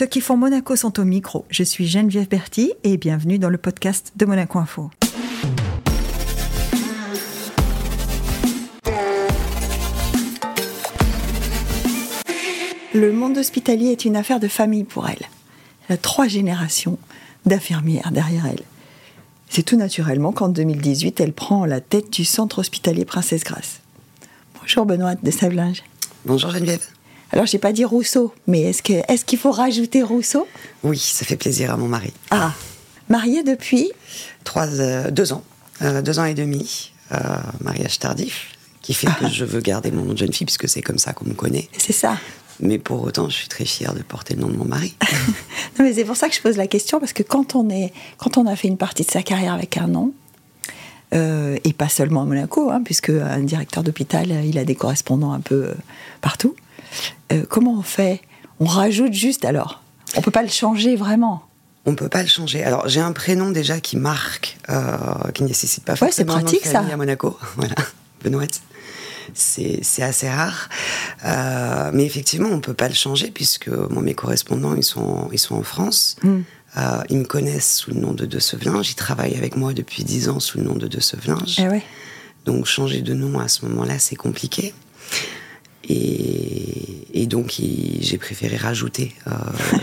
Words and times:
Ceux 0.00 0.06
qui 0.06 0.22
font 0.22 0.38
Monaco 0.38 0.76
sont 0.76 0.98
au 0.98 1.04
micro. 1.04 1.44
Je 1.50 1.62
suis 1.62 1.86
Geneviève 1.86 2.26
Berti 2.26 2.72
et 2.84 2.96
bienvenue 2.96 3.38
dans 3.38 3.50
le 3.50 3.58
podcast 3.58 4.12
de 4.16 4.24
Monaco 4.24 4.58
Info. 4.58 4.90
Le 12.94 13.12
monde 13.12 13.36
hospitalier 13.36 13.88
est 13.88 14.06
une 14.06 14.16
affaire 14.16 14.40
de 14.40 14.48
famille 14.48 14.84
pour 14.84 15.06
elle. 15.06 15.26
Elle 15.86 15.96
a 15.96 15.98
trois 15.98 16.28
générations 16.28 16.98
d'infirmières 17.44 18.10
derrière 18.10 18.46
elle. 18.46 18.62
C'est 19.50 19.64
tout 19.64 19.76
naturellement 19.76 20.32
qu'en 20.32 20.48
2018, 20.48 21.20
elle 21.20 21.34
prend 21.34 21.66
la 21.66 21.82
tête 21.82 22.10
du 22.10 22.24
centre 22.24 22.60
hospitalier 22.60 23.04
Princesse 23.04 23.44
Grasse. 23.44 23.82
Bonjour 24.58 24.86
Benoît 24.86 25.16
de 25.16 25.30
Savelinge. 25.30 25.82
Bonjour 26.24 26.52
Geneviève. 26.52 26.86
Alors, 27.32 27.46
j'ai 27.46 27.58
pas 27.58 27.72
dit 27.72 27.84
Rousseau, 27.84 28.34
mais 28.46 28.62
est-ce 28.62 28.82
qu'il 28.82 28.96
est 28.96 29.24
qu'il 29.24 29.38
faut 29.38 29.52
rajouter 29.52 30.02
Rousseau? 30.02 30.48
Oui, 30.82 30.98
ça 30.98 31.24
fait 31.24 31.36
plaisir 31.36 31.72
à 31.72 31.76
mon 31.76 31.86
mari. 31.86 32.12
Ah, 32.30 32.52
marié 33.08 33.44
depuis? 33.44 33.92
Trois, 34.42 34.66
euh, 34.66 35.10
deux 35.10 35.32
ans, 35.32 35.44
euh, 35.82 36.02
deux 36.02 36.18
ans 36.18 36.24
et 36.24 36.34
demi, 36.34 36.92
euh, 37.12 37.18
mariage 37.60 38.00
tardif, 38.00 38.48
qui 38.82 38.94
fait 38.94 39.06
que 39.20 39.28
je 39.28 39.44
veux 39.44 39.60
garder 39.60 39.92
mon 39.92 40.04
nom 40.04 40.12
de 40.12 40.18
jeune 40.18 40.32
fille, 40.32 40.44
puisque 40.44 40.68
c'est 40.68 40.82
comme 40.82 40.98
ça 40.98 41.12
qu'on 41.12 41.26
me 41.26 41.34
connaît. 41.34 41.68
C'est 41.78 41.92
ça. 41.92 42.18
Mais 42.58 42.78
pour 42.78 43.02
autant, 43.02 43.28
je 43.28 43.36
suis 43.36 43.48
très 43.48 43.64
fière 43.64 43.94
de 43.94 44.02
porter 44.02 44.34
le 44.34 44.40
nom 44.40 44.48
de 44.48 44.56
mon 44.56 44.64
mari. 44.64 44.96
non, 45.78 45.84
mais 45.84 45.92
c'est 45.92 46.04
pour 46.04 46.16
ça 46.16 46.28
que 46.28 46.34
je 46.34 46.40
pose 46.40 46.56
la 46.56 46.66
question, 46.66 46.98
parce 46.98 47.12
que 47.12 47.22
quand 47.22 47.54
on, 47.54 47.70
est, 47.70 47.92
quand 48.18 48.38
on 48.38 48.46
a 48.46 48.56
fait 48.56 48.68
une 48.68 48.76
partie 48.76 49.04
de 49.04 49.10
sa 49.10 49.22
carrière 49.22 49.54
avec 49.54 49.76
un 49.76 49.86
nom, 49.86 50.12
et 51.12 51.72
pas 51.72 51.88
seulement 51.88 52.22
à 52.22 52.24
Monaco, 52.24 52.70
hein, 52.70 52.82
puisque 52.84 53.10
un 53.10 53.40
directeur 53.40 53.82
d'hôpital, 53.82 54.30
il 54.44 54.58
a 54.58 54.64
des 54.64 54.76
correspondants 54.76 55.32
un 55.32 55.40
peu 55.40 55.74
partout. 56.20 56.54
Euh, 57.32 57.44
comment 57.48 57.74
on 57.78 57.82
fait? 57.82 58.20
On 58.58 58.64
rajoute 58.64 59.12
juste 59.12 59.44
alors 59.44 59.82
On 60.16 60.20
peut 60.20 60.30
pas 60.30 60.42
le 60.42 60.48
changer 60.48 60.96
vraiment? 60.96 61.42
On 61.86 61.94
peut 61.94 62.08
pas 62.08 62.22
le 62.22 62.28
changer. 62.28 62.62
Alors 62.62 62.88
j'ai 62.88 63.00
un 63.00 63.12
prénom 63.12 63.50
déjà 63.50 63.80
qui 63.80 63.96
marque, 63.96 64.58
euh, 64.68 64.96
qui 65.34 65.44
nécessite 65.44 65.84
pas 65.84 65.96
forcément 65.96 66.34
ouais, 66.34 66.42
pratique, 66.42 66.66
ça. 66.66 66.80
à 66.80 66.96
Monaco. 66.96 67.38
Voilà, 67.56 67.74
Benoît. 68.22 68.44
C'est 69.32 70.02
assez 70.02 70.28
rare, 70.28 70.68
euh, 71.24 71.90
mais 71.94 72.04
effectivement 72.04 72.48
on 72.48 72.60
peut 72.60 72.74
pas 72.74 72.88
le 72.88 72.94
changer 72.94 73.30
puisque 73.30 73.68
mes 73.68 74.14
correspondants 74.14 74.74
ils 74.74 74.82
sont 74.82 75.28
ils 75.32 75.38
sont 75.38 75.54
en 75.54 75.62
France. 75.62 76.16
Hmm. 76.24 76.40
ils 77.08 77.18
me 77.18 77.24
connaissent 77.24 77.76
sous 77.76 77.92
le 77.92 78.00
nom 78.00 78.12
de 78.12 78.26
De 78.26 78.40
Sevelinge. 78.40 78.90
Ils 78.90 78.96
travaillent 78.96 79.36
avec 79.36 79.56
moi 79.56 79.72
depuis 79.72 80.02
dix 80.02 80.28
ans 80.28 80.40
sous 80.40 80.58
le 80.58 80.64
nom 80.64 80.74
de 80.74 80.88
De 80.88 80.98
Sevelinge. 80.98 81.60
Eh 81.60 81.82
Donc 82.44 82.66
changer 82.66 83.02
de 83.02 83.14
nom 83.14 83.38
à 83.38 83.46
ce 83.46 83.64
moment-là 83.66 84.00
c'est 84.00 84.16
compliqué. 84.16 84.74
Et, 85.88 87.26
donc, 87.26 87.60
j'ai 88.00 88.18
préféré 88.18 88.56
rajouter 88.56 89.14
euh, 89.28 89.30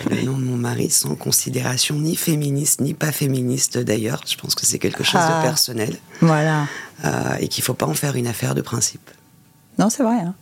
le 0.10 0.22
nom 0.26 0.38
de 0.38 0.44
mon 0.44 0.58
mari 0.58 0.90
sans 0.90 1.16
considération 1.16 1.96
ni 1.96 2.18
féministe, 2.18 2.82
ni 2.82 2.94
pas 2.94 3.14
féministe 3.14 3.78
d'ailleurs. 3.78 4.22
Je 4.28 4.36
pense 4.36 4.54
que 4.54 4.66
c'est 4.66 4.80
quelque 4.80 5.04
chose 5.04 5.22
de 5.22 5.28
ah. 5.30 5.42
personnel. 5.44 5.96
Voilà. 6.20 6.68
Euh, 7.06 7.36
et 7.40 7.48
qu'il 7.48 7.62
ne 7.62 7.66
faut 7.66 7.74
pas 7.74 7.86
en 7.86 7.94
faire 7.94 8.16
une 8.18 8.28
affaire 8.28 8.54
de 8.54 8.62
principe. 8.62 9.10
Non, 9.80 9.90
c'est 9.90 10.04
vrai. 10.04 10.18
Hein. 10.18 10.36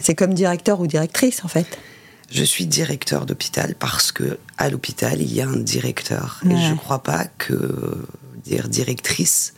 C'est 0.00 0.14
comme 0.14 0.34
directeur 0.34 0.80
ou 0.80 0.86
directrice, 0.86 1.44
en 1.44 1.48
fait. 1.48 1.78
Je 2.30 2.44
suis 2.44 2.66
directeur 2.66 3.26
d'hôpital 3.26 3.74
parce 3.78 4.12
que 4.12 4.38
à 4.56 4.70
l'hôpital, 4.70 5.20
il 5.20 5.32
y 5.34 5.40
a 5.40 5.48
un 5.48 5.56
directeur. 5.56 6.40
Et 6.44 6.56
je 6.56 6.70
ne 6.70 6.76
crois 6.76 7.02
pas 7.02 7.26
que 7.38 8.06
dire 8.44 8.68
directrice 8.68 9.54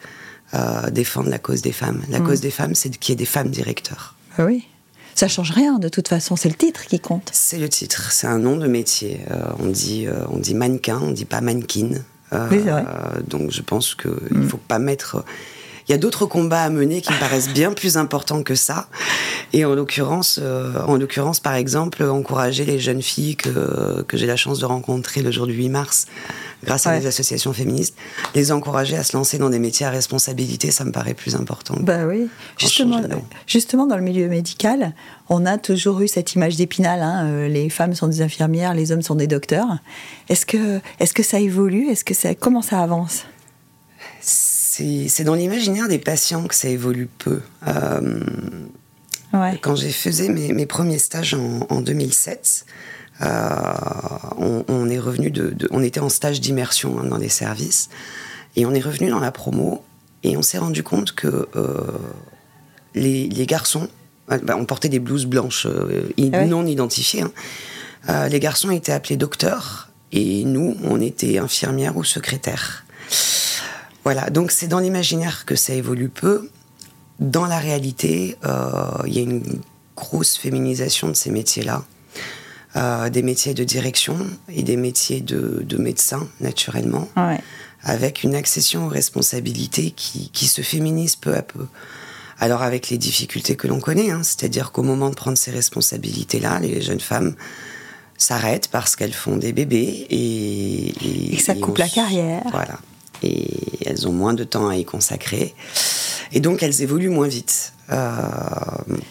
euh, 0.55 0.91
défende 0.91 1.29
la 1.29 1.39
cause 1.39 1.63
des 1.63 1.73
femmes. 1.73 2.03
La 2.09 2.21
mm. 2.21 2.27
cause 2.27 2.41
des 2.41 2.51
femmes, 2.51 2.75
c'est 2.75 2.91
qu'il 2.91 3.13
y 3.13 3.15
ait 3.15 3.17
des 3.17 3.25
femmes 3.25 3.51
directeurs. 3.51 4.15
Ah 4.39 4.45
oui. 4.45 4.67
Ça 5.15 5.29
change 5.29 5.53
rien, 5.53 5.79
de 5.79 5.89
toute 5.89 6.09
façon, 6.09 6.34
c'est 6.34 6.48
le 6.48 6.57
titre 6.57 6.87
qui 6.87 6.98
compte. 6.98 7.31
C'est 7.33 7.59
le 7.59 7.69
titre, 7.69 8.11
c'est 8.11 8.27
un 8.27 8.39
nom 8.39 8.57
de 8.57 8.67
métier. 8.67 9.20
Euh, 9.31 9.45
on, 9.61 9.67
dit, 9.67 10.07
euh, 10.07 10.25
on 10.31 10.39
dit 10.39 10.55
mannequin, 10.55 11.01
on 11.01 11.12
dit 11.12 11.25
pas 11.25 11.41
mannequin. 11.41 11.91
Euh, 12.33 12.48
oui, 12.51 12.59
vrai. 12.59 12.84
donc 13.29 13.53
je 13.53 13.62
pense 13.62 13.95
qu'il 13.95 14.11
ne 14.33 14.47
faut 14.47 14.57
pas 14.57 14.79
mettre. 14.79 15.25
Il 15.89 15.93
y 15.93 15.95
a 15.95 15.99
d'autres 15.99 16.27
combats 16.27 16.63
à 16.63 16.71
mener 16.71 17.01
qui 17.01 17.13
me 17.13 17.19
paraissent 17.19 17.51
bien 17.51 17.73
plus 17.73 17.97
importants 17.97 18.42
que 18.42 18.55
ça. 18.55 18.89
Et 19.53 19.64
en 19.64 19.75
l'occurrence, 19.75 20.41
en 20.86 20.97
l'occurrence, 20.97 21.41
par 21.41 21.55
exemple, 21.55 22.03
encourager 22.03 22.64
les 22.64 22.79
jeunes 22.79 23.03
filles 23.03 23.36
que, 23.36 24.03
que 24.03 24.17
j'ai 24.17 24.27
la 24.27 24.36
chance 24.36 24.58
de 24.58 24.67
rencontrer 24.67 25.23
le 25.23 25.31
jour 25.31 25.47
du 25.47 25.53
8 25.53 25.69
mars 25.69 26.07
grâce 26.64 26.86
à 26.86 26.98
des 26.98 27.07
associations 27.07 27.53
féministes, 27.53 27.95
les 28.35 28.51
encourager 28.51 28.97
à 28.97 29.05
se 29.05 29.17
lancer 29.17 29.39
dans 29.39 29.51
des 29.51 29.58
métiers 29.58 29.86
à 29.86 29.91
responsabilité, 29.91 30.70
ça 30.70 30.85
me 30.85 30.92
paraît 30.92 31.14
plus 31.14 31.36
important. 31.36 31.77
Bah 31.81 32.07
oui, 32.07 32.29
justement, 32.58 33.01
justement 33.47 33.87
dans 33.87 33.97
le 33.97 34.03
milieu 34.03 34.29
médical, 34.29 34.95
on 35.29 35.47
a 35.47 35.58
toujours 35.58 36.01
eu 36.01 36.08
cette 36.08 36.35
image 36.35 36.57
d'épinal. 36.57 37.03
Hein, 37.03 37.27
euh, 37.27 37.48
les 37.48 37.69
femmes 37.69 37.95
sont 37.95 38.08
des 38.08 38.23
infirmières, 38.23 38.75
les 38.75 38.92
hommes 38.92 39.03
sont 39.03 39.14
des 39.14 39.27
docteurs. 39.27 39.79
Est-ce 40.29 40.47
que, 40.47 40.81
est 40.98 41.13
que 41.13 41.23
ça 41.23 41.39
évolue? 41.39 41.89
Est-ce 41.89 42.05
que 42.05 42.14
ça, 42.14 42.35
comment 42.35 42.63
ça 42.63 42.81
avance? 42.81 43.25
C'est 45.08 45.24
dans 45.24 45.35
l'imaginaire 45.35 45.89
des 45.89 45.98
patients 45.98 46.45
que 46.45 46.55
ça 46.55 46.68
évolue 46.68 47.08
peu. 47.18 47.40
Euh, 47.68 48.20
quand 49.61 49.77
j'ai 49.77 49.90
fait 49.90 50.29
mes, 50.29 50.67
premiers 50.67 50.98
stages 50.98 51.35
en, 51.35 51.67
en 51.68 51.80
2007, 51.80 52.67
euh, 53.23 53.27
on, 54.39 54.89
est 54.89 54.98
revenu 54.98 55.30
de, 55.30 55.57
on 55.70 55.83
était 55.83 56.01
en 56.01 56.08
stage 56.08 56.40
d'immersion 56.40 56.98
hein, 56.98 57.05
dans 57.05 57.18
les 57.18 57.29
services 57.29 57.89
et 58.57 58.67
on 58.67 58.73
est 58.73 58.80
revenu 58.80 59.11
dans 59.11 59.20
la 59.20 59.33
promo 59.33 59.84
et 60.23 60.36
on 60.36 60.42
s'est 60.42 60.58
rendu 60.58 60.83
compte 60.83 61.13
que 61.13 61.48
euh, 61.57 61.98
les, 62.95 63.29
garçons, 63.46 63.89
bah, 64.29 64.57
on 64.57 64.64
portait 64.64 64.89
des 64.89 65.01
blouses 65.01 65.27
blanches 65.27 65.67
ah 65.67 66.46
non 66.46 66.67
identifiées. 66.67 67.23
Hein. 68.08 68.29
les 68.29 68.40
garçons 68.40 68.70
étaient 68.70 68.92
appelés 68.92 69.17
docteurs 69.17 69.90
et 70.13 70.45
nous, 70.45 70.77
on 70.84 71.01
était 71.01 71.39
infirmières 71.39 71.96
ou 71.96 72.05
secrétaires. 72.05 72.84
Voilà, 74.05 74.31
donc 74.31 74.51
c'est 74.51 74.69
dans 74.69 74.79
l'imaginaire 74.79 75.45
que 75.47 75.57
ça 75.57 75.75
évolue 75.75 76.09
peu. 76.09 76.48
Dans 77.20 77.47
la 77.47 77.59
réalité, 77.59 78.37
il 79.07 79.13
y 79.13 79.19
a 79.19 79.23
une 79.23 79.61
grosse 79.97 80.37
féminisation 80.37 81.09
de 81.09 81.15
ces 81.15 81.31
métiers-là. 81.31 81.85
Euh, 82.77 83.09
des 83.09 83.23
métiers 83.23 83.55
de 83.55 83.63
direction 83.63 84.17
et 84.48 84.64
des 84.64 84.77
métiers 84.77 85.20
de, 85.20 85.63
de 85.64 85.77
médecin, 85.77 86.27
naturellement, 86.41 87.09
avec 87.85 88.25
une 88.25 88.35
accession 88.35 88.87
aux 88.87 88.89
responsabilités 88.89 89.93
qui, 89.93 90.29
qui, 90.31 90.48
se 90.48 90.61
féminise 90.61 91.14
peu 91.14 91.37
à 91.37 91.43
peu. 91.43 91.67
Alors 92.41 92.63
avec 92.63 92.91
les 92.91 92.98
difficultés 92.98 93.55
que 93.55 93.69
l'on 93.69 93.79
connaît, 93.79 94.11
hein, 94.11 94.25
c'est-à-dire 94.25 94.73
qu'au 94.73 94.83
moment 94.83 95.09
de 95.11 95.14
prendre 95.14 95.39
ces 95.39 95.53
responsabilités-là, 95.53 96.59
les 96.59 96.83
jeunes 96.83 96.98
femmes 96.98 97.37
s'arrêtent 98.19 98.67
parce 98.67 98.97
qu'elles 98.97 99.14
font 99.14 99.37
des 99.37 99.53
bébés 99.53 100.09
et, 100.11 101.35
et, 101.35 101.39
ça 101.39 101.55
coupe 101.55 101.79
la 101.79 101.89
carrière. 101.89 102.43
Voilà. 102.51 102.81
Et 103.24 103.48
elles 103.86 104.07
ont 104.07 104.12
moins 104.12 104.35
de 104.35 104.45
temps 104.45 104.68
à 104.68 104.77
y 104.77 104.85
consacrer. 104.85 105.55
Et 106.33 106.40
donc 106.40 106.62
elles 106.62 106.83
évoluent 106.83 107.11
moins 107.11 107.29
vite. 107.29 107.73
Euh, 107.90 107.96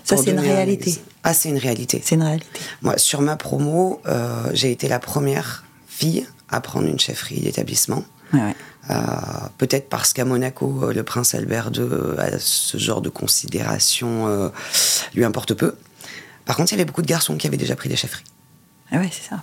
ça, 0.03 0.17
c'est 0.17 0.31
une 0.31 0.39
réalité. 0.39 0.99
Ah, 1.23 1.33
c'est 1.33 1.49
une 1.49 1.57
réalité. 1.57 2.01
C'est 2.03 2.15
une 2.15 2.23
réalité. 2.23 2.47
Moi, 2.81 2.97
sur 2.97 3.21
ma 3.21 3.35
promo, 3.35 4.01
euh, 4.05 4.49
j'ai 4.53 4.71
été 4.71 4.87
la 4.87 4.99
première 4.99 5.63
fille 5.87 6.25
à 6.49 6.61
prendre 6.61 6.87
une 6.87 6.99
chefferie 6.99 7.39
d'établissement. 7.39 8.03
Euh, 8.89 8.95
peut-être 9.59 9.89
parce 9.89 10.11
qu'à 10.11 10.25
Monaco, 10.25 10.91
le 10.91 11.03
prince 11.03 11.35
Albert 11.35 11.71
II 11.75 12.17
a 12.17 12.39
ce 12.39 12.77
genre 12.77 13.01
de 13.01 13.09
considération 13.09 14.51
lui 15.13 15.23
importe 15.23 15.53
peu. 15.53 15.75
Par 16.45 16.57
contre, 16.57 16.73
il 16.73 16.75
y 16.75 16.77
avait 16.79 16.85
beaucoup 16.85 17.03
de 17.03 17.07
garçons 17.07 17.37
qui 17.37 17.47
avaient 17.47 17.57
déjà 17.57 17.75
pris 17.75 17.89
des 17.89 17.95
chefferies. 17.95 18.25
Ah 18.91 18.97
ouais, 18.97 19.09
c'est 19.11 19.29
ça. 19.29 19.41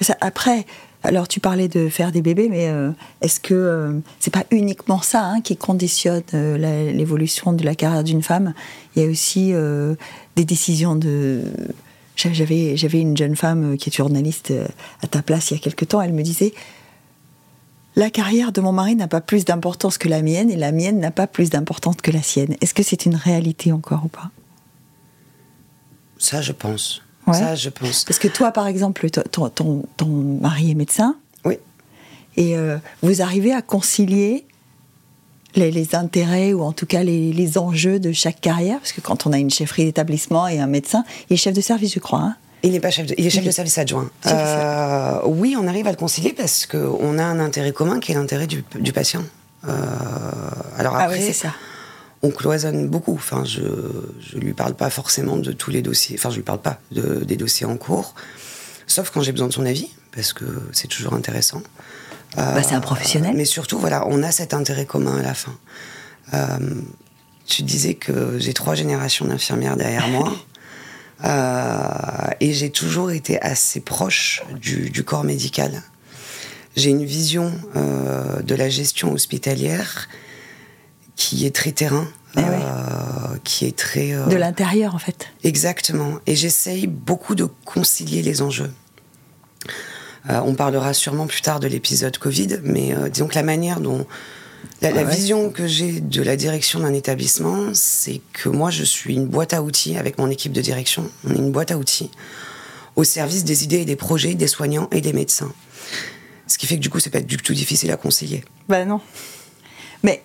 ça. 0.00 0.16
Après, 0.20 0.64
alors, 1.02 1.28
tu 1.28 1.40
parlais 1.40 1.68
de 1.68 1.88
faire 1.88 2.12
des 2.12 2.20
bébés, 2.20 2.48
mais 2.50 2.68
euh, 2.68 2.90
est-ce 3.22 3.40
que 3.40 3.54
euh, 3.54 3.92
c'est 4.18 4.32
pas 4.32 4.44
uniquement 4.50 5.00
ça 5.00 5.24
hein, 5.24 5.40
qui 5.40 5.56
conditionne 5.56 6.22
euh, 6.34 6.92
l'évolution 6.92 7.54
de 7.54 7.64
la 7.64 7.74
carrière 7.74 8.04
d'une 8.04 8.22
femme? 8.22 8.52
Il 8.94 9.02
y 9.02 9.06
a 9.06 9.08
aussi 9.08 9.52
des 10.36 10.44
décisions 10.44 10.96
de. 10.96 11.42
J'avais, 12.16 12.76
j'avais 12.76 13.00
une 13.00 13.16
jeune 13.16 13.34
femme 13.34 13.78
qui 13.78 13.88
est 13.88 13.96
journaliste 13.96 14.52
à 15.02 15.06
ta 15.06 15.22
place 15.22 15.50
il 15.50 15.54
y 15.54 15.56
a 15.56 15.60
quelque 15.60 15.86
temps. 15.86 16.02
Elle 16.02 16.12
me 16.12 16.22
disait 16.22 16.52
La 17.96 18.10
carrière 18.10 18.52
de 18.52 18.60
mon 18.60 18.72
mari 18.72 18.94
n'a 18.94 19.08
pas 19.08 19.22
plus 19.22 19.46
d'importance 19.46 19.96
que 19.96 20.08
la 20.08 20.20
mienne 20.20 20.50
et 20.50 20.56
la 20.56 20.72
mienne 20.72 20.98
n'a 20.98 21.12
pas 21.12 21.26
plus 21.26 21.48
d'importance 21.48 21.96
que 22.02 22.10
la 22.10 22.20
sienne. 22.20 22.56
Est-ce 22.60 22.74
que 22.74 22.82
c'est 22.82 23.06
une 23.06 23.14
réalité 23.14 23.72
encore 23.72 24.04
ou 24.04 24.08
pas? 24.08 24.30
Ça, 26.18 26.42
je 26.42 26.52
pense. 26.52 27.00
Ça, 27.32 27.54
je 27.54 27.68
pense. 27.68 28.04
Parce 28.04 28.18
que 28.18 28.28
toi, 28.28 28.52
par 28.52 28.66
exemple, 28.66 29.08
ton, 29.10 29.48
ton, 29.48 30.06
mari 30.06 30.70
est 30.70 30.74
médecin. 30.74 31.16
Oui. 31.44 31.58
Et 32.36 32.56
euh, 32.56 32.78
vous 33.02 33.22
arrivez 33.22 33.52
à 33.52 33.62
concilier 33.62 34.46
les, 35.54 35.94
intérêts 35.94 36.52
ou 36.52 36.62
en 36.62 36.72
tout 36.72 36.86
cas 36.86 37.02
les, 37.02 37.58
enjeux 37.58 37.98
de 37.98 38.12
chaque 38.12 38.40
carrière? 38.40 38.78
Parce 38.78 38.92
que 38.92 39.00
quand 39.00 39.26
on 39.26 39.32
a 39.32 39.38
une 39.38 39.50
chefferie 39.50 39.84
d'établissement 39.84 40.46
et 40.46 40.60
un 40.60 40.66
médecin, 40.66 41.04
il 41.28 41.34
est 41.34 41.36
chef 41.36 41.54
de 41.54 41.60
service, 41.60 41.94
je 41.94 42.00
crois. 42.00 42.20
Hein. 42.20 42.36
il 42.62 42.72
n'est 42.72 42.80
pas 42.80 42.90
chef 42.90 43.06
de, 43.06 43.14
il 43.18 43.26
est 43.26 43.30
chef 43.30 43.44
de 43.44 43.50
service 43.50 43.78
adjoint. 43.78 44.10
Euh, 44.26 45.20
oui, 45.26 45.56
on 45.58 45.66
arrive 45.66 45.86
à 45.86 45.90
le 45.90 45.96
concilier 45.96 46.32
parce 46.32 46.66
qu'on 46.66 47.18
a 47.18 47.24
un 47.24 47.40
intérêt 47.40 47.72
commun 47.72 48.00
qui 48.00 48.12
est 48.12 48.14
l'intérêt 48.14 48.46
du, 48.46 48.92
patient. 48.92 49.24
Euh, 49.68 49.72
alors 50.78 50.94
après, 50.96 51.16
ah 51.16 51.18
oui, 51.18 51.24
c'est 51.24 51.32
ça 51.32 51.52
on 52.22 52.30
cloisonne 52.30 52.88
beaucoup. 52.88 53.14
Enfin, 53.14 53.44
je 53.44 53.60
ne 53.62 54.40
lui 54.40 54.52
parle 54.52 54.74
pas 54.74 54.90
forcément 54.90 55.36
de 55.36 55.52
tous 55.52 55.70
les 55.70 55.82
dossiers. 55.82 56.16
Enfin, 56.18 56.30
je 56.30 56.36
lui 56.36 56.42
parle 56.42 56.60
pas 56.60 56.80
de, 56.92 57.24
des 57.24 57.36
dossiers 57.36 57.66
en 57.66 57.76
cours. 57.76 58.14
sauf 58.86 59.10
quand 59.10 59.22
j'ai 59.22 59.32
besoin 59.32 59.48
de 59.48 59.52
son 59.52 59.66
avis, 59.66 59.90
parce 60.12 60.32
que 60.32 60.44
c'est 60.72 60.88
toujours 60.88 61.14
intéressant. 61.14 61.62
Bah, 62.36 62.62
c'est 62.62 62.74
un 62.74 62.80
professionnel. 62.80 63.34
mais 63.36 63.44
surtout, 63.44 63.78
voilà, 63.78 64.06
on 64.06 64.22
a 64.22 64.30
cet 64.30 64.54
intérêt 64.54 64.86
commun 64.86 65.18
à 65.18 65.22
la 65.22 65.34
fin. 65.34 65.58
tu 67.46 67.62
disais 67.62 67.94
que 67.94 68.38
j'ai 68.38 68.54
trois 68.54 68.74
générations 68.74 69.26
d'infirmières 69.26 69.76
derrière 69.76 70.08
moi. 70.08 70.32
et 72.40 72.52
j'ai 72.52 72.70
toujours 72.70 73.10
été 73.10 73.40
assez 73.42 73.80
proche 73.80 74.42
du, 74.60 74.90
du 74.90 75.04
corps 75.04 75.24
médical. 75.24 75.82
J'ai 76.76 76.90
une 76.90 77.04
vision 77.04 77.52
de 77.74 78.54
la 78.54 78.68
gestion 78.68 79.12
hospitalière 79.12 80.08
qui 81.20 81.44
est 81.44 81.54
très 81.54 81.72
terrain, 81.72 82.08
eh 82.34 82.40
euh, 82.40 83.36
qui 83.44 83.66
est 83.66 83.76
très... 83.76 84.14
Euh, 84.14 84.24
de 84.24 84.36
l'intérieur, 84.36 84.94
en 84.94 84.98
fait. 84.98 85.28
Exactement. 85.44 86.14
Et 86.26 86.34
j'essaye 86.34 86.86
beaucoup 86.86 87.34
de 87.34 87.46
concilier 87.66 88.22
les 88.22 88.40
enjeux. 88.40 88.70
Euh, 90.30 90.40
on 90.46 90.54
parlera 90.54 90.94
sûrement 90.94 91.26
plus 91.26 91.42
tard 91.42 91.60
de 91.60 91.68
l'épisode 91.68 92.16
Covid, 92.16 92.60
mais 92.62 92.94
disons 93.12 93.28
que 93.28 93.34
la 93.34 93.42
manière 93.42 93.80
dont... 93.80 94.06
La, 94.80 95.04
vision 95.04 95.50
que 95.50 95.66
j'ai 95.66 96.00
de 96.00 96.22
la 96.22 96.36
direction 96.36 96.80
d'un 96.80 96.94
établissement, 96.94 97.68
c'est 97.74 98.22
que 98.32 98.48
moi, 98.48 98.70
je 98.70 98.82
suis 98.82 99.14
une 99.14 99.26
boîte 99.26 99.52
à 99.52 99.62
outils 99.62 99.98
avec 99.98 100.16
mon 100.16 100.30
équipe 100.30 100.52
de 100.52 100.62
direction. 100.62 101.10
On 101.24 101.34
est 101.34 101.38
une 101.38 101.52
boîte 101.52 101.70
à 101.70 101.76
outils 101.76 102.10
au 102.96 103.04
service 103.04 103.44
des 103.44 103.62
idées 103.62 103.80
et 103.80 103.84
des 103.84 103.96
projets 103.96 104.34
des 104.34 104.48
soignants 104.48 104.88
et 104.90 105.02
des 105.02 105.12
médecins. 105.12 105.52
Ce 106.46 106.56
qui 106.56 106.66
fait 106.66 106.76
que 106.76 106.80
du 106.80 106.88
coup, 106.88 106.98
c'est 106.98 107.10
pas 107.10 107.20
du 107.20 107.36
tout 107.36 107.52
difficile 107.52 107.90
à 107.90 107.98
concilier. 107.98 108.42
Ben 108.70 108.88
non. 108.88 109.02
Mais 110.02 110.22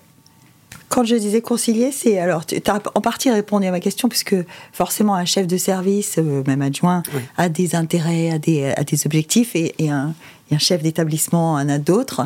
quand 0.95 1.03
je 1.03 1.17
disais 1.17 1.41
concilier, 1.41 1.91
c'est 1.91 2.19
alors 2.19 2.45
tu 2.45 2.55
as 2.67 2.81
en 2.95 3.01
partie 3.01 3.29
répondu 3.29 3.67
à 3.67 3.71
ma 3.71 3.81
question 3.81 4.07
puisque 4.07 4.37
forcément 4.71 5.13
un 5.13 5.25
chef 5.25 5.45
de 5.45 5.57
service, 5.57 6.15
euh, 6.19 6.41
même 6.47 6.61
adjoint, 6.61 7.03
a 7.35 7.49
des 7.49 7.75
intérêts, 7.75 8.31
a 8.31 8.39
des, 8.39 8.71
a 8.71 8.81
des 8.85 9.05
objectifs 9.05 9.57
et, 9.57 9.73
un, 9.89 10.13
un, 10.53 10.57
chef 10.57 10.81
d'établissement 10.81 11.55
en 11.55 11.67
a 11.67 11.79
d'autres. 11.79 12.21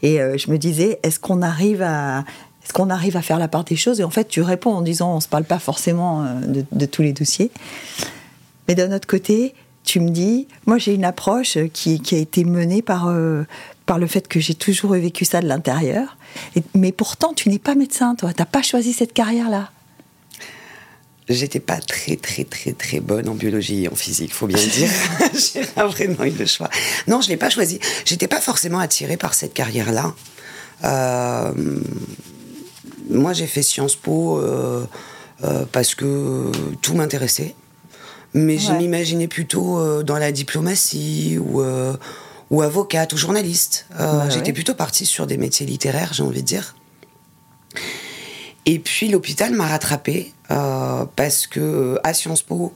Et 0.00 0.22
euh, 0.22 0.38
je 0.38 0.50
me 0.50 0.56
disais, 0.56 1.00
est-ce 1.02 1.20
qu'on 1.20 1.42
arrive 1.42 1.82
à 1.82 2.24
est-ce 2.64 2.72
qu'on 2.72 2.88
arrive 2.88 3.18
à 3.18 3.20
faire 3.20 3.38
la 3.38 3.46
part 3.46 3.64
des 3.64 3.76
choses? 3.76 4.00
Et 4.00 4.04
en 4.04 4.10
fait, 4.10 4.26
tu 4.26 4.40
réponds 4.40 4.72
en 4.72 4.80
disant, 4.80 5.16
on 5.16 5.20
se 5.20 5.28
parle 5.28 5.44
pas 5.44 5.58
forcément 5.58 6.24
euh, 6.24 6.40
de, 6.46 6.64
de 6.72 6.86
tous 6.86 7.02
les 7.02 7.12
dossiers. 7.12 7.50
Mais 8.68 8.74
d'un 8.74 8.90
autre 8.90 9.06
côté, 9.06 9.52
tu 9.82 10.00
me 10.00 10.08
dis, 10.08 10.48
moi 10.64 10.78
j'ai 10.78 10.94
une 10.94 11.04
approche 11.04 11.58
qui, 11.74 12.00
qui, 12.00 12.14
a 12.14 12.18
été 12.18 12.44
menée 12.44 12.80
par, 12.80 13.14
par 13.86 13.98
le 13.98 14.06
fait 14.06 14.28
que 14.28 14.40
j'ai 14.40 14.54
toujours 14.54 14.92
vécu 14.92 15.24
ça 15.24 15.40
de 15.40 15.46
l'intérieur. 15.46 16.16
Mais 16.74 16.92
pourtant, 16.92 17.34
tu 17.34 17.48
n'es 17.48 17.58
pas 17.58 17.74
médecin, 17.74 18.14
toi. 18.14 18.32
Tu 18.32 18.40
n'as 18.40 18.46
pas 18.46 18.62
choisi 18.62 18.92
cette 18.92 19.12
carrière-là. 19.12 19.70
J'étais 21.28 21.60
pas 21.60 21.78
très, 21.78 22.16
très, 22.16 22.44
très, 22.44 22.72
très 22.72 23.00
bonne 23.00 23.28
en 23.30 23.34
biologie 23.34 23.84
et 23.84 23.88
en 23.88 23.94
physique, 23.94 24.34
faut 24.34 24.46
bien 24.46 24.58
le 24.58 24.70
dire. 24.70 24.90
j'ai 25.54 25.64
pas 25.64 25.86
vraiment 25.86 26.24
eu 26.24 26.30
le 26.30 26.44
choix. 26.44 26.68
Non, 27.06 27.22
je 27.22 27.28
l'ai 27.28 27.38
pas 27.38 27.48
choisi. 27.48 27.80
J'étais 28.04 28.28
pas 28.28 28.40
forcément 28.40 28.78
attirée 28.78 29.16
par 29.16 29.32
cette 29.32 29.54
carrière-là. 29.54 30.14
Euh, 30.84 31.52
moi, 33.08 33.32
j'ai 33.32 33.46
fait 33.46 33.62
Sciences 33.62 33.96
Po 33.96 34.38
euh, 34.38 34.84
euh, 35.44 35.64
parce 35.72 35.94
que 35.94 36.50
tout 36.82 36.94
m'intéressait. 36.94 37.54
Mais 38.34 38.58
je 38.58 38.72
m''imaginais 38.72 39.28
plutôt 39.28 40.02
dans 40.02 40.18
la 40.18 40.32
diplomatie 40.32 41.38
ou 41.38 41.62
ou 42.54 42.62
avocate 42.62 43.12
ou 43.12 43.16
journaliste. 43.16 43.86
Euh, 43.98 44.30
j'étais 44.30 44.52
plutôt 44.52 44.74
partie 44.74 45.06
sur 45.06 45.26
des 45.26 45.36
métiers 45.36 45.66
littéraires, 45.66 46.12
j'ai 46.12 46.22
envie 46.22 46.42
de 46.42 46.46
dire. 46.46 46.76
Et 48.64 48.78
puis 48.78 49.08
l'hôpital 49.08 49.52
m'a 49.52 49.66
rattrapée 49.66 50.32
euh, 50.52 51.04
parce 51.16 51.48
que 51.48 51.98
à 52.04 52.14
Sciences 52.14 52.42
Po, 52.42 52.72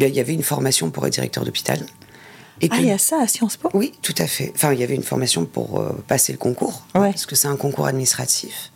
eh 0.00 0.06
il 0.06 0.14
y 0.14 0.20
avait 0.20 0.34
une 0.34 0.44
formation 0.44 0.90
pour 0.90 1.04
être 1.06 1.12
directeur 1.12 1.44
d'hôpital. 1.44 1.84
Et 2.60 2.68
ah, 2.70 2.76
il 2.78 2.86
y 2.86 2.92
a 2.92 2.98
ça 2.98 3.20
à 3.20 3.26
Sciences 3.26 3.56
Po? 3.56 3.70
Oui, 3.74 3.92
tout 4.02 4.14
à 4.18 4.26
fait. 4.28 4.52
Enfin, 4.54 4.72
il 4.72 4.78
y 4.78 4.84
avait 4.84 4.94
une 4.94 5.02
formation 5.02 5.44
pour 5.44 5.80
euh, 5.80 5.92
passer 6.06 6.30
le 6.32 6.38
concours, 6.38 6.86
parce 6.92 7.26
que 7.26 7.34
c'est 7.34 7.48
un 7.48 7.56
concours 7.56 7.86
administratif. 7.86 8.70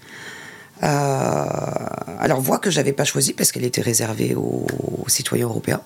alors, 0.81 2.41
voie 2.41 2.59
que 2.59 2.71
j'avais 2.71 2.93
pas 2.93 3.05
choisie 3.05 3.33
parce 3.33 3.53
qu'elle 3.53 3.65
était 3.65 3.81
réservée 3.81 4.35
aux 4.35 4.67
citoyens 5.06 5.47
européens. 5.47 5.83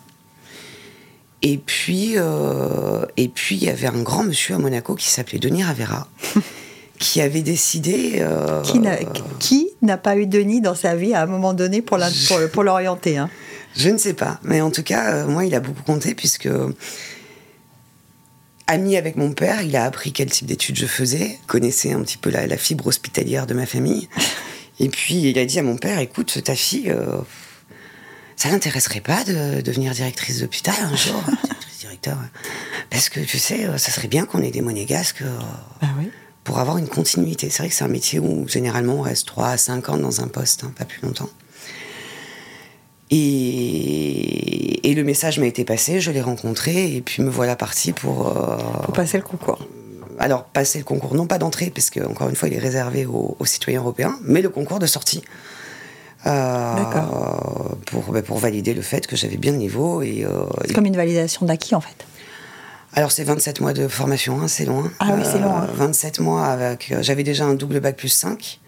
Et 1.42 1.58
puis, 1.58 2.14
euh, 2.16 3.04
et 3.16 3.28
puis 3.28 3.56
il 3.56 3.64
y 3.64 3.68
avait 3.68 3.86
un 3.86 4.02
grand 4.02 4.24
monsieur 4.24 4.54
à 4.54 4.58
Monaco 4.58 4.94
qui 4.94 5.08
s'appelait 5.08 5.38
Denis 5.38 5.62
Ravera, 5.62 6.08
qui 6.98 7.20
avait 7.20 7.42
décidé. 7.42 8.16
Euh, 8.20 8.62
qui 9.38 9.68
n'a 9.82 9.98
pas 9.98 10.16
eu 10.16 10.26
Denis 10.26 10.60
dans 10.60 10.74
sa 10.74 10.96
vie 10.96 11.14
à 11.14 11.22
un 11.22 11.26
moment 11.26 11.54
donné 11.54 11.82
pour 11.82 11.98
l'orienter 11.98 13.18
hein? 13.18 13.30
Je 13.76 13.90
ne 13.90 13.98
sais 13.98 14.14
pas, 14.14 14.40
mais 14.42 14.62
en 14.62 14.70
tout 14.70 14.82
cas, 14.82 15.12
euh, 15.12 15.26
moi, 15.26 15.44
il 15.44 15.54
a 15.54 15.60
beaucoup 15.60 15.82
compté 15.82 16.14
puisque 16.14 16.48
ami 18.66 18.96
avec 18.96 19.16
mon 19.16 19.32
père, 19.32 19.60
il 19.60 19.76
a 19.76 19.84
appris 19.84 20.14
quel 20.14 20.30
type 20.30 20.46
d'études 20.46 20.78
je 20.78 20.86
faisais, 20.86 21.38
connaissait 21.46 21.92
un 21.92 22.00
petit 22.00 22.16
peu 22.16 22.30
la, 22.30 22.46
la, 22.46 22.56
fibre 22.56 22.86
hospitalière 22.86 23.46
de 23.46 23.52
ma 23.52 23.66
famille. 23.66 24.08
Et 24.80 24.88
puis 24.88 25.16
il 25.16 25.38
a 25.38 25.44
dit 25.44 25.58
à 25.58 25.62
mon 25.62 25.76
père, 25.76 25.98
écoute, 25.98 26.42
ta 26.42 26.54
fille, 26.54 26.94
ça 28.36 28.50
n'intéresserait 28.50 29.00
pas 29.00 29.24
de 29.24 29.60
devenir 29.62 29.92
directrice 29.92 30.40
d'hôpital 30.40 30.74
un 30.80 30.94
jour 30.94 31.22
directeur 31.80 32.18
Parce 32.90 33.08
que 33.08 33.20
tu 33.20 33.38
sais, 33.38 33.66
ça 33.78 33.90
serait 33.90 34.08
bien 34.08 34.26
qu'on 34.26 34.42
ait 34.42 34.50
des 34.50 34.60
monégasques 34.60 35.22
euh, 35.22 35.38
bah 35.80 35.88
pour 36.44 36.60
avoir 36.60 36.78
une 36.78 36.88
continuité. 36.88 37.50
C'est 37.50 37.58
vrai 37.58 37.68
que 37.68 37.74
c'est 37.74 37.84
un 37.84 37.88
métier 37.88 38.20
où 38.20 38.46
généralement 38.46 38.94
on 38.94 39.02
reste 39.02 39.26
3 39.26 39.48
à 39.48 39.56
5 39.56 39.88
ans 39.88 39.96
dans 39.96 40.20
un 40.20 40.28
poste, 40.28 40.62
hein, 40.62 40.72
pas 40.78 40.84
plus 40.84 41.00
longtemps. 41.02 41.28
Et, 43.10 44.88
et, 44.88 44.94
le 44.94 45.04
message 45.04 45.38
m'a 45.38 45.46
été 45.46 45.64
passé, 45.64 46.00
je 46.00 46.10
l'ai 46.10 46.20
rencontré, 46.20 46.94
et 46.94 47.00
puis 47.00 47.22
me 47.22 47.30
voilà 47.30 47.56
parti 47.56 47.92
pour. 47.92 48.28
Euh, 48.28 48.56
pour 48.84 48.94
passer 48.94 49.16
le 49.16 49.22
concours. 49.22 49.66
Alors, 50.18 50.44
passer 50.44 50.78
le 50.78 50.84
concours, 50.84 51.14
non 51.14 51.26
pas 51.26 51.38
d'entrée, 51.38 51.70
parce 51.70 51.90
que, 51.90 52.00
encore 52.00 52.28
une 52.28 52.36
fois, 52.36 52.48
il 52.48 52.54
est 52.54 52.60
réservé 52.60 53.06
aux 53.06 53.36
citoyens 53.44 53.80
européens, 53.80 54.18
mais 54.22 54.40
le 54.42 54.48
concours 54.48 54.78
de 54.78 54.86
sortie. 54.86 55.22
Euh, 56.26 56.74
pour, 57.86 58.02
bah, 58.12 58.22
pour 58.22 58.38
valider 58.38 58.74
le 58.74 58.82
fait 58.82 59.06
que 59.06 59.14
j'avais 59.16 59.36
bien 59.36 59.52
le 59.52 59.58
niveau. 59.58 60.02
Et, 60.02 60.24
euh, 60.24 60.44
c'est 60.64 60.74
comme 60.74 60.86
une 60.86 60.96
validation 60.96 61.46
d'acquis 61.46 61.74
en 61.74 61.80
fait. 61.80 62.04
Alors 62.94 63.12
c'est 63.12 63.24
27 63.24 63.60
mois 63.60 63.72
de 63.72 63.86
formation, 63.88 64.40
hein, 64.40 64.48
c'est 64.48 64.64
long. 64.64 64.90
Ah 64.98 65.10
oui, 65.14 65.22
c'est 65.24 65.38
long. 65.38 65.54
27 65.74 66.18
hein. 66.18 66.22
mois 66.22 66.46
avec. 66.46 66.90
Euh, 66.90 67.02
j'avais 67.02 67.22
déjà 67.22 67.44
un 67.44 67.54
double 67.54 67.80
bac 67.80 67.96
plus 67.96 68.08
5. 68.08 68.60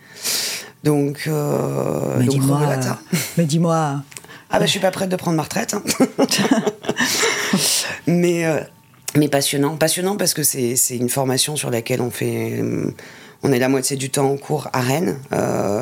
Donc. 0.84 1.28
mais 2.18 2.26
dis-moi. 2.26 2.60
mais 3.36 3.44
dis-moi. 3.44 4.02
Ah 4.50 4.58
bah 4.58 4.64
je 4.64 4.70
suis 4.70 4.80
pas 4.80 4.90
prête 4.90 5.10
de 5.10 5.16
prendre 5.16 5.36
ma 5.36 5.42
retraite. 5.42 5.74
Hein. 5.74 5.82
mais, 8.06 8.44
mais 9.16 9.28
passionnant. 9.28 9.76
Passionnant 9.76 10.16
parce 10.16 10.32
que 10.32 10.42
c'est, 10.42 10.76
c'est 10.76 10.96
une 10.96 11.08
formation 11.08 11.56
sur 11.56 11.70
laquelle 11.70 12.00
on 12.00 12.10
fait. 12.10 12.62
On 13.42 13.52
est 13.52 13.58
la 13.58 13.68
moitié 13.68 13.96
du 13.96 14.10
temps 14.10 14.30
en 14.30 14.36
cours 14.36 14.68
à 14.72 14.80
Rennes 14.80 15.18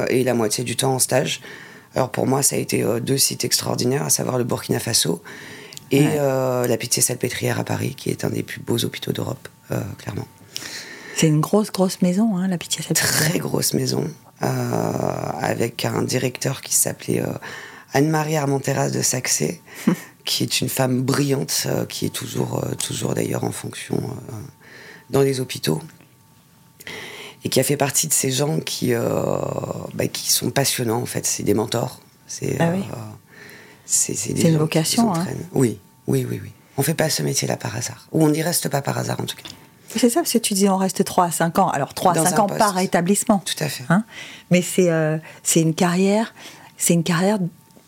et 0.09 0.25
la 0.25 0.35
moitié 0.35 0.65
du 0.65 0.77
temps 0.77 0.95
en 0.95 0.99
stage. 0.99 1.41
Alors 1.97 2.11
pour 2.11 2.27
moi, 2.27 2.43
ça 2.43 2.57
a 2.57 2.59
été 2.59 2.83
euh, 2.83 3.01
deux 3.01 3.17
sites 3.17 3.45
extraordinaires, 3.45 4.05
à 4.05 4.11
savoir 4.11 4.37
le 4.37 4.45
Burkina 4.45 4.79
Faso 4.79 5.23
et 5.91 6.05
euh, 6.19 6.67
la 6.67 6.77
Pitié-Salpêtrière 6.77 7.59
à 7.59 7.65
Paris, 7.65 7.95
qui 7.95 8.11
est 8.11 8.23
un 8.25 8.29
des 8.29 8.43
plus 8.43 8.61
beaux 8.61 8.85
hôpitaux 8.85 9.13
d'Europe, 9.13 9.49
euh, 9.71 9.81
clairement. 9.99 10.29
C'est 11.17 11.27
une 11.27 11.41
grosse, 11.41 11.73
grosse 11.73 12.03
maison, 12.03 12.37
hein, 12.37 12.49
la 12.49 12.59
Pitié-Salpêtrière. 12.59 13.31
Très 13.31 13.39
grosse 13.39 13.73
maison, 13.73 14.05
avec 14.41 15.87
un 15.87 16.03
directeur 16.03 16.61
qui 16.61 16.75
s'appelait 16.75 17.23
Anne-Marie 17.95 18.37
Armenteras 18.37 18.91
de 18.91 19.01
Saxé, 19.01 19.63
qui 20.27 20.43
est 20.43 20.61
une 20.61 20.69
femme 20.69 21.01
brillante, 21.01 21.67
qui 21.89 22.05
est 22.05 22.11
toujours, 22.11 22.63
toujours 22.79 23.15
d'ailleurs 23.15 23.45
en 23.45 23.53
fonction 23.53 23.99
dans 25.09 25.23
les 25.23 25.41
hôpitaux 25.41 25.81
et 27.47 27.49
qui 27.49 27.61
a 27.61 27.63
fait 27.63 27.77
partie 27.77 28.09
de 28.09 28.13
ces 28.13 28.33
gens 28.33 28.59
qui, 28.59 28.93
euh, 28.93 29.01
bah, 29.95 30.09
qui 30.09 30.33
sont 30.33 30.51
passionnants, 30.51 31.01
en 31.01 31.07
fait. 31.07 31.25
C'est 31.25 31.45
des 31.45 31.55
mentors. 31.55 32.01
C'est 32.27 32.57
ah 32.59 32.71
oui. 32.75 32.83
euh, 34.09 34.49
une 34.49 34.57
vocation. 34.57 35.15
Hein. 35.15 35.25
Oui, 35.53 35.79
oui, 36.09 36.27
oui, 36.29 36.41
oui. 36.43 36.51
On 36.77 36.83
fait 36.83 36.95
pas 36.95 37.09
ce 37.09 37.23
métier-là 37.23 37.57
par 37.57 37.77
hasard. 37.77 38.09
Ou 38.11 38.25
on 38.25 38.31
n'y 38.31 38.43
reste 38.43 38.69
pas 38.69 38.83
par 38.83 38.99
hasard, 38.99 39.21
en 39.21 39.27
tout 39.27 39.37
cas. 39.37 39.49
C'est 39.95 40.11
ça, 40.11 40.23
parce 40.23 40.33
que 40.33 40.39
tu 40.39 40.55
dis 40.55 40.69
on 40.69 40.77
reste 40.77 41.05
3 41.05 41.27
à 41.27 41.31
5 41.31 41.61
ans. 41.61 41.69
Alors 41.69 41.95
3 41.95 42.19
à 42.19 42.27
5 42.27 42.39
ans 42.41 42.47
par 42.49 42.81
établissement. 42.81 43.41
Tout 43.47 43.63
à 43.63 43.69
fait. 43.69 43.85
Hein 43.91 44.03
Mais 44.51 44.61
c'est 44.61 44.91
euh, 44.91 45.17
c'est 45.45 45.61
une 45.61 45.73
carrière, 45.73 46.35
c'est 46.77 46.95
une 46.95 47.05
carrière 47.05 47.39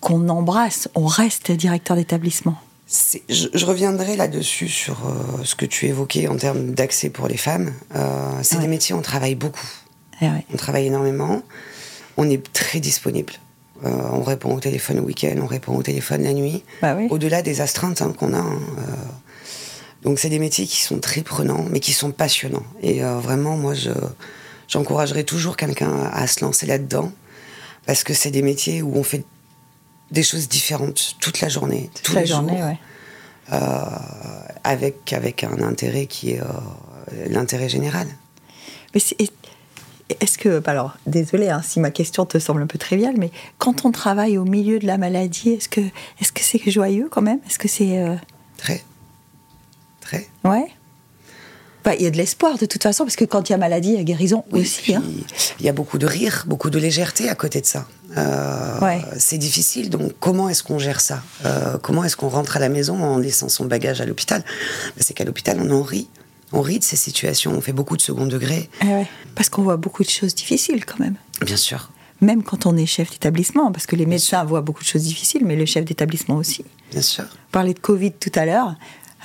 qu'on 0.00 0.28
embrasse. 0.28 0.88
On 0.94 1.06
reste 1.06 1.50
directeur 1.50 1.96
d'établissement. 1.96 2.54
Je, 3.28 3.66
reviendrai 3.66 4.16
là-dessus 4.16 4.68
sur 4.68 5.06
euh, 5.06 5.44
ce 5.44 5.54
que 5.54 5.66
tu 5.66 5.86
évoquais 5.86 6.26
en 6.26 6.36
termes 6.36 6.72
d'accès 6.72 7.10
pour 7.10 7.28
les 7.28 7.36
femmes. 7.36 7.74
Euh, 7.94 8.30
c'est 8.42 8.58
des 8.58 8.66
métiers 8.66 8.94
où 8.94 8.98
on 8.98 9.02
travaille 9.02 9.34
beaucoup. 9.34 9.68
Eh 10.22 10.26
on 10.52 10.56
travaille 10.56 10.86
énormément. 10.86 11.42
On 12.16 12.28
est 12.30 12.50
très 12.52 12.80
disponible. 12.80 13.34
Euh, 13.84 13.90
on 14.12 14.22
répond 14.22 14.54
au 14.54 14.60
téléphone 14.60 14.96
le 14.96 15.02
week-end, 15.02 15.36
on 15.42 15.46
répond 15.46 15.76
au 15.76 15.82
téléphone 15.82 16.22
la 16.22 16.32
nuit. 16.32 16.64
Bah 16.80 16.96
Au-delà 17.10 17.42
des 17.42 17.60
astreintes 17.60 18.00
hein, 18.00 18.14
qu'on 18.16 18.32
a. 18.32 18.38
Hein, 18.38 18.58
donc 20.02 20.18
c'est 20.18 20.30
des 20.30 20.38
métiers 20.38 20.64
qui 20.64 20.80
sont 20.80 20.98
très 20.98 21.20
prenants, 21.20 21.66
mais 21.70 21.80
qui 21.80 21.92
sont 21.92 22.10
passionnants. 22.10 22.64
Et 22.82 23.00
vraiment, 23.00 23.56
moi, 23.56 23.74
je, 23.74 23.90
j'encouragerais 24.66 25.24
toujours 25.24 25.56
quelqu'un 25.56 26.08
à 26.12 26.26
se 26.26 26.42
lancer 26.42 26.66
là-dedans. 26.66 27.12
Parce 27.84 28.04
que 28.04 28.14
c'est 28.14 28.30
des 28.30 28.42
métiers 28.42 28.80
où 28.80 28.96
on 28.96 29.02
fait 29.02 29.24
des 30.10 30.22
choses 30.22 30.48
différentes 30.48 31.16
toute 31.20 31.40
la 31.40 31.48
journée. 31.48 31.90
Toute 32.02 32.14
la 32.14 32.24
journée, 32.24 32.62
ouais. 32.62 32.78
avec, 34.64 35.12
avec 35.12 35.44
un 35.44 35.62
intérêt 35.62 36.06
qui 36.06 36.32
est 36.32 36.40
l'intérêt 37.28 37.68
général. 37.68 38.06
Mais 38.94 39.00
est-ce 40.20 40.38
que, 40.38 40.58
bah 40.58 40.72
alors, 40.72 40.96
désolé 41.06 41.50
hein, 41.50 41.60
si 41.62 41.80
ma 41.80 41.90
question 41.90 42.24
te 42.24 42.38
semble 42.38 42.62
un 42.62 42.66
peu 42.66 42.78
triviale, 42.78 43.14
mais 43.18 43.30
quand 43.58 43.84
on 43.84 43.92
travaille 43.92 44.38
au 44.38 44.44
milieu 44.44 44.78
de 44.78 44.86
la 44.86 44.96
maladie, 44.96 45.50
est-ce 45.50 45.68
que 45.68 45.80
est-ce 46.20 46.32
que 46.32 46.40
c'est 46.42 46.70
joyeux 46.70 47.08
quand 47.10 47.22
même? 47.22 47.40
Est-ce 47.46 47.58
que 47.58 47.68
c'est 47.68 48.18
très, 48.56 48.82
très. 50.00 50.26
Ouais? 50.44 50.66
Bah, 51.88 51.94
il 51.98 52.02
y 52.02 52.06
a 52.06 52.10
de 52.10 52.18
l'espoir 52.18 52.58
de 52.58 52.66
toute 52.66 52.82
façon, 52.82 53.04
parce 53.04 53.16
que 53.16 53.24
quand 53.24 53.48
il 53.48 53.52
y 53.52 53.54
a 53.54 53.58
maladie, 53.58 53.92
il 53.92 53.94
y 53.96 53.98
a 53.98 54.02
guérison 54.02 54.44
aussi. 54.52 54.94
Hein. 54.94 55.02
Il 55.58 55.64
y 55.64 55.70
a 55.70 55.72
beaucoup 55.72 55.96
de 55.96 56.04
rire, 56.04 56.44
beaucoup 56.46 56.68
de 56.68 56.78
légèreté 56.78 57.30
à 57.30 57.34
côté 57.34 57.62
de 57.62 57.66
ça. 57.66 57.86
Euh, 58.18 58.98
c'est 59.16 59.38
difficile, 59.38 59.88
donc 59.88 60.12
comment 60.20 60.50
est-ce 60.50 60.62
qu'on 60.62 60.78
gère 60.78 61.00
ça? 61.00 61.22
Euh, 61.46 61.78
Comment 61.80 62.04
est-ce 62.04 62.14
qu'on 62.18 62.28
rentre 62.28 62.58
à 62.58 62.60
la 62.60 62.68
maison 62.68 63.02
en 63.02 63.16
laissant 63.16 63.48
son 63.48 63.64
bagage 63.64 64.02
à 64.02 64.04
l'hôpital? 64.04 64.42
Bah, 64.44 64.96
C'est 65.00 65.14
qu'à 65.14 65.24
l'hôpital, 65.24 65.58
on 65.62 65.70
en 65.70 65.80
rit. 65.80 66.10
On 66.52 66.60
rit 66.60 66.78
de 66.78 66.84
ces 66.84 66.96
situations, 66.96 67.52
on 67.52 67.62
fait 67.62 67.72
beaucoup 67.72 67.96
de 67.96 68.02
second 68.02 68.26
degré. 68.26 68.68
Eh 68.84 69.04
parce 69.34 69.48
qu'on 69.48 69.62
voit 69.62 69.78
beaucoup 69.78 70.04
de 70.04 70.10
choses 70.10 70.34
difficiles 70.34 70.84
quand 70.84 71.00
même. 71.00 71.14
Bien 71.40 71.56
sûr. 71.56 71.90
Même 72.20 72.42
quand 72.42 72.66
on 72.66 72.76
est 72.76 72.84
chef 72.84 73.12
d'établissement, 73.12 73.72
parce 73.72 73.86
que 73.86 73.96
les 73.96 74.04
médecins 74.04 74.44
voient 74.44 74.60
beaucoup 74.60 74.82
de 74.82 74.88
choses 74.88 75.04
difficiles, 75.04 75.46
mais 75.46 75.56
le 75.56 75.64
chef 75.64 75.86
d'établissement 75.86 76.36
aussi. 76.36 76.66
Bien 76.90 77.00
sûr. 77.00 77.24
Parler 77.50 77.72
de 77.72 77.78
Covid 77.78 78.12
tout 78.12 78.32
à 78.34 78.44
l'heure, 78.44 78.74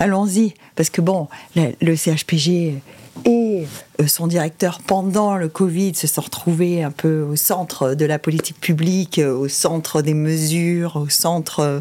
allons-y. 0.03 0.53
Parce 0.75 0.89
que 0.89 1.01
bon, 1.01 1.27
le, 1.55 1.95
CHPG 1.95 2.81
et 3.25 3.67
euh, 4.01 4.07
son 4.07 4.27
directeur, 4.27 4.79
pendant 4.86 5.36
le 5.36 5.48
Covid, 5.48 5.95
se 5.95 6.07
sont 6.07 6.22
retrouvés 6.22 6.83
un 6.83 6.91
peu 6.91 7.22
au 7.22 7.36
centre 7.36 7.93
de 7.93 8.05
la 8.05 8.19
politique 8.19 8.60
publique, 8.60 9.19
euh, 9.19 9.33
au 9.33 9.48
centre 9.48 10.01
des 10.01 10.13
mesures, 10.13 10.98
au 10.98 11.10
centre 11.10 11.60
euh, 11.60 11.79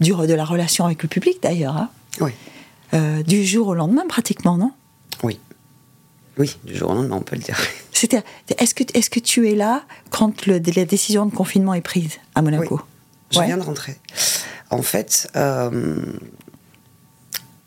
du, 0.00 0.12
de 0.12 0.34
la 0.34 0.44
relation 0.44 0.86
avec 0.86 1.02
le 1.02 1.08
public 1.08 1.38
d'ailleurs. 1.42 1.76
Hein. 1.76 1.90
oui. 2.20 2.32
du 3.24 3.44
jour 3.44 3.68
au 3.68 3.74
lendemain, 3.74 4.04
pratiquement, 4.08 4.56
non? 4.56 4.72
Oui. 5.22 5.38
Oui, 6.38 6.56
du 6.64 6.74
jour 6.74 6.90
au 6.90 6.94
lendemain, 6.94 7.16
on 7.16 7.22
peut 7.22 7.36
le 7.36 7.42
dire. 7.42 7.58
Est-ce 8.58 8.74
que, 8.74 8.82
est 8.82 9.08
que 9.08 9.20
tu 9.20 9.50
es 9.50 9.54
là 9.54 9.82
quand 10.10 10.44
le, 10.46 10.60
la 10.74 10.84
décision 10.84 11.24
de 11.24 11.34
confinement 11.34 11.72
est 11.72 11.80
prise 11.80 12.18
à 12.34 12.42
Monaco? 12.42 12.80
Je 13.30 13.40
viens 13.40 13.56
de 13.56 13.62
rentrer. 13.62 13.96
En 14.70 14.82
fait, 14.82 15.28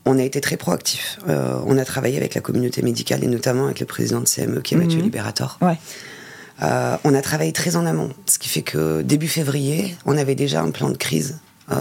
on 0.10 0.18
a 0.18 0.24
été 0.24 0.42
très 0.42 0.58
proactif. 0.58 1.20
Euh, 1.28 1.60
on 1.66 1.78
a 1.78 1.86
travaillé 1.86 2.18
avec 2.18 2.34
la 2.34 2.42
communauté 2.42 2.82
médicale 2.82 3.24
et 3.24 3.28
notamment 3.28 3.66
avec 3.66 3.80
le 3.80 3.86
président 3.86 4.20
de 4.20 4.26
CME 4.26 4.62
qui 4.62 4.74
est 4.74 4.78
Mathieu 4.78 4.98
mhm. 4.98 5.04
Libérator. 5.04 5.60
Euh, 6.62 6.98
on 7.04 7.14
a 7.14 7.22
travaillé 7.22 7.54
très 7.54 7.76
en 7.76 7.86
amont, 7.86 8.10
ce 8.26 8.40
qui 8.40 8.50
fait 8.50 8.64
que 8.64 9.02
début 9.02 9.28
février, 9.28 9.96
on 10.06 10.18
avait 10.18 10.36
déjà 10.36 10.62
un 10.62 10.72
plan 10.72 10.90
de 10.90 10.98
crise 10.98 11.38
euh, 11.72 11.76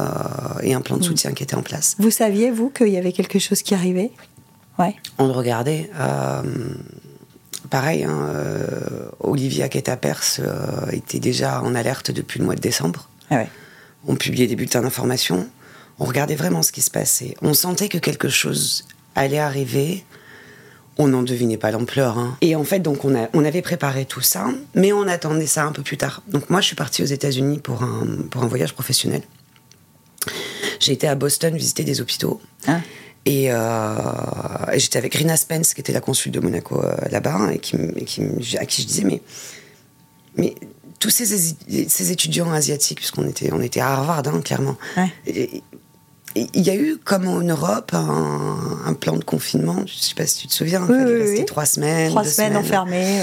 et 0.62 0.74
un 0.74 0.82
plan 0.82 0.96
de 0.96 1.02
mhm. 1.02 1.08
soutien 1.08 1.32
qui 1.32 1.42
était 1.42 1.56
en 1.56 1.62
place. 1.62 1.96
Vous 1.98 2.10
saviez, 2.10 2.50
vous, 2.50 2.68
qu'il 2.68 2.88
y 2.88 2.98
avait 2.98 3.12
quelque 3.12 3.38
chose 3.38 3.62
qui 3.62 3.74
arrivait? 3.74 4.12
Ouais. 4.78 4.94
On 5.16 5.26
le 5.26 5.32
regardait. 5.32 5.90
pareil, 7.70 8.04
hein, 8.04 8.30
Olivier 9.20 9.64
Aketa-Pers 9.64 10.40
était 10.92 11.18
déjà 11.18 11.62
en 11.62 11.74
alerte 11.74 12.10
depuis 12.10 12.38
le 12.38 12.44
mois 12.44 12.54
de 12.54 12.60
décembre. 12.60 13.08
Ah 13.30 13.44
on 14.06 14.14
publiait 14.14 14.46
des 14.46 14.54
bulletins 14.54 14.80
d'information 14.82 15.48
on 15.98 16.04
regardait 16.04 16.36
vraiment 16.36 16.62
ce 16.62 16.72
qui 16.72 16.82
se 16.82 16.90
passait. 16.90 17.34
On 17.42 17.54
sentait 17.54 17.88
que 17.88 17.98
quelque 17.98 18.28
chose 18.28 18.86
allait 19.14 19.38
arriver. 19.38 20.04
On 20.96 21.08
n'en 21.08 21.22
devinait 21.22 21.58
pas 21.58 21.70
l'ampleur. 21.70 22.18
Hein. 22.18 22.36
Et 22.40 22.56
en 22.56 22.64
fait, 22.64 22.80
donc 22.80 23.04
on, 23.04 23.14
a, 23.14 23.28
on 23.32 23.44
avait 23.44 23.62
préparé 23.62 24.04
tout 24.04 24.20
ça, 24.20 24.48
mais 24.74 24.92
on 24.92 25.06
attendait 25.06 25.46
ça 25.46 25.64
un 25.64 25.72
peu 25.72 25.82
plus 25.82 25.96
tard. 25.96 26.22
Donc 26.28 26.50
moi, 26.50 26.60
je 26.60 26.66
suis 26.66 26.76
partie 26.76 27.02
aux 27.02 27.06
États-Unis 27.06 27.58
pour 27.58 27.82
un, 27.82 28.06
pour 28.30 28.42
un 28.42 28.48
voyage 28.48 28.74
professionnel. 28.74 29.22
J'ai 30.80 30.92
été 30.92 31.06
à 31.06 31.14
Boston 31.14 31.56
visiter 31.56 31.84
des 31.84 32.00
hôpitaux. 32.00 32.40
Et, 33.24 33.52
euh, 33.52 33.94
j'étais 34.76 34.98
avec 34.98 35.14
Rina 35.14 35.36
Spence, 35.36 35.74
qui 35.74 35.80
était 35.80 35.92
la 35.92 36.00
consul 36.00 36.32
de 36.32 36.40
Monaco 36.40 36.82
euh, 36.82 36.94
là-bas, 37.10 37.34
hein, 37.34 37.50
et, 37.50 37.58
qui, 37.58 37.76
à 38.58 38.64
qui 38.64 38.82
je 38.82 38.86
disais, 38.86 39.04
mais, 39.04 39.20
mais 40.36 40.54
tous 40.98 41.10
ces, 41.10 41.26
ces 41.88 42.12
étudiants 42.12 42.50
asiatiques, 42.50 42.98
puisqu'on 42.98 43.28
était, 43.28 43.52
on 43.52 43.60
était 43.60 43.80
à 43.80 43.90
Harvard, 43.90 44.22
hein, 44.26 44.40
clairement, 44.40 44.76
il 46.54 46.62
y 46.62 46.70
a 46.70 46.74
eu, 46.74 46.98
comme 47.02 47.26
en 47.26 47.40
Europe, 47.40 47.92
un, 47.94 48.94
plan 48.94 49.16
de 49.16 49.24
confinement. 49.24 49.76
Je 49.86 49.94
ne 49.94 50.00
sais 50.00 50.14
pas 50.14 50.26
si 50.26 50.38
tu 50.38 50.48
te 50.48 50.52
souviens. 50.52 50.86
Oui, 50.88 51.44
trois 51.44 51.66
semaines. 51.66 52.10
Trois 52.10 52.24
semaines, 52.24 52.56
enfermées, 52.56 53.20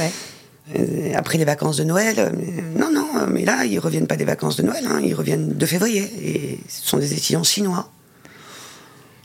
euh, 0.75 1.11
Après 1.15 1.37
les 1.37 1.45
vacances 1.45 1.77
de 1.77 1.83
Noël. 1.83 2.15
Euh, 2.17 2.31
non, 2.75 2.91
non, 2.91 3.27
mais 3.27 3.45
là, 3.45 3.65
ils 3.65 3.77
reviennent 3.77 4.07
pas 4.07 4.15
des 4.15 4.25
vacances 4.25 4.55
de 4.55 4.63
Noël. 4.63 4.85
Hein, 4.87 5.01
ils 5.03 5.13
reviennent 5.13 5.53
de 5.53 5.65
février. 5.65 6.09
Et 6.21 6.59
ce 6.67 6.87
sont 6.87 6.97
des 6.97 7.13
étudiants 7.13 7.43
chinois. 7.43 7.89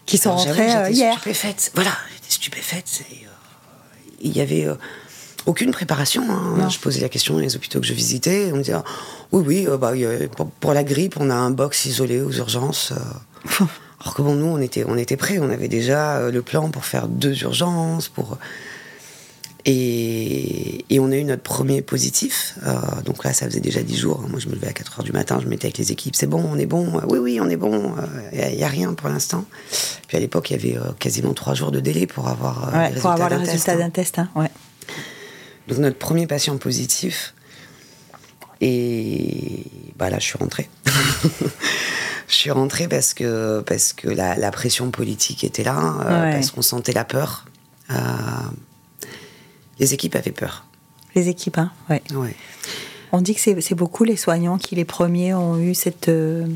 Qui 0.07 0.19
sont 0.19 0.35
rentrés 0.35 0.75
euh, 0.75 0.91
hier. 0.91 1.15
Stupéfaite. 1.15 1.71
Voilà, 1.75 1.93
j'étais 2.15 2.35
stupéfaite. 2.35 3.03
il 4.21 4.37
y 4.37 4.41
avait 4.41 4.67
aucune 5.47 5.71
préparation. 5.71 6.25
Hein. 6.29 6.69
Je 6.69 6.79
posais 6.79 7.01
la 7.01 7.09
question 7.09 7.35
dans 7.35 7.41
les 7.41 7.57
hôpitaux 7.57 7.81
que 7.81 7.87
je 7.87 7.95
visitais. 7.95 8.51
On 8.53 8.57
me 8.57 8.63
disait 8.63 8.77
oui, 9.33 9.45
oui, 9.47 9.67
bah, 9.79 9.93
pour, 10.61 10.75
la 10.75 10.85
grippe, 10.85 11.17
on 11.19 11.31
a 11.31 11.35
un 11.35 11.51
box 11.51 11.87
isolé 11.87 12.21
aux 12.21 12.33
urgences. 12.33 12.93
Alors 14.01 14.15
que 14.15 14.23
bon, 14.23 14.35
nous, 14.35 14.47
on 14.47 14.61
était, 14.61 14.85
on 14.87 14.97
était 14.97 15.17
prêts, 15.17 15.39
on 15.39 15.51
avait 15.51 15.69
déjà 15.69 16.17
euh, 16.17 16.31
le 16.31 16.43
plan 16.43 16.71
pour 16.71 16.85
faire 16.85 17.09
deux 17.09 17.43
urgences, 17.43 18.09
pour... 18.09 18.39
Et, 19.67 20.87
et 20.89 21.01
on 21.01 21.13
a 21.13 21.17
eu 21.17 21.25
notre 21.25 21.43
premier 21.43 21.83
positif. 21.83 22.55
Euh, 22.63 22.77
donc 23.05 23.25
là, 23.25 23.35
ça 23.35 23.45
faisait 23.45 23.61
déjà 23.61 23.83
dix 23.83 23.99
jours. 23.99 24.25
Moi, 24.27 24.41
je 24.41 24.49
me 24.49 24.55
levais 24.55 24.69
à 24.69 24.73
4 24.73 25.01
heures 25.01 25.05
du 25.05 25.13
matin, 25.13 25.39
je 25.43 25.47
mettais 25.49 25.67
avec 25.67 25.77
les 25.77 25.93
équipes. 25.93 26.17
C'est 26.17 26.27
bon, 26.27 26.43
on 26.51 26.57
est 26.57 26.65
bon. 26.65 26.99
Oui, 27.09 27.19
oui, 27.19 27.41
on 27.43 27.49
est 27.51 27.59
bon. 27.59 27.95
Il 28.33 28.41
euh, 28.41 28.51
n'y 28.53 28.65
a, 28.65 28.69
rien 28.69 28.95
pour 28.95 29.11
l'instant. 29.11 29.45
Puis 30.09 30.17
à 30.17 30.21
l'époque, 30.21 30.51
il 30.51 30.65
y 30.65 30.75
avait 30.77 30.81
quasiment 30.99 31.35
trois 31.35 31.53
jours 31.53 31.73
de 31.73 31.81
délai 31.81 32.07
pour 32.07 32.29
avoir, 32.29 32.73
ouais, 32.75 32.91
pour 32.99 33.11
avoir 33.11 33.29
le 33.29 33.37
résultat 33.37 33.77
d'un 33.77 33.91
test. 33.91 34.19
Hein. 34.19 34.31
Ouais. 34.35 34.51
Donc 35.69 35.77
notre 35.77 35.99
premier 35.99 36.27
patient 36.27 36.57
positif. 36.57 37.35
Et 38.63 39.65
bah 39.97 40.09
là, 40.09 40.19
je 40.19 40.25
suis 40.25 40.39
rentrée. 40.39 40.69
Je 42.31 42.37
suis 42.37 42.51
rentrée 42.53 42.87
parce 42.87 43.13
que, 43.13 43.61
parce 43.67 43.93
que 43.93 44.09
la, 44.09 44.51
pression 44.53 44.93
politique 44.93 45.43
était 45.43 45.65
là, 45.65 45.97
euh, 46.07 46.33
parce 46.33 46.53
qu'on 46.53 46.63
sentait 46.63 46.93
la 46.93 47.05
peur. 47.05 47.45
Euh, 47.91 47.95
les 49.81 49.95
équipes 49.95 50.15
avaient 50.15 50.31
peur. 50.31 50.65
Les 51.17 51.29
équipes, 51.29 51.59
hein, 51.59 51.73
ouais. 51.89 52.03
On 53.11 53.21
dit 53.21 53.35
que 53.35 53.41
c'est 53.41 53.75
beaucoup 53.75 54.05
les 54.05 54.17
soignants 54.17 54.59
qui, 54.59 54.77
les 54.77 54.85
premiers, 54.85 55.35
ont 55.35 55.59
eu 55.59 55.75
cette, 55.75 56.09
euh, 56.09 56.47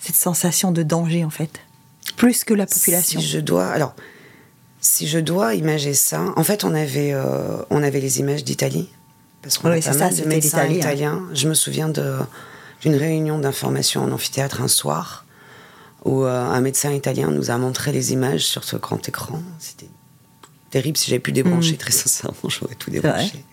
cette 0.00 0.16
sensation 0.16 0.72
de 0.72 0.82
danger, 0.82 1.24
en 1.24 1.30
fait. 1.30 1.60
Plus 2.16 2.42
que 2.42 2.52
la 2.52 2.66
population. 2.66 3.20
Si 3.20 3.26
je 3.28 3.38
dois. 3.38 3.68
Alors, 3.68 3.94
si 4.80 5.06
je 5.06 5.20
dois 5.20 5.54
imager 5.54 5.94
ça, 5.94 6.32
en 6.34 6.42
fait, 6.42 6.64
on 6.64 6.74
avait, 6.74 7.14
on 7.70 7.84
avait 7.84 8.00
les 8.00 8.18
images 8.18 8.42
d'Italie. 8.42 8.90
Parce 9.40 9.56
qu'on 9.56 9.68
pas 9.68 9.94
mal 9.94 10.16
de 10.16 10.24
médecins 10.24 10.58
hein. 10.58 10.66
italiens. 10.66 11.22
Je 11.32 11.48
me 11.48 11.54
souviens 11.54 11.88
de 11.88 12.16
d'une 12.80 12.94
réunion 12.94 13.38
d'information 13.38 14.02
en 14.02 14.12
amphithéâtre 14.12 14.62
un 14.62 14.68
soir 14.68 15.24
où 16.04 16.24
euh, 16.24 16.44
un 16.44 16.60
médecin 16.60 16.92
italien 16.92 17.30
nous 17.30 17.50
a 17.50 17.58
montré 17.58 17.92
les 17.92 18.12
images 18.12 18.44
sur 18.44 18.64
ce 18.64 18.76
grand 18.76 19.06
écran. 19.06 19.42
C'était 19.58 19.88
terrible. 20.70 20.96
Si 20.96 21.10
j'avais 21.10 21.20
pu 21.20 21.32
débrancher, 21.32 21.74
mm. 21.74 21.78
très 21.78 21.92
sincèrement, 21.92 22.36
j'aurais 22.48 22.74
tout 22.74 22.90
débranché. 22.90 23.44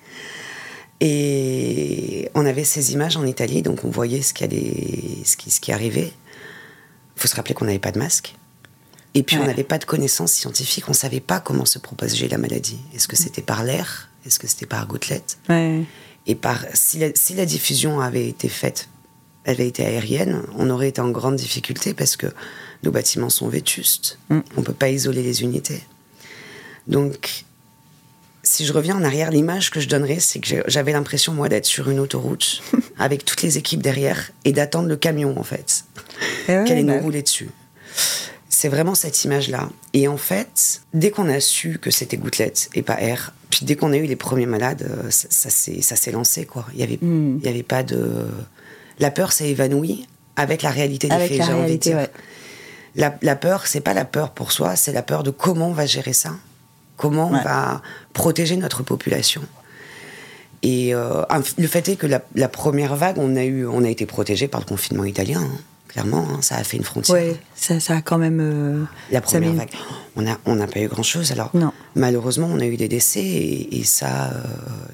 Et 1.00 2.30
on 2.34 2.46
avait 2.46 2.64
ces 2.64 2.94
images 2.94 3.18
en 3.18 3.26
Italie, 3.26 3.62
donc 3.62 3.84
on 3.84 3.90
voyait 3.90 4.22
ce 4.22 4.34
qui, 4.34 4.44
allait, 4.44 5.24
ce 5.26 5.38
qui, 5.38 5.52
ce 5.52 5.60
qui 5.60 5.72
arrivait. 5.72 6.12
Il 7.16 7.22
faut 7.22 7.28
se 7.28 7.36
rappeler 7.36 7.54
qu'on 7.54 7.66
n'avait 7.66 7.80
pas 7.80 7.92
de 7.92 8.00
masque. 8.00 8.36
Et 9.14 9.24
puis 9.24 9.38
on 9.38 9.46
n'avait 9.46 9.64
pas 9.64 9.80
de 9.80 9.86
connaissances 9.86 10.32
scientifiques, 10.32 10.88
on 10.88 10.92
ne 10.92 10.96
savait 10.96 11.20
pas 11.20 11.40
comment 11.40 11.66
se 11.66 11.80
propageait 11.80 12.28
la 12.28 12.38
maladie. 12.38 12.80
Est-ce 12.94 13.08
que 13.08 13.16
c'était 13.16 13.42
par 13.42 13.64
l'air? 13.64 14.10
Est-ce 14.26 14.38
que 14.38 14.48
c'était 14.48 14.68
par 14.68 14.86
gouttelette? 14.86 15.40
Et 16.28 16.36
par, 16.36 16.60
si 16.74 17.02
si 17.16 17.34
la 17.34 17.46
diffusion 17.46 18.00
avait 18.00 18.28
été 18.28 18.48
faite 18.48 18.90
avait 19.48 19.68
été 19.68 19.86
aérienne, 19.86 20.44
on 20.58 20.70
aurait 20.70 20.90
été 20.90 21.02
en 21.02 21.10
grande 21.10 21.38
difficulté 21.38 21.94
parce 21.94 22.16
que 22.18 22.28
nos 22.84 22.92
bâtiments 22.92 23.30
sont 23.30 23.48
vétustes. 23.48 24.20
Mm. 24.30 24.40
On 24.56 24.60
ne 24.60 24.66
peut 24.66 24.74
pas 24.74 24.90
isoler 24.90 25.24
les 25.24 25.42
unités. 25.42 25.82
Donc, 26.88 27.46
si 28.44 28.66
je 28.66 28.74
reviens 28.74 28.96
en 28.96 29.04
arrière, 29.04 29.32
l'image 29.32 29.72
que 29.72 29.80
je 29.80 29.88
donnerais, 29.88 30.20
c'est 30.20 30.40
que 30.40 30.64
j'avais 30.68 30.92
l'impression, 30.92 31.34
moi, 31.34 31.50
d'être 31.50 31.66
sur 31.66 31.90
une 31.90 32.00
autoroute 32.00 32.62
avec 33.00 33.26
toutes 33.26 33.42
les 33.42 33.58
équipes 33.58 33.82
derrière 33.82 34.32
et 34.46 34.52
d'attendre 34.52 34.88
le 34.88 34.96
camion, 34.96 35.38
en 35.38 35.44
fait, 35.44 35.86
eh 36.44 36.46
qu'elle 36.46 36.72
allait 36.72 36.84
nous 36.84 36.94
bah 36.94 37.02
rouler 37.02 37.24
dessus. 37.24 37.50
C'est 38.50 38.70
vraiment 38.70 38.96
cette 38.96 39.24
image-là. 39.24 39.70
Et 39.94 40.08
en 40.08 40.18
fait, 40.18 40.82
dès 40.94 41.12
qu'on 41.12 41.30
a 41.30 41.40
su 41.40 41.78
que 41.80 41.92
c'était 41.92 42.18
gouttelette 42.18 42.70
et 42.74 42.82
pas 42.82 43.00
air, 43.00 43.34
puis 43.50 43.62
dès 43.64 43.76
qu'on 43.76 43.94
a 43.94 43.98
eu 43.98 44.06
les 44.06 44.16
premiers 44.16 44.46
malades, 44.46 44.90
euh, 44.90 45.10
ça, 45.10 45.50
ça 45.50 45.96
s'est 45.96 46.12
lancé, 46.12 46.46
quoi. 46.46 46.66
Il 46.74 46.78
n'y 46.78 46.84
avait, 46.84 47.00
mm. 47.02 47.42
avait 47.46 47.64
pas 47.64 47.84
de 47.84 48.28
la 49.00 49.12
peur 49.12 49.32
s'est 49.32 49.50
évanouie 49.50 50.08
avec 50.36 50.62
la 50.62 50.70
réalité 50.70 51.08
des 51.08 51.28
faits, 51.28 51.44
j'ai 51.44 51.54
envie 51.54 51.78
de 51.78 51.82
dire. 51.82 52.08
La, 52.96 53.16
la, 53.22 53.36
peur, 53.36 53.68
c'est 53.68 53.82
pas 53.82 53.94
la 53.94 54.06
peur 54.06 54.32
pour 54.32 54.52
soi, 54.52 54.76
c'est 54.76 54.92
la 54.92 55.04
peur 55.04 55.22
de 55.22 55.30
comment 55.30 55.68
on 55.68 55.74
va 55.74 55.86
gérer 55.86 56.14
ça, 56.14 56.32
comment 56.96 57.28
on 57.28 57.44
va 57.44 57.82
protéger 58.14 58.58
notre 58.58 58.82
population. 58.82 59.44
Et 60.64 60.94
euh, 60.94 61.24
le 61.58 61.68
fait 61.68 61.88
est 61.90 61.96
que 61.96 62.08
la, 62.08 62.48
première 62.48 62.96
vague, 62.96 63.18
on 63.18 63.36
a, 63.36 63.44
eu, 63.44 63.66
on 63.66 63.84
a 63.84 63.90
été 63.90 64.06
protégé 64.06 64.48
par 64.48 64.60
le 64.60 64.66
confinement 64.66 65.04
italien. 65.04 65.42
Hein. 65.42 65.60
clairement, 65.88 66.28
hein, 66.30 66.40
ça 66.42 66.56
a 66.56 66.64
fait 66.64 66.78
une 66.78 66.84
frontière. 66.84 67.18
Oui, 67.18 67.38
ça, 67.56 67.80
ça, 67.80 67.98
a 67.98 68.02
quand 68.02 68.18
même. 68.18 68.40
Euh, 68.42 68.84
la 69.12 69.22
première 69.22 69.54
vague, 69.54 69.70
on 70.16 70.24
n'a 70.24 70.38
on 70.46 70.60
a 70.60 70.68
pas 70.68 70.80
eu 70.80 70.88
grand-chose. 70.88 71.32
Alors, 71.32 71.52
non. 71.54 71.72
malheureusement, 71.96 72.50
on 72.52 72.60
a 72.60 72.66
eu 72.66 72.78
des 72.78 72.88
décès 72.88 73.24
et, 73.24 73.84
ça, 73.84 74.32
euh, 74.32 74.44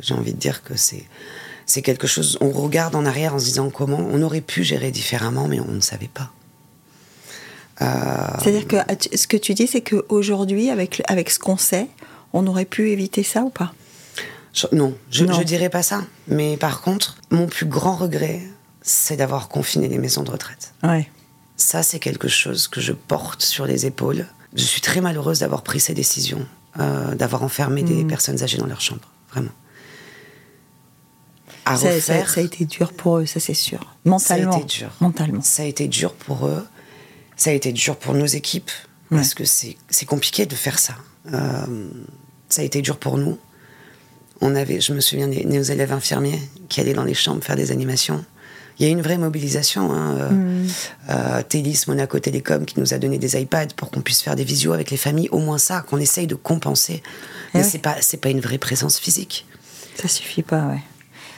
j'ai 0.01 0.13
envie 0.13 0.33
de 0.33 0.39
dire 0.39 0.63
que 0.63 0.75
c'est. 0.75 1.05
C'est 1.65 1.81
quelque 1.81 2.07
chose, 2.07 2.37
on 2.41 2.51
regarde 2.51 2.95
en 2.95 3.05
arrière 3.05 3.35
en 3.35 3.39
se 3.39 3.45
disant 3.45 3.69
comment 3.69 3.99
on 4.11 4.21
aurait 4.21 4.41
pu 4.41 4.63
gérer 4.63 4.91
différemment, 4.91 5.47
mais 5.47 5.59
on 5.59 5.71
ne 5.71 5.81
savait 5.81 6.09
pas. 6.13 6.31
Euh, 7.81 7.85
C'est-à-dire 8.41 8.67
que 8.67 8.77
ce 9.15 9.27
que 9.27 9.37
tu 9.37 9.53
dis, 9.53 9.67
c'est 9.67 9.81
qu'aujourd'hui, 9.81 10.69
avec, 10.69 11.01
avec 11.07 11.29
ce 11.29 11.39
qu'on 11.39 11.57
sait, 11.57 11.87
on 12.33 12.45
aurait 12.47 12.65
pu 12.65 12.91
éviter 12.91 13.23
ça 13.23 13.43
ou 13.43 13.49
pas? 13.49 13.73
Non, 14.71 14.95
je 15.09 15.25
ne 15.25 15.43
dirais 15.43 15.69
pas 15.69 15.81
ça. 15.81 16.03
Mais 16.27 16.57
par 16.57 16.81
contre, 16.81 17.17
mon 17.31 17.47
plus 17.47 17.65
grand 17.65 17.95
regret, 17.95 18.41
c'est 18.81 19.17
d'avoir 19.17 19.47
confiné 19.47 19.87
les 19.87 19.97
maisons 19.97 20.23
de 20.23 20.31
retraite. 20.31 20.73
Ouais. 20.83 21.09
Ça, 21.57 21.81
c'est 21.81 21.99
quelque 21.99 22.27
chose 22.27 22.67
que 22.67 22.81
je 22.81 22.93
porte 22.93 23.41
sur 23.41 23.65
les 23.65 23.85
épaules. 23.85 24.27
Je 24.53 24.63
suis 24.63 24.81
très 24.81 25.01
malheureuse 25.01 25.39
d'avoir 25.39 25.63
pris 25.63 25.79
ces 25.79 25.93
décisions, 25.93 26.45
euh, 26.79 27.15
d'avoir 27.15 27.43
enfermé 27.43 27.81
des 27.81 28.03
mm. 28.03 28.07
personnes 28.07 28.43
âgées 28.43 28.57
dans 28.57 28.67
leur 28.67 28.81
chambre, 28.81 29.09
vraiment. 29.31 29.51
À 31.65 31.77
ça, 31.77 31.89
refaire, 31.89 32.29
ça, 32.29 32.41
a 32.41 32.43
été 32.43 32.65
dur 32.65 32.91
pour 32.93 33.19
eux, 33.19 33.25
ça 33.25 33.39
c'est 33.39 33.53
sûr. 33.53 33.95
Mentalement. 34.05 34.51
Ça 34.51 34.57
a 34.57 34.59
été 34.59 34.65
dur. 34.65 34.89
Mentalement. 34.99 35.41
Ça 35.41 35.63
a 35.63 35.65
été 35.65 35.87
dur 35.87 36.13
pour 36.13 36.47
eux. 36.47 36.65
Ça 37.37 37.49
a 37.49 37.53
été 37.53 37.71
dur 37.71 37.95
pour 37.95 38.13
nos 38.13 38.25
équipes, 38.25 38.71
parce 39.09 39.33
que 39.33 39.43
c'est 39.45 40.05
compliqué 40.05 40.45
de 40.45 40.55
faire 40.55 40.79
ça. 40.79 40.95
Euh, 41.31 41.87
ça 42.49 42.61
a 42.61 42.65
été 42.65 42.81
dur 42.81 42.97
pour 42.97 43.17
nous. 43.17 43.37
On 44.41 44.55
avait, 44.55 44.81
je 44.81 44.93
me 44.93 44.99
souviens, 44.99 45.27
des, 45.27 45.45
nos 45.45 45.61
élèves 45.61 45.93
infirmiers 45.93 46.39
qui 46.69 46.81
allaient 46.81 46.93
dans 46.93 47.03
les 47.03 47.13
chambres 47.13 47.43
faire 47.43 47.55
des 47.55 47.71
animations. 47.71 48.25
Il 48.79 48.85
y 48.85 48.89
a 48.89 48.91
une 48.91 49.01
vraie 49.01 49.17
mobilisation. 49.17 49.93
Hein. 49.93 50.17
Euh, 50.17 50.29
mm. 50.31 50.67
euh, 51.09 51.43
Télis, 51.43 51.83
Monaco 51.87 52.19
Télécom, 52.19 52.65
qui 52.65 52.79
nous 52.79 52.93
a 52.93 52.97
donné 52.97 53.17
des 53.17 53.39
iPads 53.39 53.73
pour 53.75 53.91
qu'on 53.91 54.01
puisse 54.01 54.21
faire 54.21 54.35
des 54.35 54.43
visios 54.43 54.73
avec 54.73 54.91
les 54.91 54.97
familles. 54.97 55.29
Au 55.31 55.39
moins 55.39 55.59
ça, 55.59 55.81
qu'on 55.81 55.97
essaye 55.97 56.27
de 56.27 56.35
compenser. 56.35 57.03
Eh 57.53 57.59
Mais 57.59 57.63
c'est 57.63 57.77
pas, 57.77 57.97
c'est 58.01 58.17
pas 58.17 58.29
une 58.29 58.41
vraie 58.41 58.57
présence 58.57 58.99
physique. 58.99 59.45
Ça 60.01 60.07
suffit 60.07 60.41
pas, 60.41 60.65
ouais. 60.67 60.81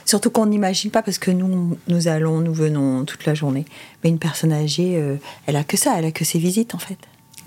Surtout 0.06 0.30
qu'on 0.30 0.46
n'imagine 0.46 0.90
pas, 0.90 1.02
parce 1.02 1.18
que 1.18 1.32
nous, 1.32 1.76
nous 1.88 2.08
allons, 2.08 2.40
nous 2.40 2.54
venons 2.54 3.04
toute 3.04 3.26
la 3.26 3.34
journée. 3.34 3.66
Mais 4.02 4.10
une 4.10 4.20
personne 4.20 4.52
âgée, 4.52 4.96
euh, 4.96 5.16
elle 5.46 5.56
a 5.56 5.64
que 5.64 5.76
ça, 5.76 5.98
elle 5.98 6.04
a 6.04 6.12
que 6.12 6.24
ses 6.24 6.38
visites, 6.38 6.74
en 6.76 6.78
fait. 6.78 6.98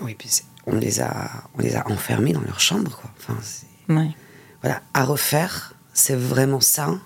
Oui, 0.02 0.14
puis 0.14 0.30
on 0.68 0.76
les 0.76 1.00
a, 1.00 1.30
on 1.58 1.62
les 1.62 1.78
a 1.78 1.90
enfermés 1.90 2.34
dans 2.34 2.42
leur 2.42 2.60
chambre, 2.60 2.92
quoi. 2.92 3.10
Enfin, 3.18 3.40
ouais. 3.96 4.10
Voilà, 4.62 4.82
à 4.94 5.06
refaire, 5.06 5.74
c'est 5.94 6.18
vraiment 6.18 6.60
ça 6.60 7.00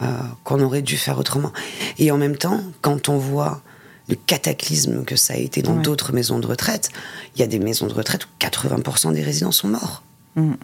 euh, 0.00 0.06
qu'on 0.42 0.60
aurait 0.60 0.80
dû 0.80 0.96
faire 0.96 1.18
autrement. 1.18 1.52
Et 1.98 2.10
en 2.10 2.16
même 2.16 2.36
temps, 2.36 2.62
quand 2.80 3.10
on 3.10 3.18
voit 3.18 3.60
le 4.08 4.16
cataclysme 4.16 5.04
que 5.04 5.16
ça 5.16 5.34
a 5.34 5.36
été 5.36 5.60
dans 5.60 5.76
d'autres 5.76 6.14
maisons 6.14 6.38
de 6.38 6.46
retraite, 6.46 6.90
il 7.34 7.40
y 7.40 7.42
a 7.42 7.46
des 7.46 7.58
maisons 7.58 7.86
de 7.86 7.92
retraite 7.92 8.24
où 8.24 8.28
80% 8.40 9.12
des 9.12 9.22
résidents 9.22 9.52
sont 9.52 9.68
morts. 9.68 10.02
Mm. 10.36 10.54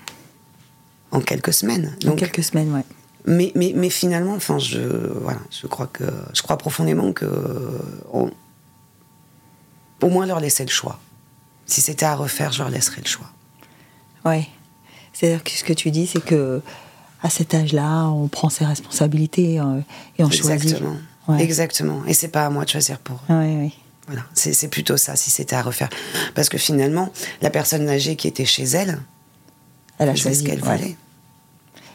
En 1.11 1.21
quelques 1.21 1.53
semaines. 1.53 1.95
en 2.07 2.17
quelques 2.17 2.43
semaines, 2.43 2.73
ouais. 2.73 2.85
Mais, 3.27 3.53
mais, 3.55 3.73
mais 3.75 3.91
finalement, 3.91 4.35
enfin, 4.35 4.59
je, 4.59 4.81
voilà, 5.21 5.41
je, 5.51 5.67
crois 5.67 5.87
que, 5.87 6.05
je 6.35 6.43
crois 6.43 6.57
profondément 6.57 7.13
que 7.13 7.27
au 10.03 10.09
moins 10.09 10.27
leur 10.27 10.41
laisser 10.41 10.65
le 10.65 10.71
choix. 10.71 10.99
Si 11.67 11.81
c'était 11.81 12.07
à 12.07 12.15
refaire, 12.15 12.53
je 12.53 12.59
leur 12.59 12.71
laisserais 12.71 13.03
le 13.03 13.09
choix. 13.09 13.31
Oui. 14.25 14.49
C'est-à-dire 15.13 15.45
que 15.45 15.51
ce 15.51 15.65
que 15.65 15.73
tu 15.73 15.91
dis, 15.91 16.07
c'est 16.07 16.25
que 16.25 16.63
à 17.23 17.31
cet 17.31 17.55
âge-là, 17.55 18.07
on 18.07 18.29
prend 18.29 18.49
ses 18.49 18.65
responsabilités 18.65 19.61
euh, 19.61 19.81
et 20.19 20.25
on 20.25 20.31
choisit. 20.31 20.73
Exactement. 20.73 20.97
Exactement. 21.39 22.03
Et 22.07 22.15
c'est 22.15 22.29
pas 22.29 22.47
à 22.47 22.51
moi 22.51 22.65
de 22.65 22.71
choisir 22.71 22.99
pour 22.99 23.17
eux. 23.29 23.35
Oui. 23.35 23.73
Voilà. 24.07 24.25
C'est 24.35 24.69
plutôt 24.69 24.97
ça, 24.97 25.15
si 25.15 25.31
c'était 25.31 25.55
à 25.55 25.63
refaire. 25.63 25.89
Parce 26.35 26.49
que 26.49 26.59
finalement, 26.59 27.13
la 27.43 27.51
personne 27.51 27.89
âgée 27.89 28.17
qui 28.17 28.27
était 28.27 28.45
chez 28.45 28.65
elle, 28.65 28.99
elle 29.99 30.09
a 30.09 30.17
choisi 30.17 30.41
ce 30.41 30.47
qu'elle 30.49 30.61
voulait. 30.61 30.97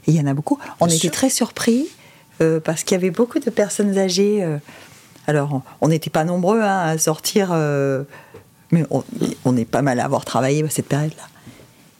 Et 0.07 0.12
il 0.12 0.17
y 0.17 0.19
en 0.21 0.27
a 0.27 0.33
beaucoup. 0.33 0.59
On 0.79 0.88
était 0.88 1.09
très 1.09 1.29
surpris 1.29 1.87
euh, 2.41 2.59
parce 2.59 2.83
qu'il 2.83 2.96
y 2.96 3.00
avait 3.00 3.11
beaucoup 3.11 3.39
de 3.39 3.50
personnes 3.50 3.98
âgées. 3.98 4.44
Euh, 4.44 4.57
alors, 5.27 5.61
on 5.81 5.87
n'était 5.87 6.09
pas 6.09 6.24
nombreux 6.24 6.61
hein, 6.61 6.79
à 6.79 6.98
sortir, 6.98 7.50
euh, 7.51 8.03
mais 8.72 8.83
on, 9.46 9.57
est 9.57 9.65
pas 9.65 9.81
mal 9.81 10.00
à 10.00 10.05
avoir 10.05 10.25
travaillé 10.25 10.63
à 10.63 10.70
cette 10.70 10.87
période-là. 10.87 11.24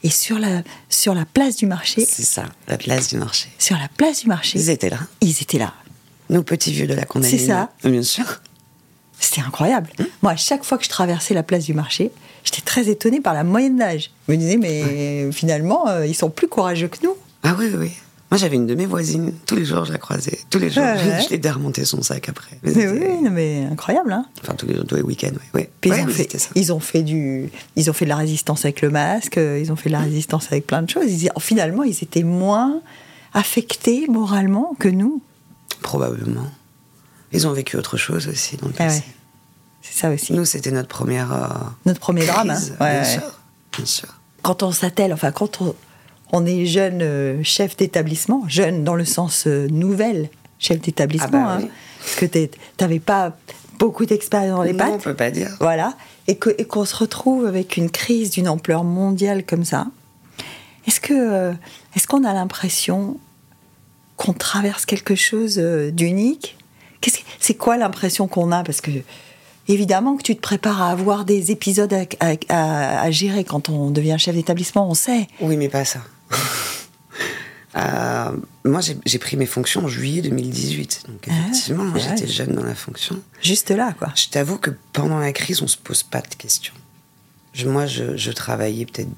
Et 0.04 0.10
sur 0.10 0.38
la, 0.38 0.62
sur 0.90 1.16
la 1.16 1.26
place 1.26 1.56
du 1.56 1.66
marché. 1.66 2.06
C'est 2.06 2.26
ça, 2.26 2.46
la 2.68 2.78
place 2.78 3.08
du 3.10 3.18
marché. 3.18 3.50
Sur 3.58 3.78
la 3.78 3.88
place 3.88 4.22
du 4.22 4.28
marché. 4.28 4.60
Ils 4.60 4.70
étaient 4.70 4.90
là. 4.90 5.00
Ils 5.22 5.42
étaient 5.42 5.58
là. 5.58 5.74
Nos 6.30 6.44
petits 6.44 6.72
vieux 6.72 6.86
de 6.86 6.94
la 6.94 7.06
condamnée. 7.06 7.38
C'est 7.38 7.48
ça. 7.48 7.72
Bien 7.84 8.04
sûr. 8.04 8.42
C'était 9.20 9.42
incroyable. 9.42 9.90
Hum. 10.00 10.06
Moi, 10.22 10.34
à 10.34 10.36
chaque 10.36 10.64
fois 10.64 10.78
que 10.78 10.84
je 10.84 10.90
traversais 10.90 11.34
la 11.34 11.42
place 11.42 11.64
du 11.64 11.74
marché, 11.74 12.12
j'étais 12.44 12.62
très 12.62 12.90
étonnée 12.90 13.22
par 13.22 13.34
la 13.34 13.44
moyenne 13.44 13.78
d'âge. 13.78 14.12
Je 14.28 14.34
me 14.34 14.38
disais, 14.38 14.58
mais 14.58 15.32
finalement, 15.32 15.86
ils 16.04 16.14
sont 16.14 16.30
plus 16.30 16.48
courageux 16.48 16.90
que 16.90 16.98
nous. 17.04 17.16
Ah 17.46 17.56
oui, 17.58 17.72
oui. 17.78 17.92
Moi, 18.32 18.40
j'avais 18.40 18.56
une 18.56 18.66
de 18.66 18.74
mes 18.74 18.88
voisines, 18.88 19.34
tous 19.46 19.56
les 19.56 19.66
jours, 19.66 19.86
je 19.86 19.94
la 19.94 20.00
croisais. 20.00 20.40
Tous 20.50 20.58
les 20.58 20.72
jours, 20.72 20.84
je, 21.30 21.36
l'ai 21.36 21.50
remonter 21.52 21.86
son 21.86 22.02
sac 22.02 22.28
après. 22.28 22.58
Mais, 22.64 22.88
oui, 22.88 23.30
mais 23.30 23.68
incroyable, 23.72 24.12
hein 24.12 24.26
Enfin, 24.42 24.56
tous 24.56 24.66
les, 24.66 24.84
tous 24.84 24.96
les 24.96 25.04
week-ends, 25.04 25.38
oui. 25.54 25.68
Puis 25.80 25.92
ils, 25.92 26.02
ont 26.02 26.08
fait, 26.08 26.50
ils, 26.56 26.74
ont 26.74 26.80
fait, 26.80 27.04
du, 27.04 27.52
ils 27.76 27.90
ont 27.90 27.94
fait 27.94 28.06
de 28.06 28.10
la 28.10 28.16
résistance 28.16 28.66
avec 28.66 28.82
le 28.82 28.90
masque, 28.90 29.38
ils 29.38 29.72
ont 29.72 29.76
fait 29.76 29.90
de 29.90 29.94
la 29.94 30.00
résistance 30.00 30.48
avec 30.48 30.66
plein 30.66 30.82
de 30.82 30.90
choses. 30.90 31.06
finalement, 31.40 31.84
ils 31.84 32.04
étaient 32.04 32.24
moins 32.24 32.82
affectés 33.36 34.08
moralement 34.08 34.76
que 34.80 34.90
nous. 34.90 35.22
Probablement. 35.84 36.50
Ils 37.32 37.48
ont 37.48 37.54
vécu 37.54 37.78
autre 37.78 37.96
chose 37.96 38.28
aussi 38.28 38.58
dans 38.58 38.68
le 38.68 38.74
ah 38.80 38.90
C'est 38.90 39.04
ça 39.84 40.10
aussi. 40.10 40.34
Nous, 40.34 40.46
c'était 40.46 40.72
notre 40.72 40.88
première. 40.88 41.32
Euh, 41.32 41.48
notre 41.86 42.00
premier 42.00 42.26
drame, 42.26 42.50
hein 42.50 42.60
bien, 42.80 43.04
sûr, 43.04 43.40
bien 43.78 43.86
sûr. 43.86 44.10
Quand 44.42 44.64
on 44.64 44.72
s'attelle, 44.72 45.14
enfin, 45.14 45.32
quand 45.32 45.62
on, 45.62 45.76
on 46.32 46.46
est 46.46 46.66
jeune 46.66 47.02
euh, 47.02 47.44
chef 47.44 47.78
d'établissement, 47.78 48.44
jeune 48.48 48.84
dans 48.84 48.96
le 48.96 49.06
sens 49.06 49.46
euh, 49.48 49.68
nouvelle 49.70 50.30
chef 50.60 50.80
d'établissement, 50.80 51.46
ah 51.46 51.58
bah 51.58 51.60
hein, 51.62 51.68
parce 52.00 52.16
que 52.16 52.26
tu 52.26 52.50
n'avais 52.80 53.00
pas 53.00 53.36
beaucoup 53.78 54.06
d'expérience 54.06 54.58
dans 54.58 54.64
les 54.64 54.74
pattes. 54.74 54.94
on 54.94 55.00
peut 55.00 55.14
pas 55.14 55.32
dire. 55.32 55.50
Voilà, 55.60 55.94
et 56.28 56.38
qu'on 56.38 56.86
se 56.86 56.96
retrouve 56.96 57.46
avec 57.46 57.78
une 57.78 57.90
crise 57.90 58.32
d'une 58.32 58.48
ampleur 58.48 58.84
mondiale 58.84 59.46
comme 59.46 59.66
ça. 59.66 59.88
Est-ce 60.88 61.00
que 61.00 61.14
euh, 61.14 61.54
est-ce 61.96 62.08
qu'on 62.08 62.24
a 62.24 62.34
l'impression 62.34 63.18
qu'on 64.18 64.34
traverse 64.34 64.86
quelque 64.86 65.16
chose 65.16 65.58
d'unique? 65.58 66.58
C'est 67.40 67.54
quoi 67.54 67.78
l'impression 67.78 68.28
qu'on 68.28 68.52
a? 68.52 68.64
Parce 68.64 68.82
que 68.82 68.90
évidemment 69.68 70.16
que 70.16 70.24
tu 70.24 70.36
te 70.36 70.42
prépares 70.42 70.82
à 70.82 70.90
avoir 70.90 71.26
des 71.26 71.52
épisodes 71.52 71.94
à 72.50 73.12
gérer 73.12 73.44
quand 73.44 73.70
on 73.70 73.92
devient 73.92 74.16
chef 74.18 74.36
d'établissement, 74.36 74.90
on 74.90 74.96
sait. 74.96 75.28
Oui, 75.42 75.58
mais 75.58 75.70
pas 75.70 75.86
ça. 75.86 76.00
Euh, 77.78 78.32
moi, 78.64 78.80
j'ai 79.06 79.20
pris 79.20 79.36
mes 79.36 79.46
fonctions 79.46 79.84
en 79.84 79.88
juillet 79.88 80.22
2018. 80.22 81.04
Donc, 81.08 81.28
ah, 81.28 81.34
effectivement, 81.34 81.94
j'étais 81.98 82.28
jeune 82.28 82.54
dans 82.54 82.64
la 82.64 82.76
fonction. 82.76 83.22
Juste 83.42 83.70
là, 83.70 83.94
quoi. 83.98 84.14
Je 84.16 84.30
t'avoue 84.30 84.58
que 84.58 84.72
pendant 84.94 85.20
la 85.20 85.34
crise, 85.34 85.62
on 85.62 85.68
se 85.68 85.78
pose 85.78 86.04
pas 86.04 86.22
de 86.22 86.34
questions. 86.36 86.74
moi, 87.66 87.86
je, 87.86 88.32
travaillais 88.32 88.86
peut-être 88.86 89.10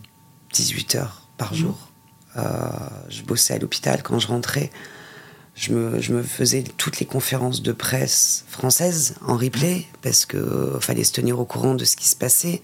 18 0.54 0.96
heures 0.96 1.22
par 1.38 1.54
mmh. 1.54 1.58
jour. 1.58 1.90
Euh, 2.38 2.42
je 3.10 3.22
bossais 3.22 3.54
à 3.54 3.60
l'hôpital. 3.60 4.02
Quand 4.02 4.18
je 4.18 4.28
rentrais, 4.28 4.72
je 5.56 5.74
me, 5.74 6.02
je 6.02 6.14
me, 6.14 6.24
faisais 6.24 6.64
toutes 6.78 7.00
les 7.00 7.06
conférences 7.06 7.62
de 7.62 7.72
presse 7.72 8.44
françaises 8.48 9.16
en 9.26 9.38
replay 9.38 9.86
parce 10.02 10.26
qu'il 10.26 10.42
fallait 10.82 11.04
se 11.04 11.14
tenir 11.14 11.40
au 11.40 11.46
courant 11.46 11.76
de 11.76 11.86
ce 11.86 11.96
qui 11.96 12.08
se 12.08 12.16
passait, 12.16 12.62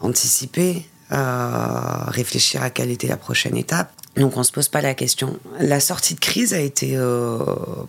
anticiper 0.00 0.86
réfléchir 1.10 2.62
à 2.62 2.70
quelle 2.70 2.90
était 2.90 3.08
la 3.08 3.16
prochaine 3.16 3.56
étape. 3.56 3.90
Donc 4.16 4.36
on 4.36 4.42
se 4.42 4.52
pose 4.52 4.68
pas 4.68 4.80
la 4.80 4.94
question. 4.94 5.38
La 5.60 5.78
sortie 5.78 6.14
de 6.14 6.20
crise 6.20 6.54
a 6.54 6.58
été, 6.58 6.96
euh, 6.96 7.38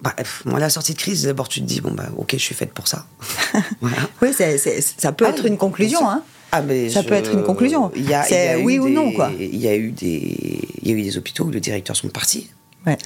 bah, 0.02 0.14
moi 0.46 0.60
la 0.60 0.70
sortie 0.70 0.94
de 0.94 0.98
crise 1.00 1.24
d'abord 1.24 1.48
tu 1.48 1.62
te 1.62 1.66
dis 1.66 1.80
bon 1.80 1.92
bah 1.92 2.10
ok 2.18 2.32
je 2.34 2.38
suis 2.38 2.56
faite 2.56 2.74
pour 2.74 2.88
ça. 2.88 3.06
oui 4.22 4.34
ça 4.34 5.12
peut 5.14 5.26
ah 5.26 5.30
être 5.30 5.46
une 5.46 5.58
conclusion 5.58 6.08
hein. 6.10 6.24
Ah, 6.52 6.62
mais 6.62 6.90
ça 6.90 7.04
peut 7.04 7.14
être 7.14 7.34
une 7.34 7.44
conclusion. 7.44 7.92
C'est 8.28 8.56
oui 8.58 8.80
ou 8.80 8.90
non 8.90 9.12
quoi. 9.12 9.32
Il 9.40 9.58
y 9.58 9.68
a 9.68 9.76
eu 9.76 9.92
des 9.92 10.68
il 10.82 10.90
y 10.90 10.94
a 10.94 10.96
eu 10.96 11.02
des 11.02 11.18
hôpitaux 11.18 11.46
où 11.46 11.52
les 11.52 11.60
directeurs 11.60 11.96
sont 11.96 12.10
partis. 12.10 12.50
Ouais. 12.86 12.98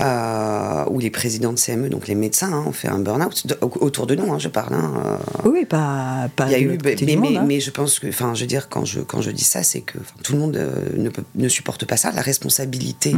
Euh, 0.00 0.84
où 0.90 1.00
les 1.00 1.10
présidents 1.10 1.52
de 1.52 1.58
CME, 1.58 1.88
donc 1.88 2.06
les 2.06 2.14
médecins, 2.14 2.52
hein, 2.52 2.62
ont 2.64 2.72
fait 2.72 2.86
un 2.86 3.00
burn-out 3.00 3.58
autour 3.60 4.06
de 4.06 4.14
nous, 4.14 4.32
hein, 4.32 4.38
je 4.38 4.46
parle. 4.46 4.74
Hein, 4.74 5.02
euh. 5.44 5.48
oui, 5.50 5.64
pas. 5.64 6.28
pas 6.36 6.46
il 6.46 6.52
y 6.52 6.54
a 6.54 6.60
eu, 6.60 6.78
mais, 7.16 7.40
mais, 7.44 7.58
je 7.58 7.72
pense 7.72 7.98
que, 7.98 8.06
enfin, 8.06 8.32
je 8.34 8.42
veux 8.42 8.46
dire, 8.46 8.68
quand 8.68 8.84
je 8.84 9.00
quand 9.00 9.22
je 9.22 9.32
dis 9.32 9.42
ça, 9.42 9.64
c'est 9.64 9.80
que 9.80 9.98
tout 10.22 10.34
le 10.34 10.38
monde 10.38 10.56
euh, 10.56 10.88
ne, 10.96 11.10
ne 11.34 11.48
supporte 11.48 11.84
pas 11.84 11.96
ça. 11.96 12.12
La 12.12 12.22
responsabilité 12.22 13.12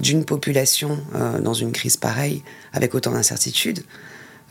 d'une 0.00 0.26
population 0.26 0.98
dans 1.42 1.54
une 1.54 1.72
crise 1.72 1.96
pareille, 1.96 2.42
avec 2.74 2.94
autant 2.94 3.12
d'incertitudes. 3.12 3.82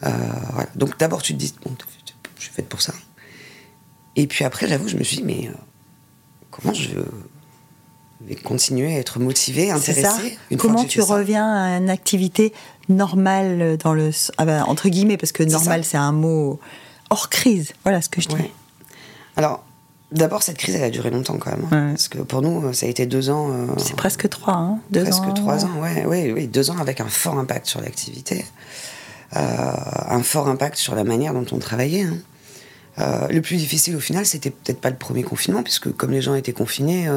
Voilà. 0.02 0.70
Donc 0.76 0.98
d'abord, 0.98 1.22
tu 1.22 1.34
te 1.34 1.38
dis, 1.38 1.54
bon, 1.64 1.76
je 2.38 2.42
suis 2.42 2.54
faite 2.54 2.70
pour 2.70 2.82
ça. 2.82 2.94
Et 4.16 4.26
puis 4.26 4.46
après, 4.46 4.68
j'avoue, 4.68 4.88
je 4.88 4.98
me 4.98 5.04
suis 5.04 5.18
dit, 5.18 5.24
mais 5.24 5.52
comment 6.50 6.74
je 6.74 6.90
et 8.30 8.36
continuer 8.36 8.96
à 8.96 9.00
être 9.00 9.20
motivé, 9.20 9.72
intéressé. 9.72 10.38
Comment 10.58 10.86
tu 10.86 11.02
reviens 11.02 11.54
à 11.54 11.78
une 11.78 11.90
activité 11.90 12.54
normale 12.90 13.78
dans 13.78 13.94
le 13.94 14.12
ah 14.38 14.46
ben, 14.46 14.64
entre 14.64 14.90
guillemets 14.90 15.18
parce 15.18 15.32
que 15.32 15.44
normal 15.44 15.84
c'est 15.84 15.98
un 15.98 16.12
mot 16.12 16.60
hors 17.10 17.30
crise. 17.30 17.74
Voilà 17.84 18.02
ce 18.02 18.10
que 18.10 18.22
je 18.22 18.28
dis. 18.30 18.36
Alors, 19.36 19.64
d'abord, 20.12 20.44
cette 20.44 20.58
crise, 20.58 20.76
elle 20.76 20.84
a 20.84 20.90
duré 20.90 21.10
longtemps 21.10 21.38
quand 21.38 21.52
même. 21.52 21.68
Hein. 21.72 21.90
Parce 21.92 22.08
que 22.08 22.20
pour 22.20 22.42
nous, 22.42 22.74
ça 22.74 22.86
a 22.86 22.90
été 22.90 23.06
deux 23.06 23.30
ans. 23.30 23.50
Euh, 23.52 23.68
c'est 23.78 23.96
presque 23.96 24.28
trois, 24.30 24.56
hein 24.56 24.80
deux 24.92 25.04
presque 25.04 25.34
trois 25.36 25.66
ans, 25.66 25.80
ouais, 25.82 26.06
ouais, 26.06 26.32
oui, 26.32 26.48
deux 26.48 26.70
ans 26.72 26.78
avec 26.80 27.02
un 27.02 27.08
fort 27.08 27.38
impact 27.38 27.68
sur 27.68 27.82
l'activité. 27.82 28.46
Euh, 29.36 29.72
un 30.08 30.24
fort 30.24 30.48
impact 30.48 30.78
sur 30.78 30.96
la 30.96 31.04
manière 31.04 31.34
dont 31.34 31.46
on 31.52 31.60
travaillait. 31.60 32.04
Hein. 32.04 32.18
Euh, 33.00 33.28
le 33.28 33.42
plus 33.42 33.58
difficile 33.58 33.96
au 33.96 34.00
final, 34.00 34.26
c'était 34.26 34.50
peut-être 34.50 34.82
pas 34.82 34.90
le 34.90 34.96
premier 34.96 35.24
confinement, 35.24 35.64
puisque 35.64 35.96
comme 35.96 36.12
les 36.12 36.22
gens 36.22 36.36
étaient 36.36 36.54
confinés. 36.54 37.08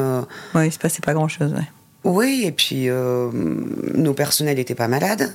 oui, 0.55 0.66
il 0.66 0.73
se 0.73 0.79
passait 0.79 1.01
pas 1.01 1.14
grand-chose, 1.14 1.53
ouais. 1.53 1.69
Oui, 2.03 2.45
et 2.47 2.53
puis 2.53 2.88
nos 2.88 4.14
personnels 4.14 4.57
n'étaient 4.57 4.75
pas 4.75 4.88
malades, 4.88 5.35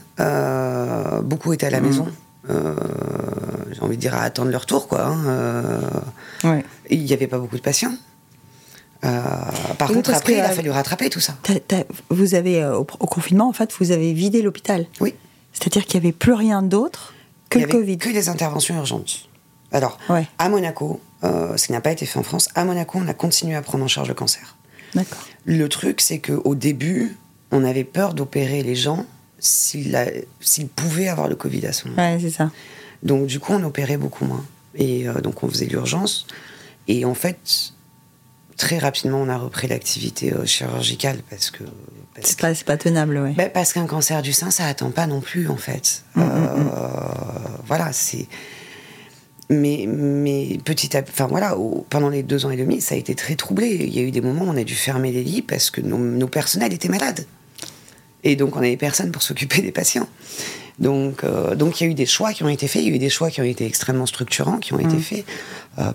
beaucoup 1.24 1.54
étaient 1.54 1.68
à 1.68 1.72
la 1.72 1.82
mm. 1.82 1.86
maison. 1.86 2.08
J'ai 2.48 3.82
envie 3.82 3.98
de 3.98 4.02
dire 4.02 4.16
à 4.16 4.22
attendre 4.22 4.52
leur 4.52 4.66
tour, 4.66 4.88
quoi. 4.88 5.06
Hein, 5.06 6.62
il 6.90 7.04
n'y 7.04 7.14
avait 7.14 7.28
pas 7.28 7.40
beaucoup 7.40 7.58
de 7.58 7.62
patients. 7.62 7.94
par 9.02 9.88
contre, 9.88 10.14
après, 10.14 10.34
il 10.34 10.40
a 10.40 10.50
fallu 10.50 10.70
rattraper 10.70 11.10
tout 11.10 11.20
ça. 11.20 11.36
vous 12.10 12.36
avez, 12.36 12.66
au, 12.66 12.84
confinement, 12.84 13.48
en 13.48 13.54
fait, 13.54 13.72
vous 13.80 13.92
avez 13.92 14.14
vidé 14.14 14.42
l'hôpital. 14.42 14.86
Oui. 15.00 15.14
C'est-à-dire 15.54 15.86
qu'il 15.86 16.00
n'y 16.00 16.08
avait 16.08 16.14
plus 16.14 16.34
rien 16.34 16.62
d'autre 16.62 17.14
que 17.50 17.60
le 17.60 17.68
Covid. 17.68 17.98
Que 17.98 18.10
des 18.10 18.30
interventions 18.30 18.76
urgentes. 18.76 19.30
Alors, 19.76 20.00
à 20.38 20.50
Monaco, 20.50 21.02
euh, 21.26 21.58
ce 21.58 21.68
qui 21.68 21.74
n'a 21.74 21.82
pas 21.82 21.92
été 21.92 22.06
fait 22.06 22.18
en 22.18 22.24
France, 22.24 22.48
à 22.56 22.64
Monaco, 22.64 22.98
on 23.02 23.08
a 23.10 23.14
continué 23.14 23.56
à 23.56 23.62
prendre 23.62 23.84
en 23.84 23.90
charge 23.90 24.08
le 24.08 24.14
cancer. 24.14 24.56
D'accord. 24.94 25.28
Le 25.44 25.68
truc, 25.68 26.00
c'est 26.00 26.20
qu'au 26.20 26.56
début, 26.56 27.18
on 27.52 27.66
avait 27.66 27.84
peur 27.84 28.14
d'opérer 28.14 28.64
les 28.64 28.76
gens 28.76 29.06
s'ils 29.38 29.98
pouvaient 30.76 31.10
avoir 31.10 31.28
le 31.28 31.36
Covid 31.36 31.66
à 31.66 31.74
ce 31.74 31.90
moment. 31.90 32.02
Ouais, 32.02 32.18
c'est 32.22 32.30
ça. 32.30 32.52
Donc, 33.04 33.28
du 33.28 33.42
coup, 33.42 33.52
on 33.52 33.64
opérait 33.64 33.98
beaucoup 33.98 34.24
moins. 34.24 34.46
Et 34.76 35.10
euh, 35.10 35.20
donc, 35.20 35.44
on 35.44 35.50
faisait 35.50 35.66
l'urgence. 35.66 36.26
Et 36.88 37.04
en 37.04 37.14
fait, 37.14 37.74
très 38.56 38.78
rapidement, 38.78 39.20
on 39.22 39.28
a 39.28 39.38
repris 39.38 39.68
l'activité 39.68 40.34
euh, 40.34 40.46
chirurgicale 40.46 41.20
parce 41.30 41.52
que. 41.52 41.64
C'est 42.22 42.40
pas, 42.40 42.54
pas, 42.66 42.78
tenable, 42.78 43.20
oui. 43.22 43.34
Ben, 43.34 43.52
parce 43.52 43.74
qu'un 43.74 43.88
cancer 43.88 44.22
du 44.22 44.32
sein, 44.32 44.50
ça 44.50 44.66
attend 44.68 44.92
pas 44.92 45.06
non 45.06 45.20
plus, 45.20 45.50
en 45.50 45.58
fait. 45.58 46.04
Mm, 46.16 46.22
mm, 46.22 46.26
mm. 46.26 46.72
Euh, 46.74 46.90
voilà, 47.68 47.92
c'est. 47.92 48.28
Mais, 49.50 49.86
mais 49.88 50.58
petit 50.64 50.98
à 50.98 51.02
enfin 51.02 51.28
voilà, 51.28 51.56
pendant 51.90 52.10
les 52.10 52.24
deux 52.24 52.46
ans 52.46 52.50
et 52.50 52.58
demi, 52.58 52.82
ça 52.82 52.96
a 52.96 52.98
été 52.98 53.14
très 53.14 53.36
troublé. 53.36 53.68
Il 53.68 53.96
y 53.96 54.00
a 54.00 54.02
eu 54.02 54.12
des 54.12 54.22
moments 54.22 54.46
où 54.46 54.50
on 54.50 54.58
a 54.58 54.64
dû 54.64 54.76
fermer 54.76 55.12
les 55.12 55.24
lits 55.24 55.44
parce 55.44 55.70
que 55.70 55.82
nos, 55.82 56.28
personnels 56.28 56.74
étaient 56.74 56.90
malades. 56.90 57.26
Et 58.24 58.36
donc, 58.36 58.56
on 58.56 58.62
n'avait 58.62 58.78
personne 58.78 59.12
pour 59.12 59.22
s'occuper 59.22 59.62
des 59.62 59.72
patients. 59.72 60.08
Donc, 60.80 61.24
euh, 61.24 61.56
donc, 61.56 61.80
il 61.80 61.84
y 61.84 61.88
a 61.88 61.92
eu 61.92 61.94
des 61.94 62.08
choix 62.08 62.34
qui 62.34 62.44
ont 62.44 62.50
été 62.50 62.68
faits. 62.68 62.82
Il 62.82 62.90
y 62.90 62.92
a 62.92 62.96
eu 62.96 63.00
des 63.00 63.10
choix 63.10 63.30
qui 63.30 63.40
ont 63.40 63.46
été 63.46 63.66
extrêmement 63.66 64.08
structurants, 64.08 64.58
qui 64.58 64.74
ont 64.74 64.80
été 64.80 64.98
faits. 64.98 65.26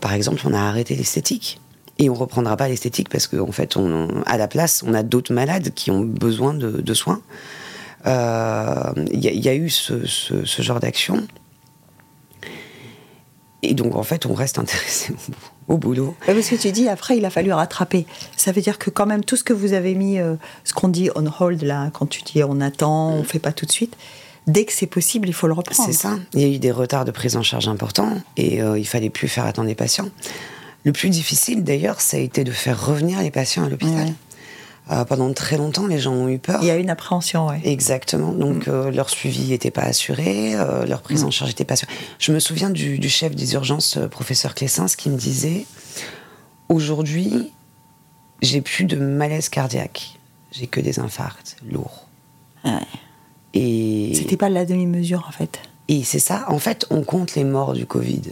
par 0.00 0.14
exemple, 0.14 0.40
on 0.44 0.54
a 0.54 0.60
arrêté 0.60 0.94
l'esthétique. 0.94 1.60
Et 2.00 2.08
on 2.08 2.14
reprendra 2.14 2.56
pas 2.56 2.66
l'esthétique 2.66 3.10
parce 3.10 3.26
qu'en 3.26 3.48
en 3.48 3.52
fait, 3.52 3.76
on, 3.76 4.22
à 4.24 4.38
la 4.38 4.48
place, 4.48 4.82
on 4.86 4.94
a 4.94 5.02
d'autres 5.02 5.34
malades 5.34 5.74
qui 5.74 5.90
ont 5.90 6.00
besoin 6.00 6.54
de, 6.54 6.94
soins. 6.94 7.20
Il 8.06 8.08
euh, 8.08 8.92
y, 9.12 9.48
a 9.50 9.54
eu 9.54 9.68
ce, 9.68 10.02
genre 10.62 10.80
d'action. 10.80 11.26
Et 13.62 13.74
donc, 13.74 13.94
en 13.94 14.02
fait, 14.02 14.26
on 14.26 14.34
reste 14.34 14.58
intéressé 14.58 15.12
au, 15.68 15.76
boulot. 15.76 16.16
Parce 16.24 16.48
que 16.48 16.56
tu 16.56 16.72
dis, 16.72 16.88
après, 16.88 17.18
il 17.18 17.24
a 17.24 17.30
fallu 17.30 17.52
rattraper. 17.52 18.06
Ça 18.36 18.52
veut 18.52 18.62
dire 18.62 18.78
que 18.78 18.90
quand 18.90 19.06
même, 19.06 19.24
tout 19.24 19.36
ce 19.36 19.44
que 19.44 19.52
vous 19.52 19.72
avez 19.72 19.94
mis, 19.94 20.18
euh, 20.18 20.36
ce 20.64 20.72
qu'on 20.72 20.88
dit 20.88 21.10
on 21.14 21.24
hold, 21.40 21.62
là, 21.62 21.90
quand 21.92 22.06
tu 22.06 22.22
dis 22.22 22.42
on 22.42 22.60
attend, 22.60 23.10
on 23.10 23.24
fait 23.24 23.38
pas 23.38 23.52
tout 23.52 23.66
de 23.66 23.72
suite, 23.72 23.96
dès 24.46 24.64
que 24.64 24.72
c'est 24.72 24.86
possible, 24.86 25.28
il 25.28 25.34
faut 25.34 25.46
le 25.46 25.52
reprendre. 25.52 25.88
C'est 25.88 25.96
ça. 25.96 26.18
Il 26.34 26.40
y 26.40 26.44
a 26.44 26.48
eu 26.48 26.58
des 26.58 26.72
retards 26.72 27.04
de 27.04 27.10
prise 27.10 27.36
en 27.36 27.42
charge 27.42 27.68
importants 27.68 28.20
et 28.36 28.62
euh, 28.62 28.78
il 28.78 28.86
fallait 28.86 29.10
plus 29.10 29.28
faire 29.28 29.44
attendre 29.44 29.68
les 29.68 29.74
patients. 29.74 30.08
Le 30.84 30.92
plus 30.92 31.10
difficile, 31.10 31.62
d'ailleurs, 31.62 32.00
ça 32.00 32.16
a 32.16 32.20
été 32.20 32.42
de 32.42 32.52
faire 32.52 32.86
revenir 32.86 33.20
les 33.20 33.30
patients 33.30 33.64
à 33.64 33.68
l'hôpital. 33.68 34.14
Euh, 34.90 35.04
pendant 35.04 35.32
très 35.32 35.56
longtemps, 35.56 35.86
les 35.86 35.98
gens 35.98 36.12
ont 36.12 36.28
eu 36.28 36.38
peur. 36.38 36.58
Il 36.62 36.66
y 36.66 36.70
a 36.70 36.76
une 36.76 36.90
appréhension, 36.90 37.48
oui. 37.48 37.56
Exactement. 37.64 38.32
Donc, 38.32 38.66
mm. 38.66 38.70
euh, 38.70 38.90
leur 38.90 39.08
suivi 39.08 39.50
n'était 39.50 39.70
pas 39.70 39.82
assuré, 39.82 40.54
euh, 40.56 40.84
leur 40.84 41.02
prise 41.02 41.22
en 41.22 41.28
mm. 41.28 41.32
charge 41.32 41.50
n'était 41.50 41.64
pas 41.64 41.74
assurée. 41.74 41.92
Je 42.18 42.32
me 42.32 42.40
souviens 42.40 42.70
du, 42.70 43.08
chef 43.08 43.34
des 43.34 43.54
urgences, 43.54 43.98
professeur 44.10 44.54
Clessens, 44.54 44.96
qui 44.96 45.08
me 45.10 45.16
disait 45.16 45.66
Aujourd'hui, 46.68 47.52
j'ai 48.42 48.60
plus 48.60 48.84
de 48.84 48.96
malaise 48.96 49.48
cardiaque. 49.48 50.18
J'ai 50.50 50.66
que 50.66 50.80
des 50.80 50.98
infarcts 50.98 51.56
lourds. 51.70 52.06
Ouais. 52.64 52.72
Et. 53.54 54.12
C'était 54.14 54.36
pas 54.36 54.48
la 54.48 54.64
demi-mesure, 54.64 55.24
en 55.28 55.32
fait. 55.32 55.60
Et 55.86 56.02
c'est 56.02 56.18
ça. 56.18 56.44
En 56.48 56.58
fait, 56.58 56.86
on 56.90 57.02
compte 57.02 57.36
les 57.36 57.44
morts 57.44 57.74
du 57.74 57.86
Covid 57.86 58.22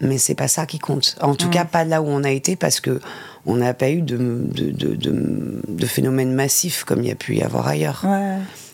mais 0.00 0.18
c'est 0.18 0.34
pas 0.34 0.48
ça 0.48 0.66
qui 0.66 0.78
compte. 0.78 1.16
En 1.20 1.34
tout 1.34 1.50
cas, 1.50 1.64
pas 1.64 1.84
là 1.84 2.02
où 2.02 2.06
on 2.06 2.24
a 2.24 2.30
été 2.30 2.56
parce 2.56 2.80
que 2.80 3.00
on 3.46 3.56
n'a 3.56 3.74
pas 3.74 3.90
eu 3.90 4.02
de, 4.02 4.16
de, 4.16 4.70
de, 4.70 5.60
de, 5.66 5.86
phénomènes 5.86 6.34
massifs 6.34 6.84
comme 6.84 7.00
il 7.00 7.08
y 7.08 7.10
a 7.10 7.14
pu 7.14 7.36
y 7.36 7.42
avoir 7.42 7.68
ailleurs. 7.68 8.04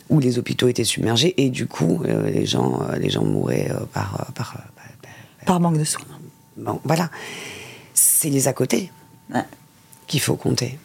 Où 0.08 0.20
les 0.20 0.38
hôpitaux 0.38 0.68
étaient 0.68 0.84
submergés 0.84 1.34
et 1.36 1.50
du 1.50 1.66
coup, 1.66 2.02
euh, 2.04 2.30
les, 2.30 2.46
gens, 2.46 2.80
euh, 2.82 2.96
les 2.96 3.10
gens 3.10 3.24
mouraient 3.24 3.68
euh, 3.72 3.84
par, 3.92 4.28
par, 4.36 4.56
par, 5.44 5.58
manque 5.58 5.78
de 5.78 5.84
soins. 5.84 6.04
Bon, 6.56 6.80
voilà. 6.84 7.10
C'est 7.92 8.30
les 8.30 8.46
à 8.46 8.52
côté 8.52 8.92
qu'il 10.06 10.20
faut 10.20 10.36
compter. 10.36 10.78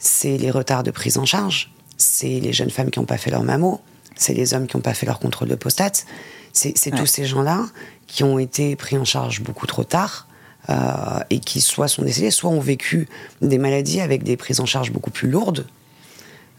C'est 0.00 0.38
les 0.38 0.50
retards 0.50 0.82
de 0.82 0.90
prise 0.90 1.18
en 1.18 1.24
charge. 1.24 1.72
C'est 1.96 2.40
les 2.40 2.52
jeunes 2.52 2.70
femmes 2.70 2.90
qui 2.90 2.98
n'ont 2.98 3.06
pas 3.06 3.18
fait 3.18 3.30
leur 3.30 3.44
mammo. 3.44 3.80
C'est 4.16 4.34
les 4.34 4.54
hommes 4.54 4.66
qui 4.66 4.76
n'ont 4.76 4.82
pas 4.82 4.94
fait 4.94 5.06
leur 5.06 5.20
contrôle 5.20 5.48
de 5.48 5.54
prostate. 5.54 6.04
C'est 6.52 6.90
tous 6.90 7.06
ces 7.06 7.24
gens-là 7.24 7.66
qui 8.06 8.24
ont 8.24 8.38
été 8.38 8.76
pris 8.76 8.96
en 8.98 9.04
charge 9.04 9.42
beaucoup 9.42 9.66
trop 9.66 9.84
tard. 9.84 10.26
Euh, 10.70 11.20
et 11.30 11.38
qui 11.38 11.62
soit 11.62 11.88
sont 11.88 12.02
décédés, 12.02 12.30
soit 12.30 12.50
ont 12.50 12.60
vécu 12.60 13.08
des 13.40 13.56
maladies 13.56 14.02
avec 14.02 14.22
des 14.22 14.36
prises 14.36 14.60
en 14.60 14.66
charge 14.66 14.92
beaucoup 14.92 15.10
plus 15.10 15.30
lourdes. 15.30 15.64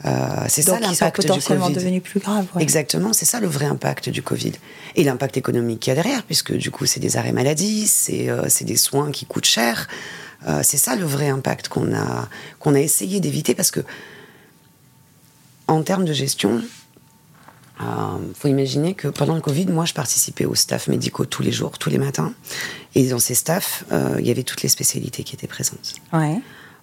Euh, 0.06 0.46
c'est 0.48 0.62
ça 0.62 0.80
l'impact 0.80 1.32
du 1.32 1.42
Covid. 1.42 1.74
devenus 1.74 2.02
plus 2.02 2.20
graves. 2.20 2.46
Exactement, 2.60 3.12
c'est 3.12 3.26
ça 3.26 3.40
le 3.40 3.48
vrai 3.48 3.66
impact 3.66 4.10
du 4.10 4.22
Covid. 4.22 4.54
Et 4.96 5.04
l'impact 5.04 5.36
économique 5.38 5.82
qu'il 5.82 5.92
y 5.92 5.98
a 5.98 6.02
derrière, 6.02 6.24
puisque 6.24 6.54
du 6.54 6.72
coup 6.72 6.86
c'est 6.86 7.00
des 7.00 7.18
arrêts 7.18 7.34
maladie, 7.34 7.86
c'est 7.88 8.30
euh, 8.30 8.48
des 8.62 8.78
soins 8.78 9.12
qui 9.12 9.26
coûtent 9.26 9.46
cher. 9.46 9.88
Euh, 10.48 10.62
c'est 10.64 10.78
ça 10.78 10.96
le 10.96 11.04
vrai 11.04 11.28
impact 11.28 11.68
qu'on 11.68 11.94
a, 11.94 12.30
qu'on 12.60 12.76
a 12.76 12.80
essayé 12.80 13.20
d'éviter, 13.20 13.56
parce 13.56 13.72
que 13.72 13.82
en 15.68 15.84
termes 15.84 16.06
de 16.06 16.14
gestion, 16.14 16.62
il 17.80 17.86
euh, 17.86 18.34
faut 18.34 18.50
imaginer 18.50 18.94
que 18.94 19.08
pendant 19.08 19.36
le 19.36 19.42
Covid, 19.42 19.68
moi, 19.68 19.86
je 19.86 19.94
participais 19.94 20.46
aux 20.46 20.56
staffs 20.56 20.88
médicaux 20.88 21.26
tous 21.26 21.44
les 21.44 21.52
jours, 21.52 21.78
tous 21.78 21.90
les 21.90 21.98
matins. 21.98 22.34
Et 22.96 23.08
dans 23.08 23.20
ces 23.20 23.36
staffs, 23.36 23.86
euh, 23.92 24.18
il 24.20 24.28
y 24.28 24.32
avait 24.32 24.44
toutes 24.44 24.64
les 24.64 24.70
spécialités 24.70 25.24
qui 25.24 25.36
étaient 25.36 25.48
présentes. 25.48 25.96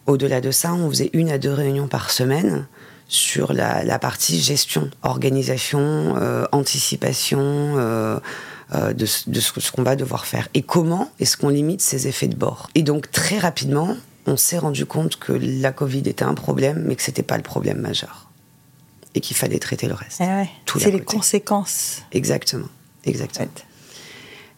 Au-delà 0.06 0.40
de 0.40 0.50
ça, 0.50 0.72
on 0.72 0.88
faisait 0.88 1.10
une 1.12 1.30
à 1.30 1.38
deux 1.38 1.52
réunions 1.52 1.88
par 1.88 2.10
semaine 2.10 2.66
sur 3.08 3.52
la, 3.52 3.98
partie 3.98 4.40
gestion, 4.40 4.90
organisation, 5.02 6.16
euh, 6.16 6.44
anticipation 6.52 7.76
de, 7.76 9.06
ce, 9.06 9.70
qu'on 9.72 9.82
va 9.82 9.96
devoir 9.96 10.24
faire. 10.24 10.48
Et 10.54 10.62
comment 10.62 11.10
est-ce 11.20 11.36
qu'on 11.36 11.50
limite 11.50 11.82
ces 11.82 12.08
effets 12.08 12.28
de 12.28 12.36
bord 12.36 12.70
Et 12.74 12.82
donc, 12.82 13.10
très 13.10 13.38
rapidement, 13.38 13.96
on 14.26 14.36
s'est 14.36 14.58
rendu 14.58 14.86
compte 14.86 15.16
que 15.16 15.32
la 15.32 15.72
Covid 15.72 16.02
était 16.06 16.24
un 16.24 16.34
problème, 16.34 16.84
mais 16.86 16.96
que 16.96 17.02
ce 17.02 17.10
n'était 17.10 17.22
pas 17.22 17.36
le 17.36 17.42
problème 17.42 17.80
majeur 17.80 18.25
et 19.16 19.20
qu'il 19.20 19.34
fallait 19.34 19.58
traiter 19.58 19.88
le 19.88 19.94
reste. 19.94 20.20
Eh 20.20 20.78
c'est 20.78 20.90
les 20.90 21.00
conséquences. 21.00 22.02
Exactement, 22.12 22.68
exactement. 23.04 23.48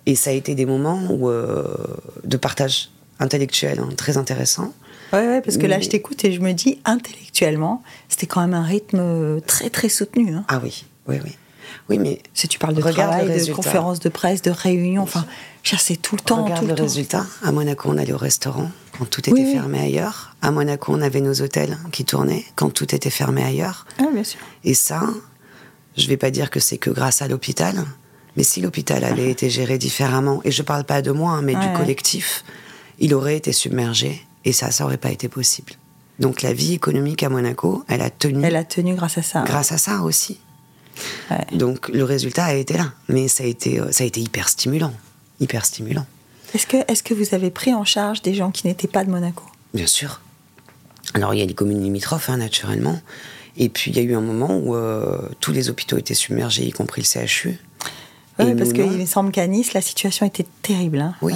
Et 0.05 0.17
ça 0.17 0.31
a 0.31 0.33
été 0.33 0.55
des 0.55 0.67
moments 0.67 1.01
où, 1.11 1.31
euh, 1.31 1.65
de 2.25 2.37
partage 2.37 2.91
intellectuel 3.21 3.79
hein, 3.79 3.89
très 3.97 4.17
intéressant. 4.17 4.75
Oui, 5.13 5.21
ouais, 5.21 5.41
parce 5.41 5.57
que 5.57 5.67
là, 5.67 5.81
je 5.81 5.89
t'écoute 5.89 6.25
et 6.25 6.33
je 6.33 6.41
me 6.41 6.53
dis, 6.53 6.81
intellectuellement, 6.85 7.83
c'était 8.09 8.27
quand 8.27 8.41
même 8.41 8.53
un 8.53 8.65
rythme 8.65 9.41
très, 9.47 9.71
très 9.71 9.89
soutenu. 9.89 10.35
Hein. 10.35 10.45
Ah 10.49 10.61
oui, 10.63 10.85
oui, 11.07 11.17
oui. 11.25 11.37
Oui, 11.89 11.99
mais 11.99 12.21
si 12.35 12.49
tu 12.49 12.59
parles 12.59 12.75
de 12.75 12.83
travail, 12.83 13.27
de 13.47 13.53
conférences 13.53 14.01
de 14.01 14.09
presse, 14.09 14.43
de 14.43 14.51
réunions, 14.51 15.03
enfin, 15.03 15.25
c'est 15.65 15.97
tout 15.97 16.17
le 16.17 16.21
temps. 16.21 16.45
Regarde 16.45 16.61
tout 16.61 16.67
le, 16.67 16.75
le 16.75 16.83
résultat. 16.83 17.25
À 17.43 17.53
Monaco, 17.53 17.89
on 17.91 17.97
allait 17.97 18.13
au 18.13 18.19
restaurant 18.19 18.71
quand 18.99 19.09
tout 19.09 19.29
était 19.29 19.53
fermé 19.53 19.81
ailleurs. 19.81 20.35
À 20.43 20.51
Monaco, 20.51 20.93
on 20.95 21.01
avait 21.01 21.21
nos 21.21 21.41
hôtels 21.41 21.79
qui 21.93 22.05
tournaient 22.05 22.45
quand 22.57 22.71
tout 22.71 22.95
était 22.95 23.11
fermé 23.11 23.43
ailleurs. 23.43 23.87
Ah, 23.99 24.07
bien 24.13 24.25
sûr. 24.25 24.41
Et 24.65 24.75
ça, 24.75 25.03
je 25.97 26.07
vais 26.09 26.17
pas 26.17 26.31
dire 26.31 26.51
que 26.51 26.61
c'est 26.61 26.79
que 26.79 26.91
grâce 26.91 27.23
à 27.23 27.29
l'hôpital, 27.29 27.85
mais 28.37 28.43
si 28.43 28.61
l'hôpital 28.61 29.05
avait 29.05 29.31
été 29.31 29.49
géré 29.51 29.79
différemment, 29.79 30.41
et 30.45 30.51
je 30.51 30.63
parle 30.63 30.85
pas 30.85 31.03
de 31.03 31.11
moi, 31.11 31.33
hein, 31.33 31.43
mais 31.43 31.55
du 31.55 31.73
collectif, 31.77 32.45
il 32.99 33.15
aurait 33.15 33.37
été 33.37 33.53
submergé 33.53 34.23
et 34.45 34.53
ça, 34.53 34.71
ça 34.71 34.85
aurait 34.85 34.99
pas 34.99 35.11
été 35.11 35.29
possible. 35.29 35.73
Donc 36.19 36.43
la 36.43 36.53
vie 36.53 36.75
économique 36.75 37.23
à 37.23 37.29
Monaco, 37.29 37.85
elle 37.89 38.03
a 38.03 38.11
tenu. 38.11 38.45
Elle 38.45 38.57
a 38.57 38.65
tenu 38.65 38.95
grâce 38.95 39.19
à 39.19 39.23
ça. 39.23 39.45
Grâce 39.45 39.73
à 39.73 39.79
ça 39.79 40.03
aussi. 40.03 40.41
Donc 41.53 41.89
le 41.89 42.05
résultat 42.05 42.45
a 42.45 42.55
été 42.55 42.77
là, 42.77 42.93
mais 43.09 43.29
ça 43.29 43.45
a 43.45 43.47
été, 43.47 43.81
euh, 43.81 43.91
ça 43.93 44.05
a 44.05 44.07
été 44.07 44.21
hyper 44.21 44.49
stimulant, 44.49 44.93
hyper 45.41 45.65
stimulant. 45.65 46.07
Est-ce 46.55 46.67
que, 46.67 46.77
est 46.77 47.03
que 47.03 47.15
vous 47.15 47.35
avez 47.35 47.51
pris 47.51 47.75
en 47.75 47.85
charge 47.85 48.23
des 48.23 48.35
gens 48.35 48.51
qui 48.51 48.67
n'étaient 48.67 48.89
pas 48.89 49.05
de 49.05 49.11
Monaco? 49.11 49.45
Bien 49.75 49.87
sûr. 49.87 50.21
Alors 51.15 51.35
il 51.35 51.41
y 51.41 51.43
a 51.43 51.47
les 51.47 51.55
communes 51.55 51.83
limitrophes, 51.83 52.31
hein, 52.31 52.39
naturellement. 52.39 53.01
Et 53.57 53.69
puis 53.69 53.91
il 53.91 53.97
y 53.97 54.01
a 54.01 54.03
eu 54.03 54.15
un 54.15 54.21
moment 54.21 54.57
où 54.57 54.75
euh, 54.75 55.29
tous 55.41 55.53
les 55.53 55.69
hôpitaux 55.69 55.99
étaient 55.99 56.15
submergés, 56.15 56.65
y 56.65 56.73
compris 56.73 57.03
le 57.03 57.27
CHU. 57.27 57.59
Oui, 58.39 58.55
parce 58.55 58.73
qu'il 58.73 58.87
me 58.87 59.05
semble 59.05 59.33
qu'à 59.33 59.47
Nice, 59.49 59.73
la 59.73 59.81
situation 59.81 60.25
était 60.25 60.47
terrible. 60.63 61.01
Hein. 61.01 61.15
Oui, 61.23 61.35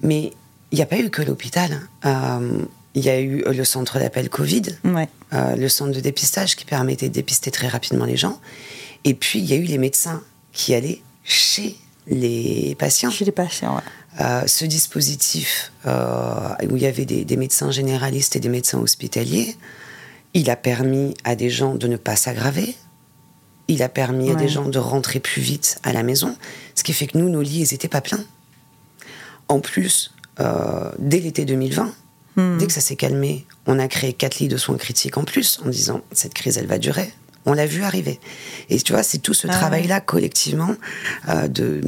mais 0.00 0.32
il 0.70 0.76
n'y 0.76 0.82
a 0.82 0.86
pas 0.86 0.98
eu 0.98 1.10
que 1.10 1.22
l'hôpital. 1.22 1.80
Euh, 2.04 2.62
il 2.94 3.04
y 3.04 3.10
a 3.10 3.20
eu 3.20 3.44
le 3.46 3.64
centre 3.64 3.98
d'appel 3.98 4.30
Covid, 4.30 4.62
euh, 4.84 5.56
le 5.56 5.68
centre 5.68 5.92
de 5.92 6.00
dépistage 6.00 6.56
qui 6.56 6.64
permettait 6.64 7.08
de 7.08 7.14
dépister 7.14 7.50
très 7.50 7.68
rapidement 7.68 8.06
les 8.06 8.16
gens. 8.16 8.40
Et 9.06 9.14
puis, 9.14 9.38
il 9.38 9.46
y 9.46 9.54
a 9.54 9.56
eu 9.56 9.62
les 9.62 9.78
médecins 9.78 10.22
qui 10.52 10.74
allaient 10.74 11.00
chez 11.24 11.76
les 12.08 12.76
patients. 12.78 13.10
Chez 13.10 13.24
les 13.24 13.32
patients, 13.32 13.80
euh, 14.20 14.42
ce 14.46 14.64
dispositif 14.64 15.72
où 15.84 16.76
il 16.76 16.82
y 16.82 16.86
avait 16.86 17.04
des, 17.04 17.36
médecins 17.36 17.70
généralistes 17.70 18.36
et 18.36 18.40
des 18.40 18.48
médecins 18.48 18.78
hospitaliers, 18.78 19.56
il 20.34 20.50
a 20.50 20.56
permis 20.56 21.14
à 21.24 21.36
des 21.36 21.48
gens 21.48 21.76
de 21.76 21.86
ne 21.86 21.96
pas 21.96 22.16
s'aggraver. 22.16 22.74
Il 23.68 23.82
a 23.82 23.88
permis 23.88 24.30
à 24.30 24.34
des 24.34 24.48
gens 24.48 24.68
de 24.68 24.78
rentrer 24.78 25.18
plus 25.18 25.40
vite 25.40 25.78
à 25.82 25.92
la 25.92 26.02
maison, 26.02 26.36
ce 26.74 26.84
qui 26.84 26.92
fait 26.92 27.06
que 27.06 27.16
nous, 27.16 27.28
nos 27.28 27.42
lits, 27.42 27.60
ils 27.60 27.72
n'étaient 27.72 27.88
pas 27.88 28.00
pleins. 28.00 28.24
En 29.48 29.60
plus, 29.60 30.12
euh, 30.40 30.90
dès 30.98 31.20
l'été 31.20 31.44
2020, 31.44 31.92
hmm. 32.36 32.58
dès 32.58 32.66
que 32.66 32.72
ça 32.72 32.80
s'est 32.80 32.96
calmé, 32.96 33.46
on 33.66 33.78
a 33.78 33.88
créé 33.88 34.12
quatre 34.12 34.38
lits 34.38 34.48
de 34.48 34.56
soins 34.56 34.76
critiques 34.76 35.16
en 35.16 35.24
plus, 35.24 35.60
en 35.64 35.68
disant 35.68 36.02
cette 36.12 36.34
crise, 36.34 36.58
elle 36.58 36.66
va 36.66 36.78
durer. 36.78 37.12
On 37.46 37.52
l'a 37.52 37.66
vu 37.66 37.82
arriver. 37.84 38.20
Et 38.68 38.80
tu 38.80 38.92
vois, 38.92 39.02
c'est 39.02 39.18
tout 39.18 39.34
ce 39.34 39.46
ah 39.48 39.52
travail-là 39.52 40.00
collectivement 40.00 40.74
euh, 41.28 41.48
de, 41.48 41.80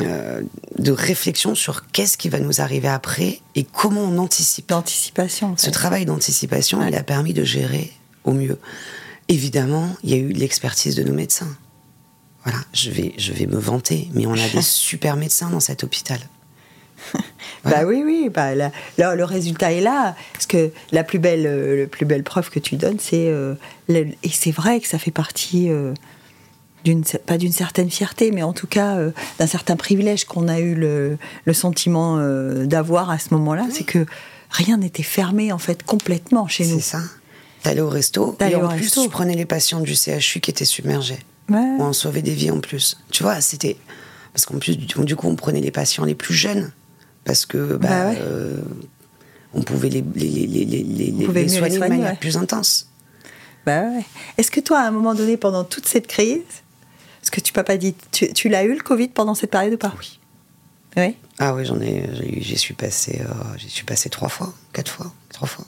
euh, 0.00 0.42
de 0.78 0.92
réflexion 0.92 1.54
sur 1.54 1.90
qu'est-ce 1.90 2.18
qui 2.18 2.28
va 2.28 2.40
nous 2.40 2.60
arriver 2.60 2.88
après 2.88 3.40
et 3.54 3.64
comment 3.64 4.02
on 4.02 4.18
anticipe. 4.18 4.68
D'anticipation. 4.68 5.54
Ce 5.56 5.70
travail 5.70 6.04
d'anticipation, 6.04 6.86
il 6.86 6.94
a 6.94 7.02
permis 7.02 7.32
de 7.32 7.44
gérer 7.44 7.92
au 8.24 8.32
mieux. 8.32 8.58
Évidemment, 9.28 9.88
il 10.02 10.10
y 10.10 10.14
a 10.14 10.16
eu 10.16 10.32
l'expertise 10.32 10.96
de 10.96 11.02
nos 11.04 11.14
médecins. 11.14 11.56
Voilà, 12.44 12.58
je 12.72 12.90
vais, 12.90 13.14
je 13.18 13.32
vais 13.32 13.46
me 13.46 13.58
vanter, 13.58 14.08
mais 14.14 14.26
on 14.26 14.34
a 14.34 14.48
des 14.48 14.62
super 14.62 15.16
médecins 15.16 15.50
dans 15.50 15.60
cet 15.60 15.84
hôpital. 15.84 16.18
Bah 17.64 17.82
oui, 17.86 18.02
oui, 18.04 18.28
bah, 18.28 18.54
le 18.54 19.24
résultat 19.24 19.72
est 19.72 19.80
là. 19.80 20.16
Parce 20.32 20.46
que 20.46 20.70
la 20.90 21.04
plus 21.04 21.18
belle, 21.18 21.46
euh, 21.46 21.86
plus 21.86 22.06
belle 22.06 22.24
preuve 22.24 22.50
que 22.50 22.58
tu 22.58 22.76
donnes, 22.76 22.98
c'est. 22.98 23.28
Euh, 23.28 23.54
et 23.88 24.28
c'est 24.30 24.50
vrai 24.50 24.80
que 24.80 24.88
ça 24.88 24.98
fait 24.98 25.10
partie. 25.10 25.70
Euh, 25.70 25.94
d'une, 26.84 27.04
pas 27.04 27.38
d'une 27.38 27.52
certaine 27.52 27.90
fierté, 27.92 28.32
mais 28.32 28.42
en 28.42 28.52
tout 28.52 28.66
cas 28.66 28.98
d'un 29.38 29.46
certain 29.46 29.76
privilège 29.76 30.24
qu'on 30.24 30.48
a 30.48 30.58
eu 30.58 30.74
le, 30.74 31.16
sentiment 31.52 32.18
d'avoir 32.64 33.08
à 33.08 33.20
ce 33.20 33.32
moment-là, 33.34 33.68
c'est 33.70 33.84
que 33.84 34.04
rien 34.50 34.78
n'était 34.78 35.04
fermé 35.04 35.52
en 35.52 35.58
fait 35.58 35.84
complètement 35.84 36.48
chez 36.48 36.66
nous. 36.66 36.80
C'est 36.80 36.96
ça. 36.96 37.02
T'allais 37.62 37.82
au 37.82 37.88
resto, 37.88 38.36
et 38.40 38.56
en 38.56 38.66
plus 38.66 38.90
tu 38.90 39.08
prenais 39.08 39.36
les 39.36 39.44
patients 39.44 39.78
du 39.78 39.94
CHU 39.94 40.40
qui 40.40 40.50
étaient 40.50 40.64
submergés. 40.64 41.20
Ouais. 41.48 41.60
on 41.78 41.92
sauvait 41.92 42.20
des 42.20 42.34
vies 42.34 42.50
en 42.50 42.58
plus. 42.58 42.98
Tu 43.12 43.22
vois, 43.22 43.40
c'était 43.40 43.76
parce 44.32 44.44
qu'en 44.44 44.58
plus 44.58 44.76
du 44.76 45.14
coup 45.14 45.28
on 45.28 45.36
prenait 45.36 45.60
les 45.60 45.70
patients 45.70 46.04
les 46.04 46.16
plus 46.16 46.34
jeunes 46.34 46.72
parce 47.24 47.46
que 47.46 47.76
bah, 47.76 47.88
bah 47.88 48.18
euh, 48.20 48.56
on 49.54 49.62
pouvait 49.62 49.88
les, 49.88 50.02
les, 50.14 50.28
les, 50.46 50.64
les 50.64 51.48
soigner, 51.48 51.74
de 51.74 51.78
manière 51.78 52.18
plus 52.18 52.36
intense. 52.36 52.88
Bah 53.66 53.82
ouais. 53.82 54.04
Est-ce 54.38 54.50
que 54.50 54.60
toi, 54.60 54.80
à 54.80 54.88
un 54.88 54.90
moment 54.90 55.14
donné, 55.14 55.36
pendant 55.36 55.64
toute 55.64 55.86
cette 55.86 56.06
crise, 56.06 56.40
ce 57.22 57.30
que 57.30 57.40
tu 57.40 57.52
pas 57.52 57.76
dit, 57.76 57.94
tu, 58.10 58.32
tu 58.32 58.48
l'as 58.48 58.64
eu 58.64 58.74
le 58.74 58.82
Covid 58.82 59.08
pendant 59.08 59.34
cette 59.34 59.50
période 59.50 59.74
ou 59.74 59.78
pas? 59.78 59.92
Oui. 59.98 60.18
Oui? 60.96 61.16
Ah 61.38 61.54
oui, 61.54 61.64
j'en 61.64 61.80
ai, 61.80 62.08
j'y 62.40 62.58
suis 62.58 62.74
passé, 62.74 63.22
euh, 63.24 63.32
j'y 63.56 63.70
suis 63.70 63.84
passé 63.84 64.10
trois 64.10 64.28
fois, 64.28 64.52
quatre 64.72 64.90
fois, 64.90 65.12
trois 65.30 65.48
fois. 65.48 65.64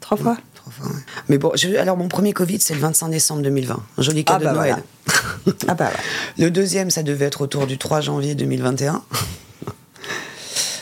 Trois 0.00 0.16
fois? 0.16 0.36
trois 0.54 0.72
fois 0.72 0.90
Mais 1.28 1.38
bon, 1.38 1.52
alors 1.78 1.96
mon 1.96 2.08
premier 2.08 2.32
Covid, 2.32 2.60
c'est 2.60 2.74
le 2.74 2.80
25 2.80 3.08
décembre 3.08 3.42
2020, 3.42 3.82
un 3.98 4.02
joli 4.02 4.24
cadeau 4.24 4.46
ah 4.48 4.52
bah 4.52 4.52
de 4.52 4.56
Noël. 4.56 4.82
ah 5.68 5.74
bah 5.74 5.90
Le 6.38 6.50
deuxième, 6.50 6.90
ça 6.90 7.02
devait 7.02 7.26
être 7.26 7.40
autour 7.40 7.66
du 7.66 7.78
3 7.78 8.00
janvier 8.00 8.34
2021. 8.34 9.02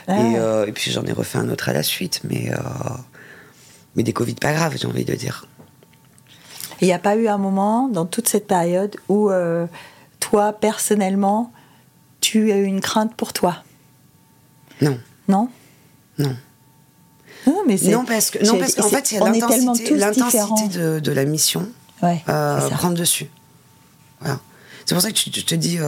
Euh, 0.08 0.66
et, 0.66 0.72
puis 0.72 0.90
j'en 0.90 1.04
ai 1.04 1.12
refait 1.12 1.38
un 1.38 1.48
autre 1.50 1.68
à 1.68 1.72
la 1.72 1.82
suite, 1.82 2.20
mais, 2.24 2.50
euh, 2.50 2.56
mais 3.94 4.02
des 4.02 4.12
Covid 4.12 4.34
pas 4.34 4.52
graves, 4.52 4.76
j'ai 4.76 4.86
envie 4.86 5.04
de 5.04 5.14
dire. 5.14 5.46
il 6.80 6.86
n'y 6.86 6.94
a 6.94 6.98
pas 6.98 7.16
eu 7.16 7.28
un 7.28 7.38
moment 7.38 7.88
dans 7.88 8.06
toute 8.06 8.28
cette 8.28 8.46
période 8.46 8.96
où 9.08 9.30
euh, 9.30 9.66
toi, 10.20 10.52
personnellement, 10.52 11.52
tu 12.20 12.52
as 12.52 12.56
eu 12.56 12.64
une 12.64 12.80
crainte 12.80 13.14
pour 13.14 13.32
toi? 13.32 13.62
Non. 14.80 14.98
Non? 15.28 15.50
Non. 16.18 16.36
Non, 17.46 17.62
mais 17.66 17.76
non 17.84 18.04
parce 18.04 18.30
que 18.30 18.44
non 18.44 18.58
parce 18.58 18.74
qu'en 18.74 18.88
fait 18.88 19.12
il 19.12 19.14
y 19.14 19.18
a 19.18 19.24
l'intensité, 19.24 19.94
l'intensité 19.94 20.68
de, 20.76 20.98
de, 20.98 21.12
la 21.12 21.24
mission 21.24 21.66
ouais, 22.02 22.22
prendre 22.26 22.94
dessus. 22.94 23.30
Voilà. 24.20 24.40
C'est 24.84 24.94
pour 24.94 25.00
ça 25.00 25.10
que 25.10 25.14
tu, 25.14 25.30
te 25.30 25.54
dis 25.54 25.78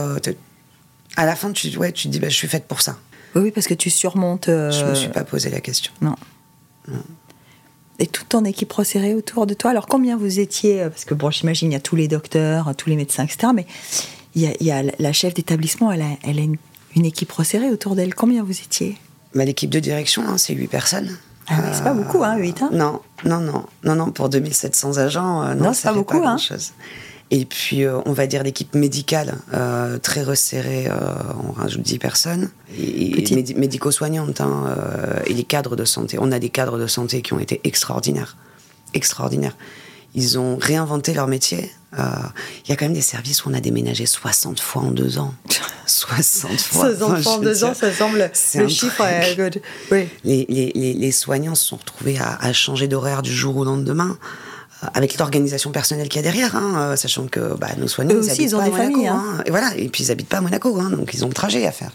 à 1.17 1.25
la 1.25 1.35
fin 1.35 1.51
tu 1.51 1.77
ouais 1.77 1.91
tu 1.91 2.07
te 2.07 2.13
dis 2.13 2.19
bah, 2.19 2.29
je 2.29 2.35
suis 2.35 2.47
faite 2.47 2.67
pour 2.67 2.81
ça. 2.81 2.97
Oui, 3.35 3.51
parce 3.51 3.67
que 3.67 3.73
tu 3.73 3.89
surmontes. 3.89 4.49
Euh... 4.49 4.71
Je 4.71 4.85
me 4.85 4.93
suis 4.93 5.09
pas 5.09 5.23
posé 5.23 5.49
la 5.49 5.61
question. 5.61 5.91
Non. 6.01 6.15
Et 7.99 8.07
toute 8.07 8.29
ton 8.29 8.45
équipe 8.45 8.71
resserrée 8.73 9.13
autour 9.13 9.45
de 9.45 9.53
toi. 9.53 9.69
Alors 9.69 9.85
combien 9.85 10.17
vous 10.17 10.39
étiez 10.39 10.81
euh, 10.81 10.89
Parce 10.89 11.05
que 11.05 11.13
bon, 11.13 11.29
j'imagine 11.29 11.69
il 11.69 11.73
y 11.73 11.77
a 11.77 11.79
tous 11.79 11.95
les 11.95 12.07
docteurs, 12.07 12.75
tous 12.75 12.89
les 12.89 12.95
médecins, 12.95 13.23
etc. 13.23 13.53
Mais 13.53 13.67
il 14.33 14.51
y 14.59 14.71
a, 14.71 14.83
la 14.97 15.13
chef 15.13 15.33
d'établissement, 15.33 15.91
elle 15.91 16.01
a, 16.01 16.09
elle 16.23 16.39
a 16.39 16.41
une, 16.41 17.05
équipe 17.05 17.31
resserrée 17.31 17.69
autour 17.69 17.95
d'elle. 17.95 18.15
Combien 18.15 18.43
vous 18.43 18.59
étiez? 18.59 18.97
Bah, 19.35 19.45
L'équipe 19.45 19.69
de 19.69 19.79
direction, 19.79 20.23
hein, 20.27 20.37
c'est 20.37 20.53
8 20.53 20.67
personnes. 20.67 21.17
Ah, 21.47 21.57
c'est 21.73 21.83
pas 21.83 21.93
beaucoup, 21.93 22.23
hein, 22.23 22.37
8 22.37 22.61
hein? 22.61 22.69
Non, 22.71 23.01
non, 23.25 23.39
non, 23.39 23.65
non, 23.83 23.95
non, 23.95 24.11
pour 24.11 24.29
2700 24.29 24.97
agents, 24.97 25.43
euh, 25.43 25.53
non, 25.53 25.65
non 25.65 25.73
c'est 25.73 25.87
pas 25.87 25.93
beaucoup, 25.93 26.23
hein. 26.23 26.37
chose. 26.37 26.71
Et 27.33 27.45
puis, 27.45 27.85
euh, 27.85 27.99
on 28.05 28.11
va 28.11 28.27
dire 28.27 28.43
l'équipe 28.43 28.75
médicale, 28.75 29.35
euh, 29.53 29.97
très 29.97 30.21
resserrée, 30.21 30.87
euh, 30.87 30.93
on 31.47 31.53
rajoute 31.53 31.81
10 31.81 31.97
personnes. 31.97 32.49
Et, 32.77 33.23
médico-soignantes, 33.55 34.41
hein, 34.41 34.75
et 35.25 35.33
les 35.33 35.45
cadres 35.45 35.77
de 35.77 35.85
santé. 35.85 36.17
On 36.19 36.31
a 36.33 36.39
des 36.39 36.49
cadres 36.49 36.77
de 36.77 36.87
santé 36.87 37.21
qui 37.21 37.33
ont 37.33 37.39
été 37.39 37.61
extraordinaires. 37.63 38.35
Extraordinaires. 38.93 39.55
Ils 40.13 40.37
ont 40.37 40.57
réinventé 40.57 41.13
leur 41.13 41.27
métier. 41.27 41.71
Il 41.97 42.69
y 42.69 42.73
a 42.73 42.75
quand 42.75 42.85
même 42.85 42.93
des 42.93 43.01
services 43.01 43.45
où 43.45 43.49
on 43.49 43.53
a 43.53 43.61
déménagé 43.61 44.05
60 44.05 44.59
fois 44.59 44.81
en 44.81 44.91
deux 44.91 45.17
ans. 45.17 45.33
60 45.85 46.59
fois. 46.59 46.93
60 46.95 47.17
fois 47.23 47.31
en 47.33 47.37
deux 47.39 47.63
ans, 47.63 47.73
ça 47.73 47.93
semble. 47.93 48.29
Le 48.55 48.67
chiffre 48.67 49.01
est. 49.05 49.61
Oui. 49.89 50.07
Les, 50.25 50.45
les, 50.49 50.93
les, 50.93 51.11
soignants 51.11 51.55
se 51.55 51.65
sont 51.65 51.77
retrouvés 51.77 52.17
à, 52.19 52.35
à 52.41 52.51
changer 52.51 52.89
d'horaire 52.89 53.21
du 53.21 53.33
jour 53.33 53.55
au 53.55 53.63
lendemain 53.63 54.17
avec 54.93 55.17
l'organisation 55.17 55.71
personnelle 55.71 56.09
qu'il 56.09 56.17
y 56.17 56.19
a 56.19 56.31
derrière, 56.31 56.55
hein, 56.55 56.73
euh, 56.77 56.95
sachant 56.95 57.27
que 57.27 57.55
bah, 57.55 57.69
nos 57.77 57.87
soignants, 57.87 58.15
Eux 58.15 58.19
aussi, 58.19 58.43
ils, 58.43 58.55
ont 58.55 58.63
des 58.63 58.71
familles. 58.71 59.07
Hein. 59.07 59.23
Hein. 59.37 59.43
et 59.45 59.51
voilà, 59.51 59.75
et 59.75 59.89
puis 59.89 60.03
ils 60.03 60.11
habitent 60.11 60.29
pas 60.29 60.37
à 60.37 60.41
Monaco, 60.41 60.75
donc 60.89 61.13
ils 61.13 61.23
ont 61.23 61.27
le 61.27 61.33
trajet 61.33 61.65
à 61.67 61.71
faire. 61.71 61.91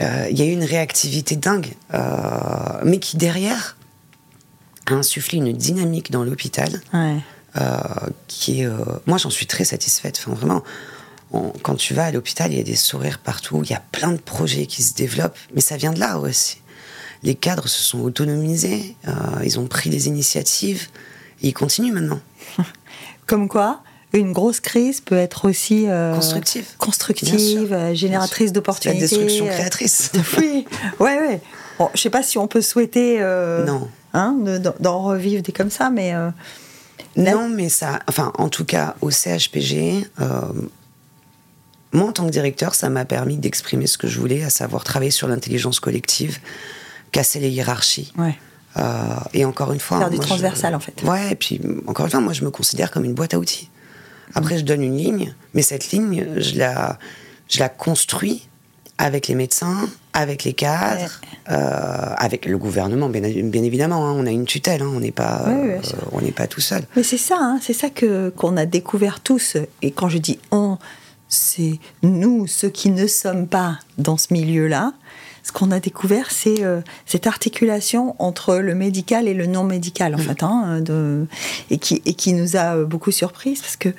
Euh, 0.00 0.26
il 0.30 0.38
y 0.38 0.42
a 0.42 0.46
eu 0.46 0.52
une 0.52 0.64
réactivité 0.64 1.36
dingue, 1.36 1.74
euh, 1.92 2.00
mais 2.84 2.98
qui 2.98 3.16
derrière 3.16 3.76
a 4.86 4.94
insufflé 4.94 5.38
une 5.38 5.52
dynamique 5.52 6.10
dans 6.10 6.24
l'hôpital, 6.24 6.80
qui 8.28 8.60
est, 8.60 8.68
moi 9.06 9.18
j'en 9.18 9.30
suis 9.30 9.46
très 9.46 9.64
satisfaite. 9.64 10.22
Enfin 10.22 10.34
vraiment, 10.34 10.62
quand 11.62 11.74
tu 11.74 11.92
vas 11.92 12.06
à 12.06 12.10
l'hôpital, 12.12 12.52
il 12.52 12.58
y 12.58 12.60
a 12.60 12.64
des 12.64 12.76
sourires 12.76 13.18
partout, 13.18 13.62
il 13.64 13.70
y 13.70 13.74
a 13.74 13.82
plein 13.92 14.12
de 14.12 14.18
projets 14.18 14.66
qui 14.66 14.82
se 14.82 14.94
développent, 14.94 15.38
mais 15.54 15.60
ça 15.60 15.76
vient 15.76 15.92
de 15.92 15.98
là 15.98 16.18
aussi. 16.18 16.60
Les 17.22 17.34
cadres 17.34 17.66
se 17.66 17.82
sont 17.82 18.00
autonomisés, 18.00 18.96
ils 19.42 19.58
ont 19.58 19.66
pris 19.66 19.90
des 19.90 20.06
initiatives 20.06 20.88
il 21.42 21.54
continue 21.54 21.92
maintenant. 21.92 22.20
Comme 23.26 23.48
quoi 23.48 23.82
une 24.12 24.32
grosse 24.32 24.60
crise 24.60 25.00
peut 25.00 25.16
être 25.16 25.48
aussi 25.48 25.88
euh, 25.88 26.14
constructive, 26.14 26.66
constructive 26.78 27.72
euh, 27.72 27.94
génératrice 27.94 28.52
d'opportunités. 28.52 29.00
La 29.00 29.06
destruction 29.08 29.46
euh, 29.46 29.50
créatrice. 29.50 30.12
oui, 30.38 30.66
ouais, 31.00 31.18
ouais. 31.18 31.40
Bon, 31.78 31.90
je 31.94 32.00
sais 32.00 32.10
pas 32.10 32.22
si 32.22 32.38
on 32.38 32.48
peut 32.48 32.62
souhaiter 32.62 33.18
non. 33.66 33.88
Hein, 34.14 34.34
d'en 34.80 35.02
revivre 35.02 35.42
des 35.42 35.52
comme 35.52 35.70
ça, 35.70 35.90
mais 35.90 36.14
non, 37.16 37.48
mais 37.50 37.68
ça, 37.68 38.00
enfin, 38.08 38.32
en 38.38 38.48
tout 38.48 38.64
cas, 38.64 38.96
au 39.02 39.10
CHPG, 39.10 40.06
moi 41.92 42.08
en 42.08 42.12
tant 42.12 42.26
que 42.26 42.30
directeur, 42.30 42.74
ça 42.74 42.88
m'a 42.88 43.04
permis 43.04 43.36
d'exprimer 43.36 43.86
ce 43.86 43.98
que 43.98 44.08
je 44.08 44.18
voulais, 44.18 44.42
à 44.42 44.50
savoir 44.50 44.84
travailler 44.84 45.10
sur 45.10 45.28
l'intelligence 45.28 45.80
collective, 45.80 46.38
casser 47.12 47.40
les 47.40 47.50
hiérarchies. 47.50 48.12
Ouais. 48.16 48.38
Euh, 48.78 48.82
et 49.32 49.44
encore 49.44 49.72
une 49.72 49.80
fois. 49.80 49.98
Faire 49.98 50.10
du 50.10 50.18
transversal, 50.18 50.74
en 50.74 50.80
fait. 50.80 51.02
Ouais, 51.02 51.32
et 51.32 51.34
puis 51.34 51.60
encore 51.86 52.06
une 52.06 52.10
fois, 52.10 52.20
moi, 52.20 52.32
je 52.32 52.44
me 52.44 52.50
considère 52.50 52.90
comme 52.90 53.04
une 53.04 53.14
boîte 53.14 53.34
à 53.34 53.38
outils. 53.38 53.70
Après, 54.34 54.58
je 54.58 54.64
donne 54.64 54.82
une 54.82 54.96
ligne, 54.96 55.34
mais 55.54 55.62
cette 55.62 55.90
ligne, 55.92 56.26
je 56.36 56.58
la, 56.58 56.98
je 57.48 57.58
la 57.58 57.68
construis 57.68 58.48
avec 58.98 59.28
les 59.28 59.34
médecins, 59.34 59.88
avec 60.12 60.44
les 60.44 60.52
cadres, 60.54 61.20
euh, 61.50 62.14
avec 62.16 62.46
le 62.46 62.58
gouvernement, 62.58 63.08
bien, 63.08 63.20
bien 63.22 63.62
évidemment. 63.62 64.06
Hein, 64.06 64.14
on 64.16 64.26
a 64.26 64.30
une 64.30 64.46
tutelle, 64.46 64.82
hein, 64.82 64.90
on 64.92 65.00
n'est 65.00 65.12
pas, 65.12 65.44
euh, 65.46 65.78
on 66.12 66.20
n'est 66.20 66.32
pas 66.32 66.46
tout 66.46 66.60
seul. 66.60 66.82
Mais 66.96 67.02
c'est 67.02 67.18
ça, 67.18 67.36
hein, 67.38 67.58
c'est 67.62 67.74
ça 67.74 67.90
que 67.90 68.30
qu'on 68.30 68.56
a 68.56 68.66
découvert 68.66 69.20
tous. 69.20 69.56
Et 69.82 69.90
quand 69.90 70.08
je 70.08 70.18
dis 70.18 70.38
on, 70.50 70.78
c'est 71.28 71.78
nous, 72.02 72.46
ceux 72.46 72.70
qui 72.70 72.90
ne 72.90 73.06
sommes 73.06 73.46
pas 73.46 73.78
dans 73.98 74.16
ce 74.16 74.32
milieu-là 74.32 74.92
ce 75.46 75.52
qu'on 75.52 75.70
a 75.70 75.78
découvert, 75.78 76.32
c'est 76.32 76.64
euh, 76.64 76.80
cette 77.04 77.28
articulation 77.28 78.16
entre 78.18 78.56
le 78.56 78.74
médical 78.74 79.28
et 79.28 79.34
le 79.34 79.46
non 79.46 79.62
médical, 79.62 80.16
en 80.16 80.18
mm. 80.18 80.22
fait, 80.22 80.42
hein, 80.42 80.80
de, 80.80 81.26
et, 81.70 81.78
qui, 81.78 82.02
et 82.04 82.14
qui 82.14 82.32
nous 82.32 82.56
a 82.56 82.82
beaucoup 82.82 83.12
surpris 83.12 83.54
parce 83.54 83.76
que 83.76 83.90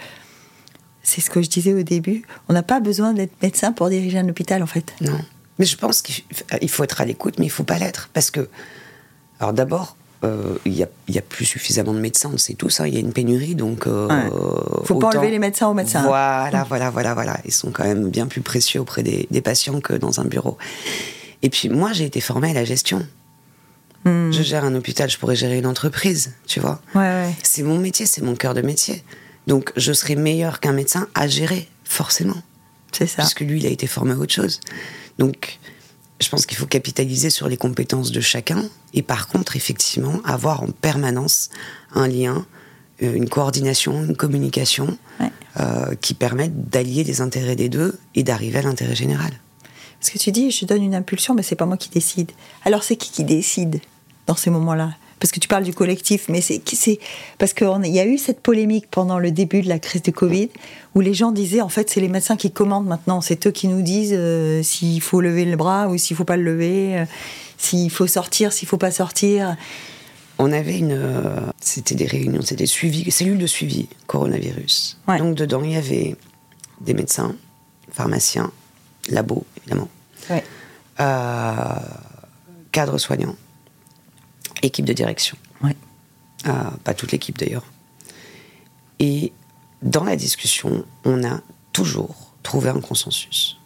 c'est 1.04 1.22
ce 1.22 1.30
que 1.30 1.42
je 1.42 1.48
disais 1.48 1.74
au 1.74 1.84
début. 1.84 2.24
On 2.50 2.54
n'a 2.54 2.64
pas 2.64 2.82
besoin 2.82 3.14
d'être 3.14 3.32
médecin 3.42 3.72
pour 3.72 3.88
diriger 3.88 4.20
un 4.20 4.28
hôpital, 4.28 4.62
en 4.62 4.68
fait. 4.68 4.94
Non. 5.00 5.18
Mais 5.58 5.64
je 5.64 5.78
pense 5.78 6.02
qu'il 6.02 6.70
faut 6.70 6.84
être 6.84 7.00
à 7.00 7.06
l'écoute, 7.06 7.40
mais 7.40 7.46
il 7.46 7.50
faut 7.50 7.64
pas 7.64 7.80
l'être. 7.80 8.10
Parce 8.14 8.30
que, 8.30 8.50
alors 9.40 9.54
d'abord, 9.54 9.96
euh, 10.26 10.58
il 10.66 10.74
n'y 10.74 10.84
a, 10.84 10.88
a, 11.20 11.22
plus 11.22 11.46
suffisamment 11.46 11.94
de 11.94 12.00
médecins, 12.00 12.30
on 12.34 12.38
sait 12.38 12.56
tous, 12.56 12.82
hein, 12.82 12.88
il 12.88 12.94
y 12.94 12.98
a 12.98 13.00
une 13.00 13.14
pénurie, 13.14 13.56
donc... 13.56 13.84
Il 13.86 13.92
euh, 13.92 14.08
ne 14.82 14.86
faut 14.86 14.96
pas 14.96 15.08
enlever 15.08 15.32
les 15.32 15.40
médecins 15.40 15.70
aux 15.70 15.74
médecins. 15.74 16.04
Voilà, 16.04 16.66
voilà, 16.68 16.90
voilà, 16.90 17.14
voilà. 17.14 17.40
Ils 17.46 17.54
sont 17.54 17.72
quand 17.72 17.86
même 17.86 18.10
bien 18.10 18.28
plus 18.28 18.42
précieux 18.42 18.82
auprès 18.82 19.02
des, 19.02 19.42
patients 19.42 19.80
que 19.80 19.94
dans 19.94 20.20
un 20.20 20.26
bureau. 20.26 20.58
Et 21.41 21.50
puis 21.50 21.69
moi, 21.69 21.93
j'ai 21.93 22.06
été 22.06 22.21
formée 22.21 22.52
à 22.52 22.54
la 22.54 22.65
gestion. 22.65 23.06
Hmm. 24.06 24.32
Je 24.32 24.41
gère 24.41 24.63
un 24.63 24.76
hôpital, 24.76 25.10
je 25.10 25.17
pourrais 25.17 25.36
gérer 25.36 25.58
une 25.58 25.65
entreprise, 25.65 26.34
tu 26.45 26.60
vois. 26.60 26.82
C'est 27.43 27.63
mon 27.63 27.78
métier, 27.78 28.06
c'est 28.06 28.21
mon 28.21 28.36
cœur 28.36 28.54
de 28.54 28.62
métier. 28.62 29.04
Donc 29.47 29.71
je 29.76 29.93
serai 29.93 30.15
meilleur 30.15 30.60
qu'un 30.60 30.73
médecin 30.73 31.08
à 31.15 31.28
gérer, 31.28 31.67
forcément. 31.84 32.41
C'est 32.91 33.08
ça. 33.08 33.17
Parce 33.17 33.34
que 33.34 33.43
lui, 33.43 33.60
il 33.60 33.65
a 33.65 33.69
été 33.69 33.88
formé 33.88 34.13
à 34.13 34.17
autre 34.17 34.34
chose. 34.34 34.60
Donc 35.17 35.60
je 36.19 36.30
pense 36.30 36.45
qu'il 36.45 36.58
faut 36.58 36.65
capitaliser 36.65 37.30
sur 37.30 37.47
les 37.47 37.58
compétences 37.58 38.12
de 38.12 38.21
chacun 38.21 38.63
et 38.93 39.02
par 39.02 39.28
contre, 39.28 39.56
effectivement, 39.56 40.21
avoir 40.23 40.63
en 40.63 40.67
permanence 40.67 41.50
un 41.93 42.08
lien, 42.08 42.45
euh, 43.04 43.13
une 43.13 43.30
coordination, 43.30 44.04
une 44.04 44.15
communication 44.15 44.97
euh, 45.60 45.95
qui 46.02 46.13
permettent 46.13 46.69
d'allier 46.69 47.04
les 47.04 47.21
intérêts 47.21 47.56
des 47.56 47.69
deux 47.69 48.00
et 48.15 48.23
d'arriver 48.23 48.60
à 48.60 48.62
l'intérêt 48.63 48.95
général. 48.95 49.32
Parce 50.00 50.12
que 50.12 50.20
tu 50.20 50.32
dis, 50.32 50.52
je 50.52 50.66
donne 50.66 50.84
une 50.84 50.96
impulsion, 50.96 51.34
mais 51.34 51.44
c'est 51.44 51.56
pas 51.56 51.66
moi 51.66 51.78
qui 51.78 51.90
décide. 51.90 52.32
Alors 52.66 52.84
c'est 52.84 52.96
qui 52.96 53.12
qui 53.12 53.24
décide 53.24 53.80
dans 54.28 54.36
ces 54.36 54.50
moments-là? 54.50 54.92
Parce 55.20 55.32
que 55.32 55.40
tu 55.40 55.48
parles 55.48 55.64
du 55.64 55.74
collectif, 55.74 56.30
mais 56.30 56.42
c'est 56.42 56.62
parce 57.40 57.54
qu'il 57.54 57.88
y 57.88 58.00
a 58.00 58.06
eu 58.06 58.18
cette 58.20 58.40
polémique 58.40 58.86
pendant 58.92 59.18
le 59.18 59.32
début 59.32 59.62
de 59.62 59.68
la 59.68 59.80
crise 59.80 60.04
du 60.04 60.12
Covid 60.12 60.50
où 60.94 61.00
les 61.00 61.16
gens 61.16 61.32
disaient 61.32 61.62
en 61.62 61.70
fait 61.70 61.90
c'est 61.90 62.02
les 62.02 62.08
médecins 62.08 62.36
qui 62.36 62.52
commandent 62.52 62.86
maintenant, 62.86 63.22
c'est 63.22 63.48
eux 63.48 63.52
qui 63.52 63.68
nous 63.68 63.82
disent 63.82 64.14
euh, 64.14 64.62
s'il 64.62 65.02
faut 65.02 65.20
lever 65.20 65.46
le 65.46 65.58
bras 65.58 65.88
ou 65.88 65.98
s'il 65.98 66.16
faut 66.16 66.24
pas 66.24 66.38
le 66.38 66.44
lever, 66.44 67.00
euh, 67.00 67.06
s'il 67.58 67.90
faut 67.90 68.06
sortir, 68.06 68.54
s'il 68.54 68.68
faut 68.68 68.78
pas 68.78 68.92
sortir. 68.92 69.56
On 70.38 70.52
avait 70.52 70.78
une, 70.78 70.92
euh, 70.92 71.40
c'était 71.60 71.96
des 71.96 72.06
réunions, 72.06 72.42
c'était 72.44 72.58
des 72.58 72.66
suivis, 72.68 73.10
cellules 73.10 73.40
de 73.40 73.48
suivi 73.48 73.90
coronavirus. 74.06 75.00
Donc 75.18 75.34
dedans 75.34 75.64
il 75.64 75.72
y 75.72 75.78
avait 75.78 76.16
des 76.82 76.94
médecins, 76.94 77.36
pharmaciens, 77.92 78.52
labos 79.10 79.46
évidemment, 79.67 79.89
cadres 82.71 82.97
soignants 82.97 83.36
équipe 84.62 84.86
de 84.86 84.93
direction. 84.93 85.38
Euh, 86.45 86.53
pas 86.84 86.93
toute 86.93 87.12
l'équipe 87.12 87.38
d'ailleurs. 87.38 87.65
Et 88.99 89.34
dans 89.82 90.03
la 90.03 90.15
discussion, 90.15 90.86
on 91.03 91.23
a 91.23 91.41
toujours 91.73 92.32
trouvé 92.43 92.69
un 92.69 92.80
consensus. 92.80 93.58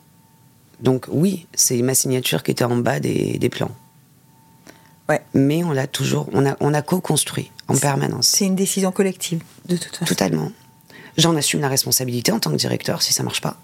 Donc 0.79 1.07
oui, 1.11 1.47
c'est 1.53 1.79
ma 1.81 1.93
signature 1.93 2.43
qui 2.43 2.51
était 2.51 2.63
en 2.63 2.77
bas 2.77 2.99
des, 2.99 3.49
plans. 3.51 3.71
Ouais. 5.09 5.21
Mais 5.33 5.63
on 5.63 5.71
l'a 5.71 5.85
toujours, 5.85 6.29
on 6.31 6.45
a, 6.45 6.55
on 6.59 6.73
a 6.73 6.81
co-construit 6.81 7.51
en 7.67 7.75
permanence. 7.75 8.27
C'est 8.27 8.45
une 8.45 8.55
décision 8.55 8.91
collective, 8.91 9.43
de 9.67 9.75
toute 9.75 9.97
façon. 9.97 10.05
Totalement. 10.05 10.51
J'en 11.17 11.35
assume 11.35 11.59
la 11.59 11.67
responsabilité 11.67 12.31
en 12.31 12.39
tant 12.39 12.51
que 12.51 12.55
directeur 12.55 13.01
si 13.01 13.13
ça 13.13 13.21
marche 13.21 13.41
pas. 13.41 13.57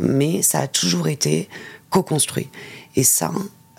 Mais 0.00 0.42
ça 0.42 0.60
a 0.60 0.66
toujours 0.66 1.08
été 1.08 1.48
co-construit. 1.90 2.48
Et 2.96 3.04
ça, 3.04 3.32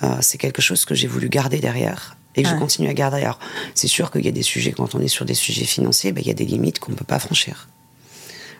euh, 0.03 0.17
c'est 0.21 0.37
quelque 0.37 0.61
chose 0.61 0.85
que 0.85 0.95
j'ai 0.95 1.07
voulu 1.07 1.29
garder 1.29 1.59
derrière 1.59 2.17
et 2.35 2.43
que 2.43 2.49
je 2.49 2.55
continue 2.55 2.89
à 2.89 2.93
garder. 2.93 3.21
Alors, 3.21 3.39
c'est 3.75 3.87
sûr 3.87 4.11
qu'il 4.11 4.25
y 4.25 4.27
a 4.27 4.31
des 4.31 4.43
sujets, 4.43 4.73
quand 4.73 4.93
on 4.93 4.99
est 4.99 5.07
sur 5.07 5.25
des 5.25 5.33
sujets 5.33 5.65
financiers, 5.65 6.11
ben, 6.11 6.21
il 6.21 6.27
y 6.27 6.31
a 6.31 6.33
des 6.33 6.45
limites 6.45 6.79
qu'on 6.79 6.91
ne 6.91 6.97
peut 6.97 7.05
pas 7.05 7.19
franchir. 7.19 7.69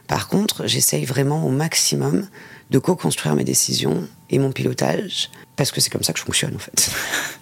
Par 0.07 0.27
contre, 0.27 0.67
j'essaye 0.67 1.05
vraiment 1.05 1.45
au 1.45 1.49
maximum 1.49 2.27
de 2.69 2.79
co-construire 2.79 3.35
mes 3.35 3.43
décisions 3.43 4.07
et 4.29 4.39
mon 4.39 4.51
pilotage, 4.51 5.29
parce 5.55 5.71
que 5.71 5.81
c'est 5.81 5.89
comme 5.89 6.03
ça 6.03 6.13
que 6.13 6.19
je 6.19 6.23
fonctionne 6.23 6.55
en 6.55 6.59
fait. 6.59 6.91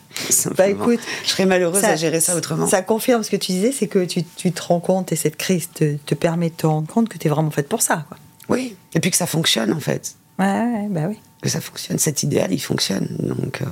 bah 0.58 0.68
écoute, 0.70 1.00
je 1.24 1.30
serais 1.30 1.46
malheureuse 1.46 1.84
à 1.84 1.96
gérer 1.96 2.20
ça 2.20 2.36
autrement. 2.36 2.68
Ça 2.68 2.82
confirme 2.82 3.24
ce 3.24 3.30
que 3.30 3.36
tu 3.36 3.52
disais, 3.52 3.72
c'est 3.72 3.88
que 3.88 4.06
tu, 4.06 4.24
tu, 4.24 4.52
te 4.52 4.62
rends 4.62 4.80
compte 4.80 5.12
et 5.12 5.16
cette 5.16 5.38
crise 5.38 5.70
te, 5.74 5.96
te 5.98 6.16
permet 6.16 6.50
de 6.50 6.56
te 6.56 6.68
rendre 6.68 6.88
compte 6.88 7.10
que 7.10 7.18
tu 7.18 7.28
es 7.28 7.30
vraiment 7.30 7.52
faite 7.52 7.70
pour 7.70 7.82
ça. 7.82 8.06
Quoi. 8.08 8.18
Oui, 8.50 8.76
et 8.96 9.00
puis 9.00 9.12
que 9.12 9.18
ça 9.18 9.28
fonctionne 9.28 9.72
en 9.72 9.80
fait. 9.80 10.16
Ouais, 10.40 10.46
ouais, 10.46 10.88
bah 10.90 11.06
oui. 11.08 11.20
Que 11.42 11.50
ça 11.50 11.62
fonctionne, 11.62 12.00
cet 12.00 12.24
idéal 12.24 12.52
il 12.52 12.60
fonctionne. 12.60 13.08
Donc. 13.20 13.62
Euh, 13.62 13.66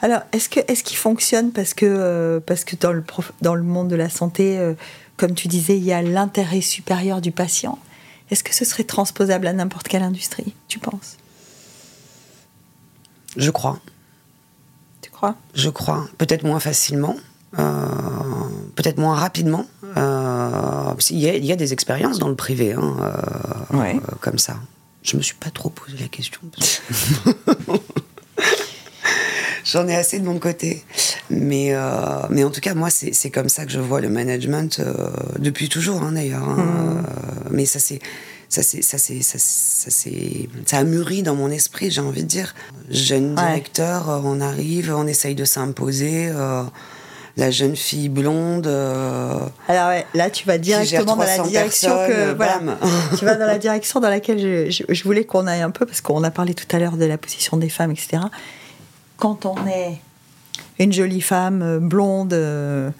alors, 0.00 0.20
est-ce 0.32 0.48
que 0.48 0.60
est-ce 0.68 0.84
qu'il 0.84 0.96
fonctionne 0.96 1.52
parce 1.52 1.74
que 1.74 1.86
euh, 1.86 2.40
parce 2.40 2.64
que 2.64 2.76
dans 2.76 2.92
le 2.92 3.04
dans 3.42 3.54
le 3.54 3.62
monde 3.62 3.88
de 3.88 3.96
la 3.96 4.08
santé, 4.08 4.58
euh, 4.58 4.74
comme 5.16 5.34
tu 5.34 5.48
disais, 5.48 5.76
il 5.76 5.84
y 5.84 5.92
a 5.92 6.02
l'intérêt 6.02 6.60
supérieur 6.60 7.20
du 7.20 7.32
patient? 7.32 7.78
Est-ce 8.30 8.44
que 8.44 8.54
ce 8.54 8.64
serait 8.64 8.84
transposable 8.84 9.46
à 9.46 9.52
n'importe 9.52 9.88
quelle 9.88 10.02
industrie 10.02 10.54
Tu 10.68 10.78
penses? 10.78 11.16
Je 13.36 13.50
crois. 13.50 13.80
Tu 15.00 15.10
crois? 15.10 15.34
Je 15.54 15.70
crois. 15.70 16.06
Peut-être 16.18 16.44
moins 16.44 16.60
facilement, 16.60 17.16
peut-être 17.52 18.98
moins 18.98 19.14
rapidement. 19.14 19.64
Il, 19.96 21.18
y 21.18 21.52
a, 21.52 21.56
des 21.56 21.72
expériences 21.72 22.18
dans 22.18 22.28
le 22.28 22.34
privé, 22.34 22.72
hein, 22.72 22.96
comme 24.20 24.38
ça. 24.38 24.56
Je 25.02 25.16
me 25.16 25.22
suis 25.22 25.36
pas 25.36 25.50
trop 25.50 25.70
posé 25.70 25.96
la 25.98 26.08
question. 26.08 26.40
J'en 29.64 29.86
ai 29.86 29.94
assez 29.94 30.18
de 30.18 30.24
mon 30.24 30.38
côté. 30.38 30.82
Mais, 31.30 31.74
euh, 31.74 32.22
mais 32.30 32.42
en 32.44 32.50
tout 32.50 32.60
cas, 32.60 32.74
moi, 32.74 32.88
c'est 32.90 33.30
comme 33.30 33.48
ça 33.48 33.66
que 33.66 33.72
je 33.72 33.80
vois 33.80 34.00
le 34.00 34.08
management 34.08 34.80
euh, 34.80 35.10
depuis 35.38 35.68
toujours, 35.68 36.02
hein, 36.02 36.12
d'ailleurs. 36.12 36.48
Hein. 36.48 36.56
Mmh. 36.56 36.98
Euh, 36.98 37.48
mais 37.50 37.66
ça, 37.66 37.78
c'est. 37.78 38.00
Ça, 38.50 38.62
c'est, 38.62 38.80
ça, 38.80 38.96
c'est, 38.96 39.20
ça, 39.20 39.36
ça, 39.38 39.90
ça 40.64 40.78
a 40.78 40.84
mûri 40.84 41.22
dans 41.22 41.34
mon 41.34 41.50
esprit, 41.50 41.90
j'ai 41.90 42.00
envie 42.00 42.22
de 42.22 42.28
dire. 42.28 42.54
Jeune 42.88 43.34
directeur, 43.34 44.22
on 44.24 44.40
arrive, 44.40 44.90
on 44.96 45.06
essaye 45.06 45.34
de 45.34 45.44
s'imposer 45.44 46.32
la 47.38 47.50
jeune 47.50 47.76
fille 47.76 48.10
blonde. 48.10 48.66
Alors 48.66 49.88
ouais, 49.88 50.04
là 50.12 50.28
tu 50.28 50.46
vas 50.46 50.58
directement 50.58 51.16
dans 51.16 51.22
la 51.24 51.38
direction 51.38 51.90
que 52.06 52.34
voilà, 52.34 52.60
tu 53.18 53.24
vas 53.24 53.36
dans 53.36 53.46
la 53.46 53.58
direction 53.58 54.00
dans 54.00 54.10
laquelle 54.10 54.70
je, 54.70 54.84
je 54.86 55.04
voulais 55.04 55.24
qu'on 55.24 55.46
aille 55.46 55.62
un 55.62 55.70
peu 55.70 55.86
parce 55.86 56.02
qu'on 56.02 56.22
a 56.24 56.30
parlé 56.30 56.52
tout 56.52 56.66
à 56.76 56.78
l'heure 56.78 56.96
de 56.96 57.06
la 57.06 57.16
position 57.16 57.56
des 57.56 57.70
femmes, 57.70 57.92
etc 57.92 58.18
quand 59.18 59.44
on 59.44 59.66
est 59.66 60.00
une 60.78 60.92
jolie 60.92 61.20
femme 61.20 61.62
euh, 61.62 61.78
blonde, 61.78 62.32
euh, 62.32 62.90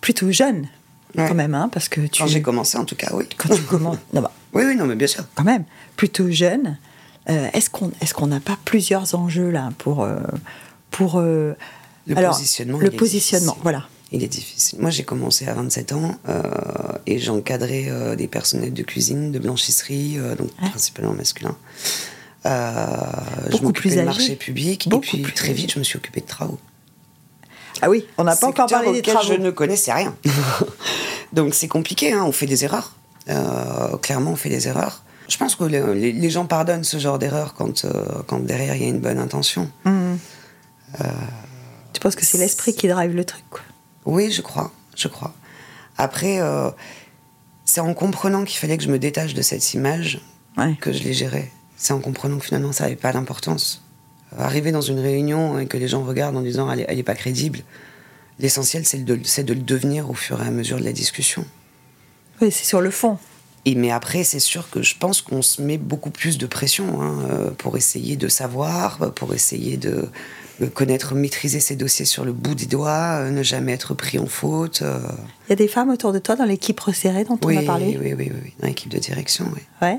plutôt 0.00 0.30
jeune, 0.30 0.68
quand 1.16 1.34
même, 1.34 1.54
hein, 1.54 1.70
parce 1.72 1.88
que 1.88 2.02
tu. 2.02 2.22
Quand 2.22 2.28
j'ai 2.28 2.42
commencé, 2.42 2.76
en 2.76 2.84
tout 2.84 2.96
cas, 2.96 3.10
oui. 3.14 3.24
Quand 3.36 3.54
tu 3.54 3.62
commences, 3.62 3.96
bah, 4.12 4.30
oui, 4.52 4.64
oui, 4.66 4.76
non, 4.76 4.86
mais 4.86 4.96
bien 4.96 5.06
sûr. 5.06 5.24
Quand 5.34 5.44
même, 5.44 5.64
plutôt 5.96 6.30
jeune. 6.30 6.78
Euh, 7.30 7.48
est-ce 7.52 7.70
qu'on 7.70 7.92
est-ce 8.00 8.14
qu'on 8.14 8.28
n'a 8.28 8.40
pas 8.40 8.56
plusieurs 8.64 9.14
enjeux 9.14 9.50
là 9.50 9.70
pour 9.78 10.08
pour 10.90 11.22
le 12.08 12.28
positionnement 12.28 12.78
Le 12.78 12.90
positionnement, 12.90 13.58
voilà. 13.62 13.88
Il 14.10 14.24
est 14.24 14.28
difficile. 14.28 14.78
Moi, 14.80 14.88
j'ai 14.88 15.04
commencé 15.04 15.46
à 15.46 15.52
27 15.52 15.92
ans 15.92 16.16
et 17.06 17.18
j'encadrais 17.18 18.16
des 18.16 18.26
personnels 18.26 18.72
de 18.72 18.82
cuisine, 18.82 19.32
de 19.32 19.38
blanchisserie, 19.38 20.16
donc 20.38 20.50
principalement 20.70 21.12
masculins. 21.12 21.56
Euh, 22.46 22.86
je 23.50 23.62
m'occupais 23.62 23.96
de 23.96 24.02
marché 24.02 24.36
public. 24.36 24.86
et 24.86 24.98
puis 25.00 25.32
très 25.34 25.52
vite, 25.52 25.72
je 25.72 25.78
me 25.78 25.84
suis 25.84 25.96
occupée 25.96 26.20
de 26.20 26.26
travaux. 26.26 26.58
Ah 27.80 27.90
oui, 27.90 28.04
on 28.16 28.24
n'a 28.24 28.34
pas 28.34 28.48
encore 28.48 28.68
parlé 28.68 28.92
des 28.92 29.02
travaux. 29.02 29.26
Je 29.26 29.34
ne 29.34 29.50
connaissais 29.50 29.92
rien. 29.92 30.16
Donc 31.32 31.54
c'est 31.54 31.68
compliqué, 31.68 32.12
hein, 32.12 32.24
on 32.26 32.32
fait 32.32 32.46
des 32.46 32.64
erreurs. 32.64 32.96
Euh, 33.28 33.96
clairement, 33.98 34.32
on 34.32 34.36
fait 34.36 34.48
des 34.48 34.66
erreurs. 34.68 35.02
Je 35.28 35.36
pense 35.36 35.54
que 35.54 35.64
les, 35.64 36.30
gens 36.30 36.46
pardonnent 36.46 36.84
ce 36.84 36.96
genre 36.98 37.18
d'erreur 37.18 37.54
quand, 37.54 37.84
euh, 37.84 38.02
quand 38.26 38.38
derrière 38.38 38.74
il 38.74 38.82
y 38.82 38.86
a 38.86 38.88
une 38.88 39.00
bonne 39.00 39.18
intention. 39.18 39.70
Mmh. 39.84 40.14
Tu 41.92 42.00
penses 42.00 42.16
que 42.16 42.24
c'est 42.24 42.38
l'esprit 42.38 42.74
qui 42.74 42.88
drive 42.88 43.14
le 43.14 43.24
truc 43.24 43.44
quoi. 43.50 43.60
Oui, 44.04 44.30
je 44.30 44.42
crois, 44.42 44.72
je 44.96 45.08
crois. 45.08 45.34
Après, 45.96 46.40
c'est 47.64 47.80
en 47.80 47.92
comprenant 47.92 48.44
qu'il 48.44 48.58
fallait 48.58 48.78
que 48.78 48.84
je 48.84 48.88
me 48.88 48.98
détache 48.98 49.34
de 49.34 49.42
cette 49.42 49.74
image 49.74 50.20
que 50.80 50.92
je 50.92 51.02
l'ai 51.02 51.12
gérée 51.12 51.52
c'est 51.78 51.92
en 51.92 52.00
comprenant 52.00 52.38
que 52.38 52.44
finalement 52.44 52.72
ça 52.72 52.84
n'avait 52.84 52.96
pas 52.96 53.12
d'importance. 53.12 53.82
Arriver 54.36 54.72
dans 54.72 54.82
une 54.82 54.98
réunion 54.98 55.58
et 55.58 55.66
que 55.66 55.78
les 55.78 55.88
gens 55.88 56.04
regardent 56.04 56.36
en 56.36 56.42
disant 56.42 56.70
elle 56.70 56.94
n'est 56.94 57.02
pas 57.02 57.14
crédible, 57.14 57.60
l'essentiel 58.38 58.84
c'est 58.84 59.04
de, 59.04 59.14
de, 59.14 59.52
le 59.54 59.60
devenir 59.60 60.10
au 60.10 60.14
fur 60.14 60.42
et 60.42 60.46
à 60.46 60.50
mesure 60.50 60.78
de 60.78 60.84
la 60.84 60.92
discussion. 60.92 61.46
Oui, 62.42 62.50
c'est 62.50 62.66
sur 62.66 62.82
le 62.82 62.90
fond. 62.90 63.16
Et, 63.64 63.74
mais 63.74 63.90
après, 63.90 64.24
c'est 64.24 64.40
sûr 64.40 64.68
que 64.70 64.82
je 64.82 64.96
pense 64.96 65.22
qu'on 65.22 65.42
se 65.42 65.62
met 65.62 65.78
beaucoup 65.78 66.10
plus 66.10 66.36
de 66.36 66.46
pression 66.46 67.00
hein, 67.00 67.18
euh, 67.30 67.50
pour 67.50 67.76
essayer 67.76 68.16
de 68.16 68.28
savoir, 68.28 69.12
pour 69.14 69.34
essayer 69.34 69.76
de 69.76 70.08
connaître, 70.66 71.14
maîtriser 71.14 71.60
ses 71.60 71.76
dossiers 71.76 72.04
sur 72.04 72.24
le 72.24 72.32
bout 72.32 72.54
des 72.54 72.66
doigts, 72.66 73.20
euh, 73.20 73.30
ne 73.30 73.42
jamais 73.42 73.72
être 73.72 73.94
pris 73.94 74.18
en 74.18 74.26
faute. 74.26 74.82
Euh. 74.82 74.98
Il 75.46 75.50
y 75.50 75.52
a 75.52 75.56
des 75.56 75.68
femmes 75.68 75.90
autour 75.90 76.12
de 76.12 76.18
toi 76.18 76.34
dans 76.34 76.44
l'équipe 76.44 76.78
resserrée 76.80 77.24
dont 77.24 77.38
on 77.42 77.56
a 77.56 77.62
parlé? 77.62 77.98
Oui, 78.00 78.14
oui, 78.14 78.32
oui, 78.32 78.54
dans 78.60 78.66
l'équipe 78.66 78.90
de 78.90 78.98
direction, 78.98 79.46
oui. 79.54 79.62
Ouais. 79.80 79.98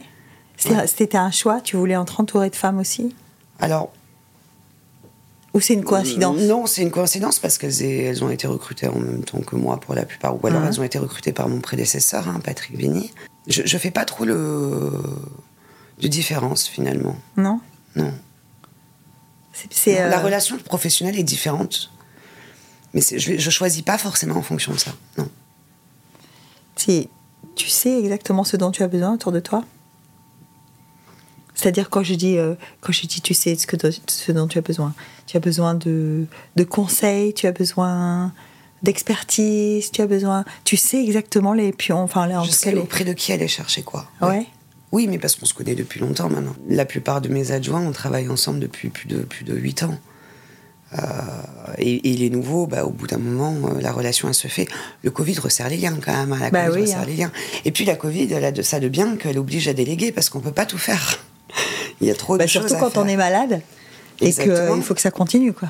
C'était 0.57 1.17
un 1.17 1.31
choix? 1.31 1.61
Tu 1.61 1.77
voulais 1.77 1.93
être 1.93 2.19
entourée 2.19 2.49
de 2.49 2.55
femmes 2.55 2.79
aussi? 2.79 3.15
Alors. 3.59 3.93
Ou 5.53 5.61
c'est 5.61 5.73
une 5.73 5.83
coïncidence? 5.83 6.37
Non, 6.41 6.65
c'est 6.67 6.81
une 6.81 6.91
coïncidence 6.91 7.39
parce 7.39 7.57
qu'elles 7.57 7.81
elles 7.81 8.23
ont 8.23 8.29
été 8.29 8.45
recrutées 8.45 8.87
en 8.87 8.99
même 8.99 9.23
temps 9.23 9.39
que 9.39 9.55
moi 9.55 9.79
pour 9.79 9.95
la 9.95 10.05
plupart, 10.05 10.35
ou 10.41 10.45
alors 10.45 10.63
elles 10.63 10.79
ont 10.79 10.83
été 10.83 10.99
recrutées 10.99 11.33
par 11.33 11.47
mon 11.47 11.59
prédécesseur, 11.59 12.27
hein, 12.27 12.39
Patrick 12.43 12.77
Vigny. 12.77 13.11
je, 13.47 13.63
je 13.65 13.77
fais 13.77 13.91
pas 13.91 14.05
trop 14.05 14.25
le 14.25 14.91
de 16.01 16.07
différence 16.07 16.67
finalement. 16.67 17.15
Non? 17.35 17.59
Non. 17.95 18.13
C'est, 19.69 19.95
La 20.09 20.19
euh, 20.19 20.23
relation 20.23 20.57
professionnelle 20.57 21.17
est 21.17 21.23
différente, 21.23 21.91
mais 22.93 23.01
je, 23.01 23.37
je 23.37 23.49
choisis 23.49 23.81
pas 23.81 23.97
forcément 23.97 24.35
en 24.37 24.41
fonction 24.41 24.71
de 24.73 24.77
ça. 24.79 24.91
Non. 25.17 25.27
c'est- 26.75 27.09
tu 27.55 27.67
sais 27.67 27.99
exactement 27.99 28.43
ce 28.45 28.55
dont 28.57 28.71
tu 28.71 28.83
as 28.83 28.87
besoin 28.87 29.13
autour 29.13 29.31
de 29.33 29.39
toi? 29.41 29.63
C'est-à-dire 31.55 31.89
quand 31.89 32.03
je 32.03 32.13
dis 32.13 32.37
euh, 32.37 32.55
quand 32.79 32.93
je 32.93 33.05
dis 33.05 33.19
tu 33.21 33.33
sais 33.33 33.55
ce 33.55 33.67
que 33.67 33.75
ce 34.07 34.31
dont 34.31 34.47
tu 34.47 34.57
as 34.57 34.61
besoin. 34.61 34.93
Tu 35.27 35.35
as 35.35 35.41
besoin 35.41 35.73
de, 35.73 36.25
de 36.55 36.63
conseils, 36.63 37.33
tu 37.33 37.47
as 37.47 37.51
besoin 37.51 38.31
d'expertise, 38.81 39.91
tu 39.91 40.01
as 40.01 40.07
besoin. 40.07 40.45
Tu 40.63 40.77
sais 40.77 41.03
exactement 41.03 41.51
les 41.51 41.73
pions. 41.73 41.99
Enfin 42.01 42.27
là 42.27 42.39
en 42.39 42.43
je 42.45 42.51
sais 42.51 42.71
les. 42.71 42.77
auprès 42.79 43.03
de 43.03 43.11
qui 43.11 43.33
aller 43.33 43.49
chercher 43.49 43.81
quoi. 43.83 44.09
Ouais. 44.21 44.47
Oui, 44.91 45.07
mais 45.07 45.19
parce 45.19 45.35
qu'on 45.35 45.45
se 45.45 45.53
connaît 45.53 45.75
depuis 45.75 45.99
longtemps 45.99 46.29
maintenant. 46.29 46.55
La 46.67 46.85
plupart 46.85 47.21
de 47.21 47.29
mes 47.29 47.51
adjoints, 47.51 47.81
on 47.81 47.91
travaille 47.91 48.27
ensemble 48.29 48.59
depuis 48.59 48.89
plus 48.89 49.07
de, 49.07 49.19
plus 49.19 49.43
de 49.45 49.55
8 49.55 49.83
ans. 49.83 49.99
Euh, 50.97 51.01
et, 51.77 52.11
et 52.11 52.17
les 52.17 52.31
nouveaux, 52.31 52.65
bah, 52.65 52.83
au 52.83 52.89
bout 52.89 53.05
d'un 53.05 53.19
moment, 53.19 53.55
euh, 53.69 53.79
la 53.79 53.91
relation, 53.91 54.27
elle 54.27 54.33
se 54.33 54.47
fait. 54.47 54.67
Le 55.03 55.11
Covid 55.11 55.37
resserre 55.37 55.69
les 55.69 55.77
liens 55.77 55.95
quand 56.03 56.11
même. 56.13 56.33
hein, 56.33 56.39
La 56.41 56.49
Bah 56.49 56.65
Covid 56.65 56.75
oui, 56.77 56.81
resserre 56.85 57.01
hein. 57.01 57.05
les 57.05 57.15
liens. 57.15 57.31
Et 57.65 57.71
puis 57.71 57.85
la 57.85 57.95
Covid, 57.95 58.33
elle 58.33 58.43
a 58.45 58.51
de 58.51 58.63
ça 58.63 58.79
de 58.79 58.87
bien 58.87 59.15
qu'elle 59.15 59.37
oblige 59.37 59.67
à 59.67 59.73
déléguer 59.73 60.11
parce 60.11 60.29
qu'on 60.29 60.39
peut 60.39 60.51
pas 60.51 60.65
tout 60.65 60.79
faire. 60.79 61.19
Il 62.01 62.07
y 62.07 62.11
a 62.11 62.15
trop 62.15 62.37
Bah, 62.37 62.45
de 62.45 62.49
choses 62.49 62.67
surtout 62.67 62.83
quand 62.83 62.97
on 62.99 63.07
est 63.07 63.17
malade 63.17 63.61
et 64.21 64.27
Exactement. 64.27 64.73
qu'il 64.73 64.83
faut 64.83 64.95
que 64.95 65.01
ça 65.01 65.11
continue 65.11 65.53
quoi. 65.53 65.69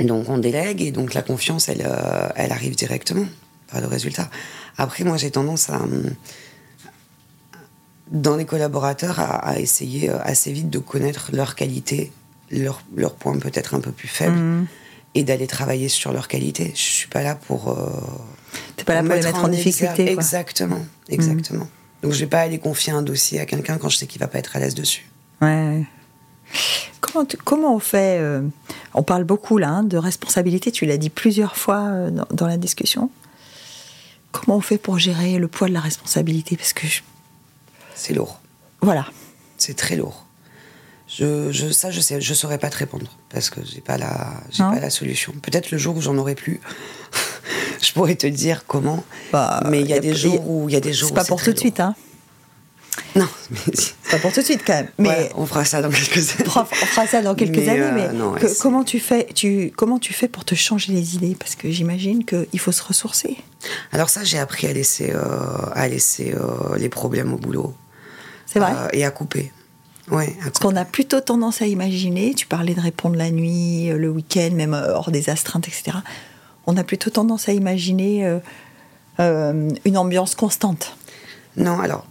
Donc 0.00 0.28
on 0.30 0.38
délègue 0.38 0.80
et 0.80 0.92
donc 0.92 1.12
la 1.12 1.22
confiance, 1.22 1.68
elle, 1.68 1.82
euh, 1.84 2.28
elle 2.36 2.52
arrive 2.52 2.74
directement 2.76 3.26
par 3.70 3.80
le 3.82 3.86
résultat. 3.86 4.30
Après, 4.78 5.04
moi, 5.04 5.16
j'ai 5.18 5.30
tendance 5.30 5.68
à, 5.70 5.82
hum, 5.82 6.14
dans 8.10 8.36
les 8.36 8.44
collaborateurs, 8.44 9.20
à, 9.20 9.36
à 9.48 9.58
essayer 9.58 10.10
euh, 10.10 10.18
assez 10.22 10.52
vite 10.52 10.70
de 10.70 10.78
connaître 10.78 11.30
leurs 11.32 11.54
qualités, 11.54 12.12
leurs 12.50 12.82
leurs 12.96 13.14
points 13.14 13.38
peut-être 13.38 13.74
un 13.74 13.80
peu 13.80 13.92
plus 13.92 14.08
faibles, 14.08 14.36
Mhm. 14.38 14.66
et 15.14 15.22
d'aller 15.24 15.46
travailler 15.46 15.88
sur 15.88 16.12
leurs 16.12 16.28
qualités. 16.28 16.72
Je 16.74 16.80
suis 16.80 17.08
pas 17.08 17.22
là 17.22 17.34
pour. 17.34 17.68
euh, 17.68 17.90
T'es 18.76 18.84
pas 18.84 18.94
là 18.94 19.02
pour 19.02 19.12
les 19.14 19.22
mettre 19.22 19.44
en 19.44 19.48
difficulté. 19.48 20.04
quoi. 20.04 20.12
Exactement, 20.14 20.80
exactement. 21.08 21.68
Donc 22.02 22.12
je 22.12 22.20
vais 22.20 22.26
pas 22.26 22.40
aller 22.40 22.58
confier 22.58 22.92
un 22.92 23.02
dossier 23.02 23.40
à 23.40 23.46
quelqu'un 23.46 23.76
quand 23.78 23.88
je 23.88 23.96
sais 23.96 24.06
qu'il 24.06 24.20
va 24.20 24.28
pas 24.28 24.38
être 24.38 24.56
à 24.56 24.60
l'aise 24.60 24.74
dessus. 24.74 25.06
Ouais. 25.42 25.84
Comment, 27.00 27.24
tu- 27.26 27.36
comment 27.36 27.74
on 27.74 27.78
fait 27.78 28.18
euh, 28.20 28.40
On 28.94 29.02
parle 29.02 29.24
beaucoup 29.24 29.58
là 29.58 29.68
hein, 29.68 29.82
de 29.82 29.96
responsabilité, 29.98 30.70
tu 30.72 30.86
l'as 30.86 30.96
dit 30.96 31.10
plusieurs 31.10 31.56
fois 31.56 31.86
euh, 31.88 32.10
dans, 32.10 32.26
dans 32.32 32.46
la 32.46 32.56
discussion. 32.56 33.10
Comment 34.32 34.56
on 34.56 34.60
fait 34.60 34.78
pour 34.78 34.98
gérer 34.98 35.38
le 35.38 35.48
poids 35.48 35.68
de 35.68 35.72
la 35.74 35.80
responsabilité? 35.80 36.56
Parce 36.56 36.72
que, 36.72 36.86
je- 36.86 37.02
C'est 37.98 38.14
lourd. 38.14 38.40
voilà. 38.80 39.06
C'est 39.56 39.76
très 39.76 39.96
lourd. 39.96 40.24
Je, 41.08 41.50
je, 41.50 41.70
ça, 41.70 41.90
je 41.90 42.00
sais, 42.00 42.20
je 42.20 42.34
saurais 42.34 42.58
pas 42.58 42.68
te 42.70 42.76
répondre 42.76 43.10
parce 43.30 43.48
que 43.50 43.60
j'ai 43.64 43.80
pas 43.80 43.96
la, 43.98 44.34
j'ai 44.50 44.62
Non. 44.62 44.72
pas 44.72 44.78
la 44.80 44.90
solution. 44.90 45.32
Peut-être 45.42 45.70
le 45.70 45.78
jour 45.78 45.96
où 45.96 46.00
j'en 46.02 46.16
aurai 46.18 46.34
plus, 46.34 46.60
je 47.82 47.92
pourrais 47.92 48.14
te 48.14 48.26
dire 48.26 48.64
comment. 48.66 49.02
Bah, 49.32 49.62
mais 49.68 49.80
il 49.80 49.86
y 49.88 49.92
a 49.92 49.96
y 49.96 49.98
a- 49.98 50.02
des 50.02 50.14
jours 50.14 50.48
où 50.48 50.68
il 50.68 50.72
y 50.74 50.76
a 50.76 50.80
des 50.80 50.92
jours. 50.92 51.08
C'est 51.08 51.14
pas 51.14 51.24
pour 51.24 51.42
tout 51.42 51.52
de 51.52 51.58
suite, 51.58 51.80
hein. 51.80 51.94
Non, 53.16 53.28
mais 53.50 53.58
pas 54.10 54.18
pour 54.18 54.32
tout 54.32 54.40
de 54.40 54.44
suite 54.44 54.62
quand 54.66 54.74
même. 54.74 54.88
Mais 54.98 55.08
Ouais, 55.08 55.32
on 55.36 55.46
fera 55.46 55.64
ça 55.64 55.80
dans 55.80 55.88
quelques 55.90 56.30
années. 56.32 56.44
on 56.54 56.64
fera, 56.64 57.06
ça 57.06 57.22
dans 57.22 57.34
quelques 57.34 57.56
Mais, 57.56 57.68
années. 57.68 57.80
euh, 57.80 57.92
mais 57.94 58.12
non, 58.12 58.32
ouais, 58.32 58.40
que- 58.40 58.48
c'est- 58.48 58.60
comment 58.60 58.84
tu 58.84 59.00
fais 59.00 59.26
tu, 59.34 59.72
Comment 59.76 59.98
tu 59.98 60.12
fais 60.12 60.28
pour 60.28 60.44
te 60.44 60.54
changer 60.54 60.92
les 60.92 61.14
idées? 61.16 61.36
Parce 61.38 61.54
que 61.54 61.70
j'imagine 61.70 62.24
qu'il 62.24 62.58
faut 62.60 62.72
se 62.72 62.82
ressourcer. 62.82 63.36
Alors 63.92 64.10
ça, 64.10 64.24
j'ai 64.24 64.38
appris 64.38 64.66
à 64.66 64.72
laisser, 64.72 65.12
euh, 65.14 65.20
à 65.74 65.88
laisser 65.88 66.34
euh, 66.34 66.76
les 66.76 66.88
problèmes 66.88 67.32
au 67.32 67.38
boulot. 67.38 67.74
C'est 68.50 68.58
vrai 68.60 68.72
Euh, 68.74 68.88
et 68.92 69.04
à 69.04 69.10
couper. 69.10 69.52
Ouais, 70.10 70.34
à 70.40 70.44
Parce 70.44 70.58
qu'on 70.58 70.74
a 70.76 70.86
plutôt 70.86 71.20
tendance 71.20 71.60
à 71.60 71.66
imaginer, 71.66 72.32
tu 72.34 72.46
parlais 72.46 72.74
de 72.74 72.80
répondre 72.80 73.16
la 73.16 73.30
nuit, 73.30 73.90
euh, 73.90 73.98
le 73.98 74.08
week-end, 74.08 74.50
même 74.54 74.72
euh, 74.72 74.94
hors 74.94 75.10
des 75.10 75.28
astreintes, 75.28 75.68
etc. 75.68 75.98
On 76.66 76.76
a 76.78 76.84
plutôt 76.84 77.10
tendance 77.10 77.48
à 77.48 77.52
imaginer 77.52 78.26
euh, 78.26 78.38
euh, 79.20 79.68
une 79.84 79.98
ambiance 79.98 80.34
constante. 80.34 80.96
Non, 81.56 81.78
alors, 81.80 82.06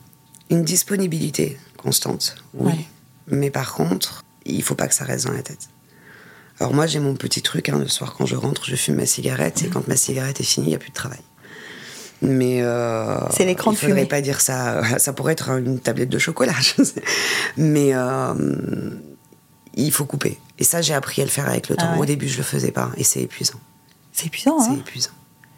une 0.51 0.63
disponibilité 0.63 1.57
constante, 1.77 2.35
oui. 2.53 2.71
Ouais. 2.71 2.85
Mais 3.29 3.49
par 3.49 3.73
contre, 3.73 4.23
il 4.45 4.61
faut 4.61 4.75
pas 4.75 4.87
que 4.87 4.93
ça 4.93 5.05
reste 5.05 5.25
dans 5.25 5.33
la 5.33 5.41
tête. 5.41 5.69
Alors 6.59 6.73
moi, 6.73 6.87
j'ai 6.87 6.99
mon 6.99 7.15
petit 7.15 7.41
truc, 7.41 7.69
hein, 7.69 7.77
le 7.79 7.87
soir 7.87 8.15
quand 8.15 8.25
je 8.25 8.35
rentre, 8.35 8.65
je 8.65 8.75
fume 8.75 8.95
ma 8.95 9.05
cigarette, 9.05 9.63
et 9.63 9.69
quand 9.69 9.87
ma 9.87 9.95
cigarette 9.95 10.39
est 10.39 10.43
finie, 10.43 10.67
il 10.67 10.69
n'y 10.69 10.75
a 10.75 10.79
plus 10.79 10.89
de 10.89 10.95
travail. 10.95 11.19
Mais 12.21 12.61
euh, 12.61 13.19
C'est 13.29 13.45
l'écran 13.45 13.71
de 13.71 13.77
fumée. 13.77 14.05
pas 14.05 14.21
dire 14.21 14.41
ça. 14.41 14.81
Ça 14.99 15.13
pourrait 15.13 15.33
être 15.33 15.49
une 15.49 15.79
tablette 15.79 16.09
de 16.09 16.17
chocolat. 16.19 16.53
je 16.59 16.83
sais. 16.83 17.03
Mais 17.57 17.93
euh, 17.93 18.33
il 19.75 19.91
faut 19.91 20.05
couper. 20.05 20.39
Et 20.59 20.63
ça, 20.63 20.81
j'ai 20.81 20.93
appris 20.95 21.21
à 21.21 21.25
le 21.25 21.31
faire 21.31 21.47
avec 21.47 21.69
le 21.69 21.75
temps. 21.75 21.85
Ah 21.89 21.93
ouais. 21.95 22.01
Au 22.01 22.05
début, 22.05 22.27
je 22.27 22.37
le 22.37 22.43
faisais 22.43 22.71
pas, 22.71 22.89
et 22.97 23.03
c'est 23.03 23.21
épuisant. 23.21 23.59
C'est 24.11 24.25
épuisant, 24.27 24.59
C'est 24.59 24.71
hein 24.71 24.77
épuisant. 24.79 25.11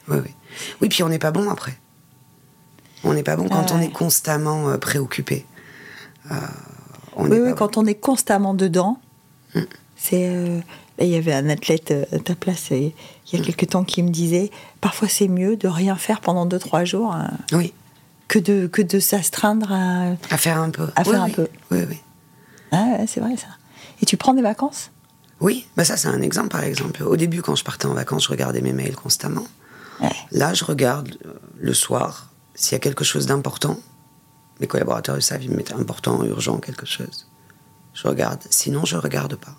Oui, 0.10 0.18
oui. 0.24 0.34
Oui, 0.82 0.89
puis 0.89 1.03
on 1.03 1.10
n'est 1.10 1.20
pas 1.20 1.32
bon 1.32 1.49
après. 1.49 1.78
On 3.05 3.14
n'est 3.14 3.24
pas 3.24 3.38
bon 3.38 3.47
quand 3.47 3.68
Ah 3.70 3.76
on 3.76 3.80
est 3.80 3.91
constamment 3.91 4.70
euh, 4.70 4.78
préoccupé. 4.78 5.45
Euh, 6.32 6.36
on 7.16 7.30
Oui, 7.30 7.38
oui, 7.39 7.51
quand 7.55 7.78
on 7.78 7.86
est 7.86 7.95
constamment 7.95 8.53
dedans, 8.53 8.99
Mm. 9.55 9.62
c'est. 9.95 10.62
Il 11.06 11.12
y 11.12 11.16
avait 11.16 11.34
un 11.34 11.50
athlète 11.50 11.91
euh, 11.91 12.06
à 12.12 12.20
ta 12.20 12.36
place 12.36 12.70
il 12.72 12.91
y 13.32 13.36
a 13.39 13.43
quelque 13.43 13.66
temps 13.66 13.84
qui 13.84 14.04
me 14.04 14.10
disait 14.10 14.52
parfois 14.82 15.08
c'est 15.08 15.28
mieux 15.28 15.56
de 15.56 15.68
rien 15.68 15.95
faire 15.95 16.22
pendant 16.22 16.45
2-3 16.47 16.86
jours. 16.86 17.16
Oui, 17.54 17.74
que 18.28 18.39
de, 18.39 18.68
que 18.68 18.82
de 18.82 19.00
s'astreindre 19.00 19.72
à. 19.72 20.12
à 20.30 20.38
faire 20.38 20.60
un 20.60 20.70
peu. 20.70 20.88
À 20.95 21.02
Oui, 21.04 21.12
faire 21.12 21.22
un 21.22 21.26
oui. 21.26 21.32
peu. 21.32 21.47
Oui, 21.72 21.80
oui. 21.89 21.97
Ah, 22.72 22.86
ouais, 23.00 23.06
c'est 23.08 23.20
vrai 23.20 23.36
ça. 23.38 23.47
Et 24.02 24.06
tu 24.06 24.18
prends 24.18 24.34
des 24.34 24.41
vacances? 24.41 24.91
Oui, 25.41 25.66
bah 25.78 25.86
ça 25.86 25.95
c'est 25.97 26.10
un 26.10 26.22
exemple 26.22 26.50
par 26.50 26.64
exemple. 26.64 27.02
Au 27.04 27.16
début, 27.16 27.41
quand 27.41 27.56
je 27.56 27.64
partais 27.64 27.86
en 27.86 27.93
vacances, 27.93 28.26
je 28.26 28.30
regardais 28.30 28.62
mes 28.62 28.74
mails 28.74 28.95
constamment. 28.95 29.45
Ouais. 30.02 30.12
Là, 30.32 30.54
je 30.54 30.64
regarde 30.66 31.18
euh, 31.26 31.34
le 31.60 31.74
soir 31.74 32.30
s'il 32.56 32.74
y 32.74 32.76
a 32.76 32.80
quelque 32.80 33.04
chose 33.04 33.26
d'important. 33.26 33.78
Mes 34.60 34.68
collaborateurs 34.68 35.16
le 35.16 35.22
savent, 35.22 35.43
ils 35.43 35.50
me 35.52 35.56
mettent 35.58 35.72
important, 35.74 36.24
urgent, 36.26 36.58
quelque 36.58 36.86
chose. 36.86 37.28
Je 37.93 38.08
regarde. 38.08 38.41
Sinon, 38.50 38.86
je 38.86 38.95
regarde 38.97 39.36
pas. 39.36 39.56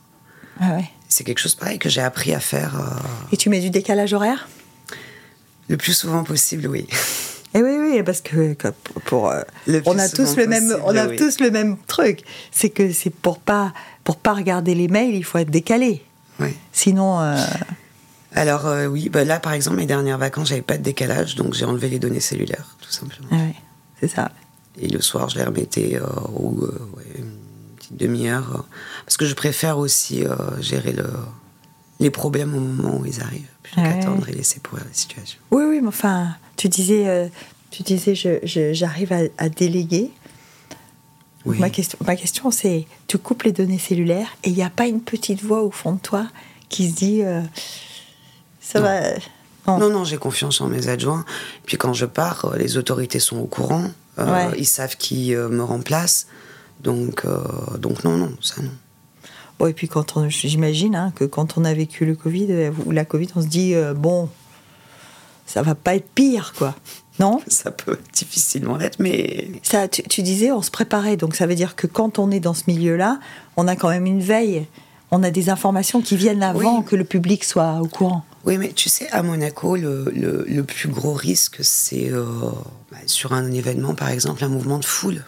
Ah 0.60 0.74
ouais. 0.76 0.84
C'est 1.08 1.24
quelque 1.24 1.38
chose 1.40 1.54
pareil 1.56 1.78
que 1.78 1.88
j'ai 1.88 2.02
appris 2.02 2.32
à 2.34 2.40
faire 2.40 2.76
euh, 2.78 3.32
Et 3.32 3.36
tu 3.36 3.48
mets 3.48 3.60
du 3.60 3.70
décalage 3.70 4.12
horaire? 4.12 4.48
le 5.68 5.76
plus 5.76 5.92
souvent 5.92 6.24
possible, 6.24 6.66
oui. 6.68 6.86
Eh 7.52 7.62
oui, 7.62 7.76
oui, 7.80 8.02
parce 8.04 8.20
que 8.20 8.54
pour, 9.06 9.28
euh, 9.28 9.40
Le 9.66 9.82
on 9.84 9.98
a 9.98 10.08
tous 10.08 10.36
le 10.36 10.46
même, 10.46 10.72
on 10.84 10.96
a 10.96 11.08
oui. 11.08 11.16
tous 11.16 11.40
le 11.40 11.50
même 11.50 11.76
truc. 11.88 12.20
C'est 12.52 12.70
que 12.70 12.92
c'est 12.92 13.10
pour 13.10 13.40
pas, 13.40 13.72
pour 14.04 14.18
pas 14.18 14.34
regarder 14.34 14.72
les 14.76 14.86
mails, 14.86 15.16
il 15.16 15.24
faut 15.24 15.38
être 15.38 15.50
décalé. 15.50 16.00
Oui. 16.38 16.54
Sinon, 16.72 17.18
euh, 17.20 17.36
Alors 18.36 18.66
euh, 18.68 18.86
oui, 18.86 19.08
bah 19.08 19.24
là 19.24 19.40
par 19.40 19.52
exemple 19.52 19.78
mes 19.78 19.86
dernières 19.86 20.16
vacances 20.18 20.50
j'avais 20.50 20.62
pas 20.62 20.78
de 20.78 20.84
décalage 20.84 21.34
donc 21.34 21.54
j'ai 21.54 21.64
enlevé 21.64 21.88
les 21.88 21.98
données 21.98 22.20
cellulaires 22.20 22.76
tout 22.80 22.92
simplement. 22.92 23.26
ah 23.32 23.34
ouais, 23.34 23.54
c'est 24.00 24.06
ça. 24.08 24.30
Et 24.80 24.86
le 24.86 25.00
soir 25.00 25.28
je 25.28 25.38
les 25.38 25.44
remettais 25.44 25.96
euh, 25.96 26.06
ou 26.32 26.60
ouais, 26.96 27.24
une 27.90 27.96
demi-heure 27.96 28.50
euh, 28.54 28.62
parce 29.04 29.16
que 29.16 29.26
je 29.26 29.34
préfère 29.34 29.78
aussi 29.78 30.24
euh, 30.24 30.34
gérer 30.60 30.92
le, 30.92 31.06
les 32.00 32.10
problèmes 32.10 32.54
au 32.54 32.60
moment 32.60 32.98
où 32.98 33.06
ils 33.06 33.20
arrivent 33.20 33.46
plutôt 33.62 33.80
Ouais. 33.80 33.88
qu'attendre 34.00 34.28
et 34.28 34.32
laisser 34.32 34.60
pourrir 34.60 34.84
la 34.86 34.92
situation. 34.94 35.38
Oui, 35.50 35.64
oui, 35.68 35.80
mais 35.80 35.88
enfin, 35.88 36.34
tu 36.56 36.68
disais, 36.68 37.08
euh, 37.08 37.28
tu 37.70 37.82
disais, 37.82 38.14
j'arrive 38.72 39.12
à, 39.12 39.20
à 39.38 39.48
déléguer. 39.48 40.10
Oui. 41.46 41.58
Ma 41.58 41.70
question, 41.70 41.98
ma 42.04 42.16
question, 42.16 42.50
c'est, 42.50 42.86
tu 43.06 43.16
coupes 43.16 43.44
les 43.44 43.52
données 43.52 43.78
cellulaires 43.78 44.28
et 44.44 44.50
il 44.50 44.54
n'y 44.56 44.62
a 44.62 44.68
pas 44.70 44.86
une 44.86 45.00
petite 45.00 45.42
voix 45.42 45.62
au 45.62 45.70
fond 45.70 45.92
de 45.92 46.00
toi 46.00 46.26
qui 46.68 46.90
se 46.90 46.94
dit, 46.94 47.22
euh, 47.22 47.40
ça 48.60 48.80
Non. 48.80 48.86
va. 48.86 49.00
Non. 49.66 49.78
Non 49.78 49.90
non 49.90 50.04
j'ai 50.04 50.16
confiance 50.16 50.60
en 50.60 50.68
mes 50.68 50.88
adjoints. 50.88 51.24
Puis 51.66 51.76
quand 51.76 51.92
je 51.92 52.06
pars 52.06 52.54
les 52.56 52.76
autorités 52.76 53.20
sont 53.20 53.38
au 53.38 53.46
courant, 53.46 53.90
euh, 54.18 54.48
Ouais. 54.50 54.54
ils 54.58 54.66
savent 54.66 54.96
qui 54.96 55.34
me 55.34 55.62
remplace 55.62 56.26
donc 56.82 57.24
euh, 57.24 57.38
donc 57.78 58.04
non 58.04 58.16
non 58.16 58.32
ça 58.40 58.62
non. 58.62 58.70
Bon, 59.58 59.66
et 59.66 59.72
puis 59.74 59.88
quand 59.88 60.16
on, 60.16 60.28
j'imagine 60.28 60.94
hein, 60.96 61.12
que 61.14 61.24
quand 61.24 61.58
on 61.58 61.64
a 61.64 61.74
vécu 61.74 62.06
le 62.06 62.14
Covid 62.14 62.46
euh, 62.50 62.70
ou 62.86 62.92
la 62.92 63.04
Covid, 63.04 63.28
on 63.36 63.42
se 63.42 63.46
dit 63.46 63.74
euh, 63.74 63.92
bon, 63.94 64.28
ça 65.46 65.62
va 65.62 65.74
pas 65.74 65.94
être 65.96 66.08
pire, 66.14 66.52
quoi. 66.56 66.74
Non? 67.18 67.42
Ça 67.48 67.70
peut 67.70 67.98
difficilement 68.14 68.78
l'être 68.78 68.98
mais 68.98 69.50
ça, 69.62 69.88
tu, 69.88 70.02
tu 70.04 70.22
disais, 70.22 70.50
on 70.52 70.62
se 70.62 70.70
préparait, 70.70 71.18
donc 71.18 71.34
ça 71.36 71.46
veut 71.46 71.54
dire 71.54 71.76
que 71.76 71.86
quand 71.86 72.18
on 72.18 72.30
est 72.30 72.40
dans 72.40 72.54
ce 72.54 72.62
milieu-là, 72.68 73.20
on 73.58 73.68
a 73.68 73.76
quand 73.76 73.90
même 73.90 74.06
une 74.06 74.22
veille. 74.22 74.66
On 75.10 75.22
a 75.24 75.30
des 75.30 75.50
informations 75.50 76.00
qui 76.00 76.16
viennent 76.16 76.42
avant 76.42 76.78
Oui. 76.78 76.84
que 76.86 76.96
le 76.96 77.04
public 77.04 77.44
soit 77.44 77.80
au 77.82 77.88
courant. 77.88 78.24
Oui, 78.44 78.56
mais 78.56 78.72
tu 78.72 78.88
sais, 78.88 79.10
à 79.10 79.22
Monaco, 79.22 79.76
le, 79.76 80.04
le- 80.14 80.46
le 80.48 80.62
plus 80.64 80.88
gros 80.88 81.12
risque, 81.12 81.58
c'est 81.62 82.10
euh, 82.10 82.24
bah, 82.90 82.98
sur 83.06 83.34
un 83.34 83.50
événement, 83.52 83.94
par 83.94 84.08
exemple, 84.08 84.42
un 84.44 84.48
mouvement 84.48 84.78
de 84.78 84.84
foule. 84.86 85.24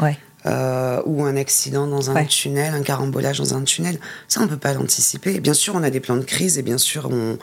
Ouais. 0.00 0.16
Euh, 0.46 1.02
ou 1.06 1.24
un 1.24 1.36
accident 1.36 1.86
dans 1.86 2.10
un 2.10 2.14
Ouais. 2.14 2.26
tunnel, 2.26 2.74
un 2.74 2.82
carambolage 2.82 3.38
dans 3.38 3.54
un 3.54 3.62
tunnel. 3.62 3.98
Ça, 4.28 4.40
on 4.42 4.48
peut 4.48 4.56
pas 4.56 4.72
l'anticiper. 4.74 5.40
Bien 5.40 5.54
sûr, 5.54 5.74
on 5.74 5.82
a 5.82 5.90
des 5.90 6.00
plans 6.00 6.16
de 6.16 6.24
crise 6.24 6.58
et 6.58 6.62
bien 6.62 6.78
sûr, 6.78 7.08
on, 7.10 7.38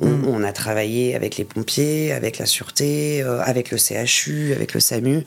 on, 0.00 0.06
Mm. 0.08 0.24
on 0.28 0.42
a 0.44 0.52
travaillé 0.52 1.14
avec 1.14 1.36
les 1.36 1.44
pompiers, 1.44 2.12
avec 2.12 2.38
la 2.38 2.46
sûreté, 2.46 3.22
euh, 3.22 3.40
avec 3.42 3.70
le 3.70 3.78
CHU, 3.78 4.52
avec 4.54 4.74
le 4.74 4.80
SAMU. 4.80 5.24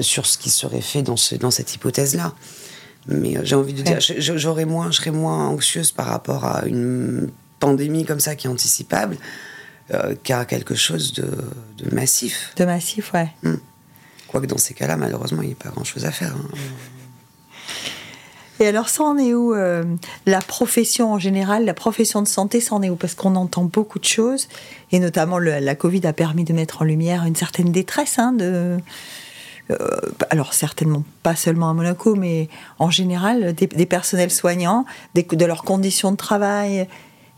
sur 0.00 0.24
ce 0.24 0.38
qui 0.38 0.48
serait 0.48 0.80
fait 0.80 1.02
dans, 1.02 1.16
ce, 1.18 1.34
dans 1.34 1.50
cette 1.50 1.74
hypothèse-là. 1.74 2.32
Mais 3.06 3.36
j'ai 3.42 3.54
envie 3.54 3.74
de 3.74 3.82
dire, 3.82 3.98
j'aurais 4.00 4.64
moins, 4.64 4.90
je 4.90 4.96
serais 4.96 5.10
moins 5.10 5.46
anxieuse 5.48 5.92
par 5.92 6.06
rapport 6.06 6.46
à 6.46 6.64
une 6.64 7.30
pandémie 7.60 8.06
comme 8.06 8.18
ça 8.18 8.34
qui 8.34 8.46
est 8.46 8.50
anticipable 8.50 9.18
qu'à 10.22 10.46
quelque 10.46 10.74
chose 10.74 11.12
de, 11.12 11.28
de, 11.76 11.94
massif. 11.94 12.52
De 12.56 12.64
massif, 12.64 13.12
ouais. 13.12 13.28
Hmm. 13.42 13.56
Quoique 14.34 14.48
dans 14.48 14.58
ces 14.58 14.74
cas-là, 14.74 14.96
malheureusement, 14.96 15.42
il 15.42 15.46
n'y 15.46 15.52
a 15.52 15.62
pas 15.62 15.68
grand-chose 15.68 16.04
à 16.06 16.10
faire. 16.10 16.34
Hein. 16.34 16.58
Et 18.58 18.66
alors, 18.66 18.88
ça 18.88 19.04
en 19.04 19.16
est 19.16 19.32
où 19.32 19.54
euh, 19.54 19.84
La 20.26 20.40
profession 20.40 21.12
en 21.12 21.20
général, 21.20 21.64
la 21.64 21.72
profession 21.72 22.20
de 22.20 22.26
santé, 22.26 22.60
ça 22.60 22.74
en 22.74 22.82
est 22.82 22.90
où? 22.90 22.96
Parce 22.96 23.14
qu'on 23.14 23.36
entend 23.36 23.62
beaucoup 23.62 24.00
de 24.00 24.04
choses, 24.04 24.48
et 24.90 24.98
notamment 24.98 25.38
la 25.38 25.74
Covid 25.76 26.04
a 26.08 26.12
permis 26.12 26.42
de 26.42 26.52
mettre 26.52 26.82
en 26.82 26.84
lumière 26.84 27.24
une 27.24 27.36
certaine 27.36 27.70
détresse. 27.70 28.18
Hein, 28.18 28.32
de, 28.32 28.76
euh, 29.70 29.76
alors, 30.30 30.52
certainement 30.52 31.04
pas 31.22 31.36
seulement 31.36 31.70
à 31.70 31.72
Monaco, 31.72 32.16
mais 32.16 32.48
en 32.80 32.90
général, 32.90 33.54
des, 33.54 33.86
personnels 33.86 34.32
soignants, 34.32 34.84
de 35.14 35.44
leurs 35.44 35.62
conditions 35.62 36.10
de 36.10 36.16
travail. 36.16 36.88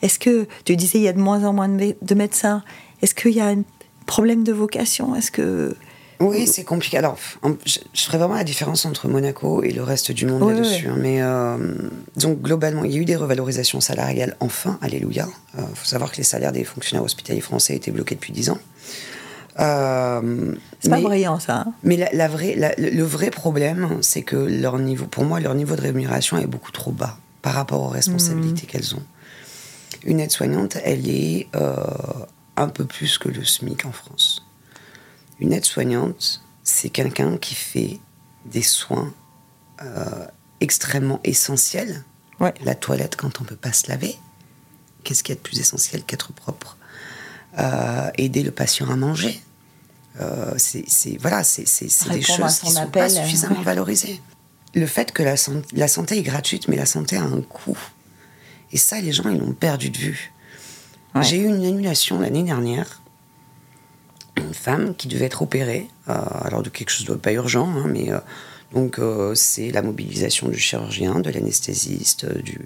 Est-ce 0.01 0.19
que, 0.19 0.49
tu 0.65 0.77
disais, 0.77 0.97
il 0.97 1.05
y 1.05 1.09
a 1.09 1.13
de 1.13 1.21
moins 1.21 1.45
en 1.45 1.53
moins 1.53 1.69
de, 1.69 1.95
de 2.01 2.15
médecins, 2.15 2.63
est-ce 3.03 3.15
qu'il 3.15 3.33
y 3.33 3.41
a 3.41 3.49
un 3.49 3.65
problème 4.07 4.45
de 4.45 4.55
vocation? 4.55 5.15
Est-ce 5.15 5.31
que 5.31 5.77
oui, 6.21 6.47
c'est 6.47 6.65
compliqué. 6.65 6.99
Alors, 6.99 7.19
je, 7.65 7.79
ferai 7.95 8.19
vraiment 8.19 8.35
la 8.35 8.45
différence 8.45 8.85
entre 8.87 9.09
Monaco 9.09 9.63
et 9.63 9.73
le 9.73 9.83
reste 9.83 10.13
du 10.13 10.27
monde 10.27 10.51
là-dessus. 10.51 10.89
Hein. 10.89 10.97
mais 10.99 11.23
euh, 11.23 11.57
donc, 12.17 12.41
globalement, 12.41 12.85
il 12.85 12.93
y 12.93 12.99
a 12.99 13.01
eu 13.01 13.05
des 13.05 13.17
revalorisations 13.17 13.81
salariales, 13.81 14.37
enfin, 14.41 14.79
alléluia. 14.81 15.29
Il 15.55 15.61
euh, 15.61 15.67
faut 15.75 15.87
savoir 15.87 16.13
que 16.13 16.17
les 16.17 16.23
salaires 16.23 16.53
des 16.53 16.65
fonctionnaires 16.65 17.05
hospitaliers 17.05 17.41
français 17.41 17.75
étaient 17.75 17.91
bloqués 17.91 18.15
depuis 18.15 18.33
10 18.33 18.51
ans. 18.51 18.59
Euh, 19.59 20.55
c'est 20.81 20.91
pas 20.91 21.01
brillant, 21.01 21.41
ça. 21.41 21.65
Hein. 21.67 21.73
mais 21.83 21.97
la, 22.13 22.29
vraie, 22.29 22.57
le 22.79 23.03
vrai 23.03 23.31
problème, 23.31 23.99
c'est 24.03 24.23
que 24.23 24.37
leur 24.37 24.79
niveau, 24.79 25.07
pour 25.07 25.25
moi, 25.25 25.41
leur 25.41 25.55
niveau 25.55 25.77
de 25.77 25.81
rémunération 25.81 26.37
est 26.39 26.47
beaucoup 26.47 26.73
trop 26.73 26.93
bas 26.93 27.17
par 27.43 27.55
rapport 27.55 27.83
aux 27.83 27.89
responsabilités 27.89 28.67
mmh. 28.67 28.71
qu'elles 28.71 28.95
ont. 28.95 29.03
Une 30.05 30.21
aide-soignante, 30.21 30.77
elle 30.85 31.09
est 31.09 31.49
un 32.57 32.69
peu 32.69 32.85
plus 32.85 33.19
que 33.19 33.29
le 33.29 33.45
SMIC 33.45 33.87
en 33.87 33.93
France. 33.93 34.46
Une 35.41 35.53
aide-soignante, 35.53 36.43
c'est 36.65 36.91
quelqu'un 36.91 37.37
qui 37.37 37.55
fait 37.55 38.01
des 38.47 38.63
soins 38.63 39.13
euh, 39.83 40.27
extrêmement 40.61 41.21
essentiels. 41.25 42.05
La 42.65 42.75
toilette 42.75 43.17
quand 43.17 43.41
on 43.41 43.45
ne 43.45 43.49
peut 43.49 43.57
pas 43.57 43.73
se 43.73 43.89
laver. 43.89 44.17
Qu'est-ce 45.05 45.23
qu'il 45.23 45.35
y 45.35 45.39
a 45.39 45.41
de 45.41 45.43
plus 45.43 45.59
essentiel 45.61 46.03
qu'être 46.05 46.33
propre? 46.33 46.77
Euh, 47.59 48.11
Aider 48.19 48.43
le 48.43 48.51
patient 48.51 48.91
à 48.91 48.97
manger. 48.97 49.41
Euh, 50.21 50.55
c'est 50.57 51.19
voilà, 51.19 51.45
c'est 51.45 51.65
des 52.11 52.23
choses 52.23 52.59
qui 52.59 52.69
ne 52.69 52.73
sont 52.73 52.87
pas 52.91 53.09
suffisamment 53.09 53.63
valorisées. 53.63 54.21
Le 54.75 54.87
fait 54.87 55.13
que 55.13 55.23
la, 55.23 55.37
la 55.73 55.89
santé 55.89 56.19
est 56.19 56.23
gratuite, 56.23 56.69
mais 56.69 56.77
la 56.77 56.87
santé 56.87 57.17
a 57.17 57.23
un 57.23 57.41
coût. 57.41 57.79
Et 58.73 58.77
ça, 58.77 59.01
les 59.01 59.13
gens, 59.13 59.29
ils 59.31 59.39
l'ont 59.39 59.53
perdu 59.53 59.91
de 59.91 59.99
vue. 59.99 60.33
J'ai 61.23 61.39
eu 61.39 61.47
une 61.47 61.65
annulation 61.65 62.19
l'année 62.21 62.43
dernière 62.43 63.01
une 64.37 64.55
femme 64.55 64.95
qui 64.95 65.09
devait 65.09 65.27
être 65.27 65.43
opérée, 65.43 65.89
euh, 66.09 66.15
alors 66.43 66.63
de 66.63 66.69
quelque 66.69 66.91
chose 66.91 67.07
de 67.07 67.15
pas 67.15 67.33
urgent, 67.33 67.69
hein, 67.69 67.87
mais 67.87 68.13
euh, 68.13 68.19
donc 68.73 68.99
euh, 68.99 69.35
c'est 69.35 69.71
la 69.71 69.83
mobilisation 69.83 70.49
du 70.49 70.59
chirurgien, 70.59 71.21
de 71.21 71.31
l'anesthésiste, 71.31 72.27
du, 72.43 72.59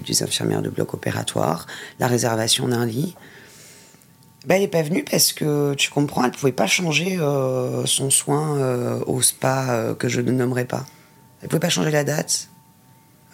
des 0.00 0.22
infirmières 0.22 0.62
de 0.62 0.70
bloc 0.70 0.94
opératoire, 0.94 1.66
la 1.98 2.06
réservation 2.06 2.68
d'un 2.68 2.86
lit. 2.86 3.14
Ben, 4.46 4.54
elle 4.54 4.62
n'est 4.62 4.68
pas 4.68 4.82
venue 4.82 5.04
parce 5.04 5.32
que 5.32 5.74
tu 5.74 5.90
comprends, 5.90 6.24
elle 6.24 6.30
ne 6.30 6.36
pouvait 6.36 6.52
pas 6.52 6.66
changer 6.66 7.18
son 7.84 8.08
soin 8.08 8.98
au 9.06 9.20
spa 9.20 9.94
que 9.98 10.08
je 10.08 10.22
ne 10.22 10.32
nommerai 10.32 10.64
pas. 10.64 10.86
Elle 11.40 11.46
ne 11.46 11.48
pouvait 11.50 11.60
pas 11.60 11.68
changer 11.68 11.90
la 11.90 12.04
date. 12.04 12.48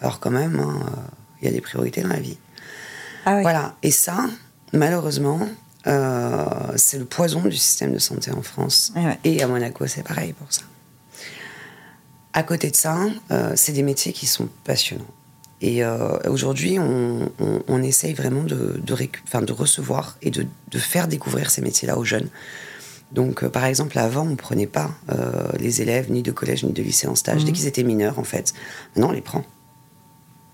Alors 0.01 0.19
quand 0.19 0.31
même, 0.31 0.59
hein, 0.59 0.81
il 1.41 1.45
y 1.45 1.47
a 1.47 1.53
des 1.53 1.61
priorités 1.61 2.01
dans 2.01 2.09
la 2.09 2.19
vie. 2.19 2.37
Ah 3.25 3.41
voilà. 3.41 3.75
Et 3.83 3.91
ça, 3.91 4.25
malheureusement, 4.73 5.47
euh, 5.87 6.45
c'est 6.75 6.97
le 6.97 7.05
poison 7.05 7.41
du 7.41 7.55
système 7.55 7.93
de 7.93 7.99
santé 7.99 8.31
en 8.31 8.41
France. 8.41 8.93
Et 9.23 9.41
à 9.41 9.47
Monaco, 9.47 9.87
c'est 9.87 10.03
pareil 10.03 10.33
pour 10.33 10.51
ça. 10.51 10.63
À 12.33 12.43
côté 12.43 12.69
de 12.69 12.75
ça, 12.75 12.99
euh, 13.31 13.53
c'est 13.55 13.71
des 13.71 13.83
métiers 13.83 14.13
qui 14.13 14.25
sont 14.25 14.49
passionnants. 14.63 15.05
Et 15.59 15.83
euh, 15.83 16.19
aujourd'hui, 16.29 16.77
on, 16.77 17.81
essaye 17.81 18.13
vraiment 18.13 18.43
de, 18.43 18.79
de, 18.83 19.45
de 19.45 19.53
recevoir 19.53 20.17
et 20.21 20.29
de, 20.29 20.45
faire 20.77 21.07
découvrir 21.07 21.49
ces 21.49 21.61
métiers-là 21.61 21.97
aux 21.97 22.03
jeunes. 22.03 22.27
Donc, 23.11 23.47
par 23.47 23.65
exemple, 23.65 23.97
avant, 23.97 24.23
on 24.23 24.31
ne 24.31 24.35
prenait 24.35 24.67
pas 24.67 24.91
les 25.57 25.81
élèves 25.81 26.11
ni 26.11 26.21
de 26.21 26.31
collège 26.31 26.63
ni 26.63 26.73
de 26.73 26.83
lycée 26.83 27.07
en 27.07 27.15
stage 27.15 27.43
dès 27.43 27.51
mhm. 27.51 27.57
qu'ils 27.57 27.67
étaient 27.67 27.83
mineurs, 27.83 28.19
en 28.19 28.23
fait. 28.23 28.53
Maintenant, 28.95 29.09
on 29.09 29.13
les 29.13 29.21
prend. 29.21 29.45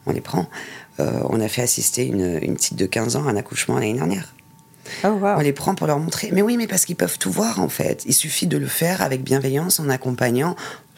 On 0.06 0.12
les 0.12 0.22
prend. 0.22 0.48
on 1.00 1.42
a 1.42 1.48
fait 1.48 1.64
assister 1.64 2.06
une, 2.06 2.40
une 2.42 2.54
petite 2.54 2.78
de 2.78 2.86
15 2.86 3.16
ans 3.16 3.28
à 3.28 3.32
un 3.32 3.36
accouchement 3.36 3.76
l'année 3.76 3.96
dernière. 3.96 4.34
Oh, 5.04 5.20
on 5.22 5.40
les 5.40 5.54
prend 5.54 5.76
pour 5.76 5.88
leur 5.88 6.00
montrer. 6.00 6.30
Mais 6.34 6.42
oui, 6.42 6.58
mais 6.58 6.68
parce 6.68 6.86
qu'ils 6.86 6.96
peuvent 6.96 7.18
tout 7.18 7.32
voir 7.32 7.60
en 7.60 7.70
fait. 7.70 8.04
Il 8.06 8.14
suffit 8.14 8.48
de 8.48 8.58
le 8.58 8.68
faire 8.68 9.02
avec 9.02 9.24
bienveillance, 9.24 9.80
en 9.80 9.90
accompagnant. 9.90 10.56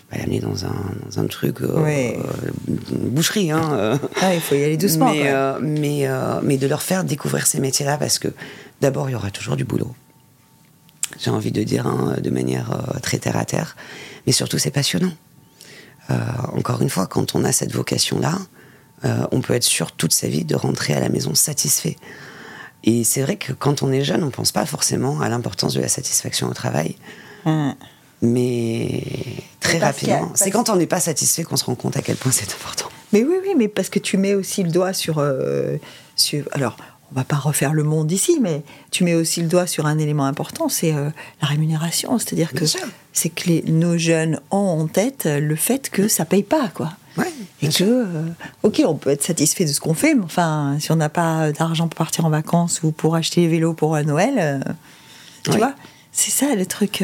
Pas 0.10 0.18
l'amener 0.18 0.40
dans 0.40 0.66
un, 0.66 0.76
dans 1.06 1.20
un 1.20 1.28
truc, 1.28 1.62
euh, 1.62 1.78
euh, 1.78 2.14
une 2.68 3.10
boucherie. 3.10 3.52
Hein, 3.52 3.74
euh. 3.74 3.98
ah, 4.22 4.36
il 4.36 4.42
faut 4.42 4.56
y 4.56 4.64
aller 4.64 4.78
doucement. 4.78 5.12
Mais, 5.12 5.32
mais, 5.62 6.08
mais, 6.44 6.58
de 6.58 6.68
leur 6.68 6.82
faire 6.82 7.04
découvrir 7.04 7.48
ces 7.48 7.60
métiers-là 7.60 7.98
parce 7.98 8.20
que 8.20 8.28
d'abord, 8.82 9.10
il 9.10 9.14
y 9.14 9.16
aura 9.16 9.32
toujours 9.32 9.56
du 9.56 9.64
boulot. 9.64 9.94
J'ai 11.20 11.32
envie 11.32 11.52
de 11.52 11.64
dire 11.64 11.88
hein, 11.88 12.16
de 12.22 12.30
manière 12.30 12.78
très 13.02 13.18
terre 13.18 13.38
à 13.38 13.46
terre. 13.46 13.76
Mais 14.28 14.34
surtout, 14.34 14.58
c'est 14.58 14.72
passionnant. 14.72 15.14
encore 16.54 16.82
une 16.82 16.90
fois, 16.90 17.08
quand 17.08 17.36
on 17.36 17.44
a 17.44 17.52
cette 17.52 17.72
vocation-là, 17.72 18.38
on 19.32 19.42
peut 19.42 19.54
être 19.54 19.64
sûr 19.64 19.92
toute 19.92 20.14
sa 20.14 20.28
vie 20.28 20.46
de 20.46 20.56
rentrer 20.56 20.94
à 20.94 21.00
la 21.00 21.10
maison 21.10 21.34
satisfait. 21.34 21.96
Et 22.86 23.04
c'est 23.04 23.22
vrai 23.22 23.36
que 23.36 23.52
quand 23.52 23.82
on 23.82 23.92
est 23.92 24.04
jeune, 24.04 24.24
on 24.24 24.28
ne 24.28 24.32
pense 24.32 24.52
pas 24.52 24.66
forcément 24.66 25.20
à 25.20 25.28
l'importance 25.28 25.74
de 25.74 25.82
la 25.82 25.88
satisfaction 25.88 26.48
au 26.48 26.54
travail. 26.54 26.96
Hum. 27.46 27.74
Mais 28.22 29.04
très 29.60 29.78
rapidement, 29.78 30.32
c'est 30.36 30.52
quand 30.52 30.70
on 30.70 30.76
n'est 30.78 30.88
pas 30.88 31.00
satisfait 31.00 31.44
qu'on 31.44 31.58
se 31.58 31.66
rend 31.66 31.76
compte 31.76 31.98
à 31.98 32.02
quel 32.02 32.16
point 32.16 32.32
c'est 32.32 32.52
important. 32.54 32.90
Mais 33.12 33.24
oui, 33.24 33.36
oui, 33.44 33.54
mais 33.58 33.68
parce 33.68 33.90
que 33.90 34.00
tu 34.00 34.18
mets 34.18 34.34
aussi 34.34 34.64
le 34.64 34.72
doigt 34.72 34.94
sur. 34.94 35.20
Euh, 35.20 35.78
sur 36.16 36.46
alors, 36.54 36.78
on 37.16 37.20
va 37.20 37.24
pas 37.24 37.38
refaire 37.38 37.74
le 37.74 37.84
monde 37.84 38.12
ici, 38.12 38.40
mais 38.42 38.62
tu 38.92 39.06
mets 39.06 39.16
aussi 39.16 39.42
le 39.42 39.48
doigt 39.48 39.68
sur 39.68 39.86
un 39.86 39.98
élément 39.98 40.26
important, 40.26 40.68
c'est 40.68 40.94
euh, 40.94 41.10
la 41.42 41.48
rémunération. 41.48 42.20
C'est-à-dire 42.20 42.52
que 42.52 42.66
c'est 43.14 43.30
que 43.30 43.48
les, 43.48 43.64
nos 43.68 43.98
jeunes 43.98 44.42
ont 44.52 44.82
en 44.82 44.88
tête 44.88 45.26
le 45.26 45.56
fait 45.56 45.90
que 45.90 46.10
ça 46.10 46.26
paye 46.26 46.44
pas, 46.44 46.68
quoi. 46.68 46.92
et 47.62 47.70
que, 47.70 47.84
euh, 47.84 48.28
ok, 48.64 48.84
on 48.86 48.96
peut 48.96 49.12
être 49.12 49.24
satisfait 49.24 49.64
de 49.64 49.72
ce 49.72 49.80
qu'on 49.80 49.94
fait, 49.94 50.14
mais 50.14 50.26
enfin, 50.26 50.76
si 50.82 50.92
on 50.92 50.98
n'a 50.98 51.08
pas 51.08 51.54
d'argent 51.54 51.88
pour 51.88 51.98
partir 51.98 52.26
en 52.26 52.30
vacances 52.30 52.84
ou 52.84 52.92
pour 52.92 53.16
acheter 53.16 53.42
des 53.42 53.48
vélos 53.48 53.74
pour 53.74 53.98
Noël, 54.04 54.34
euh, 54.38 54.60
tu 55.44 55.58
vois, 55.58 55.74
c'est 56.12 56.32
ça 56.32 56.54
le 56.54 56.66
truc. 56.66 57.02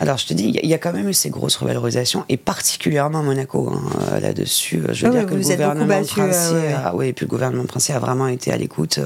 Alors, 0.00 0.18
je 0.18 0.26
te 0.26 0.34
dis, 0.34 0.58
il 0.62 0.68
y, 0.68 0.74
a 0.74 0.78
quand 0.78 0.92
même 0.92 1.08
eu 1.08 1.14
ces 1.14 1.30
grosses 1.30 1.56
revalorisations, 1.56 2.24
et 2.28 2.36
particulièrement 2.36 3.20
à 3.20 3.22
Monaco, 3.22 3.72
hein, 3.72 4.18
là-dessus. 4.18 4.82
Je 4.90 5.06
veux 5.06 5.12
dire 5.12 5.26
que 5.26 5.34
le 5.34 5.40
gouvernement 5.40 6.02
français, 6.02 6.72
a, 6.72 6.96
oui, 6.96 7.12
puis 7.12 7.26
le 7.26 7.30
gouvernement 7.30 7.64
français 7.64 7.92
a 7.92 8.00
vraiment 8.00 8.26
été 8.26 8.52
à 8.52 8.56
l'écoute 8.56 8.98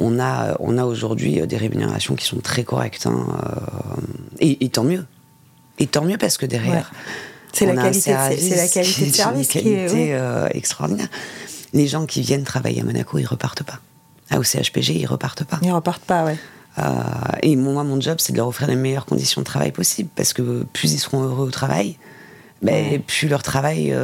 on 0.00 0.18
a, 0.18 0.56
on 0.58 0.78
a 0.78 0.84
aujourd'hui 0.84 1.40
euh, 1.40 1.46
des 1.46 1.58
rémunérations 1.58 2.16
qui 2.16 2.24
sont 2.24 2.40
très 2.40 2.64
correctes. 2.64 3.06
Hein, 3.06 3.26
euh, 4.40 4.40
et, 4.40 4.68
tant 4.70 4.82
mieux. 4.82 5.06
Et 5.78 5.86
tant 5.86 6.04
mieux 6.04 6.18
parce 6.18 6.38
que 6.38 6.46
derrière, 6.46 6.90
c'est 7.52 7.66
la, 7.66 7.74
qualité, 7.74 8.00
c'est 8.00 8.56
la 8.56 8.68
qualité 8.68 9.06
de 9.06 9.14
service 9.14 9.48
qui 9.50 9.68
est 9.68 10.14
euh, 10.14 10.48
extraordinaire. 10.52 11.08
Les 11.72 11.86
gens 11.86 12.06
qui 12.06 12.22
viennent 12.22 12.44
travailler 12.44 12.80
à 12.80 12.84
Monaco, 12.84 13.18
ils 13.18 13.26
repartent 13.26 13.62
pas. 13.62 13.78
Ah, 14.30 14.38
au 14.38 14.42
CHPG, 14.42 14.94
ils 14.94 15.06
repartent 15.06 15.44
pas. 15.44 15.58
Ils 15.62 15.72
repartent 15.72 16.04
pas, 16.04 16.24
ouais. 16.24 16.38
Et 17.42 17.56
moi, 17.56 17.84
mon 17.84 18.00
job, 18.00 18.16
c'est 18.20 18.32
de 18.32 18.38
leur 18.38 18.48
offrir 18.48 18.68
les 18.68 18.76
meilleures 18.76 19.04
conditions 19.04 19.40
de 19.42 19.46
travail 19.46 19.70
possibles 19.72 20.08
parce 20.16 20.32
que 20.32 20.64
plus 20.72 20.92
ils 20.92 20.98
seront 20.98 21.22
heureux 21.22 21.46
au 21.46 21.50
travail, 21.50 21.96
ben, 22.62 23.02
plus 23.02 23.28
leur 23.28 23.42
travail, 23.42 23.94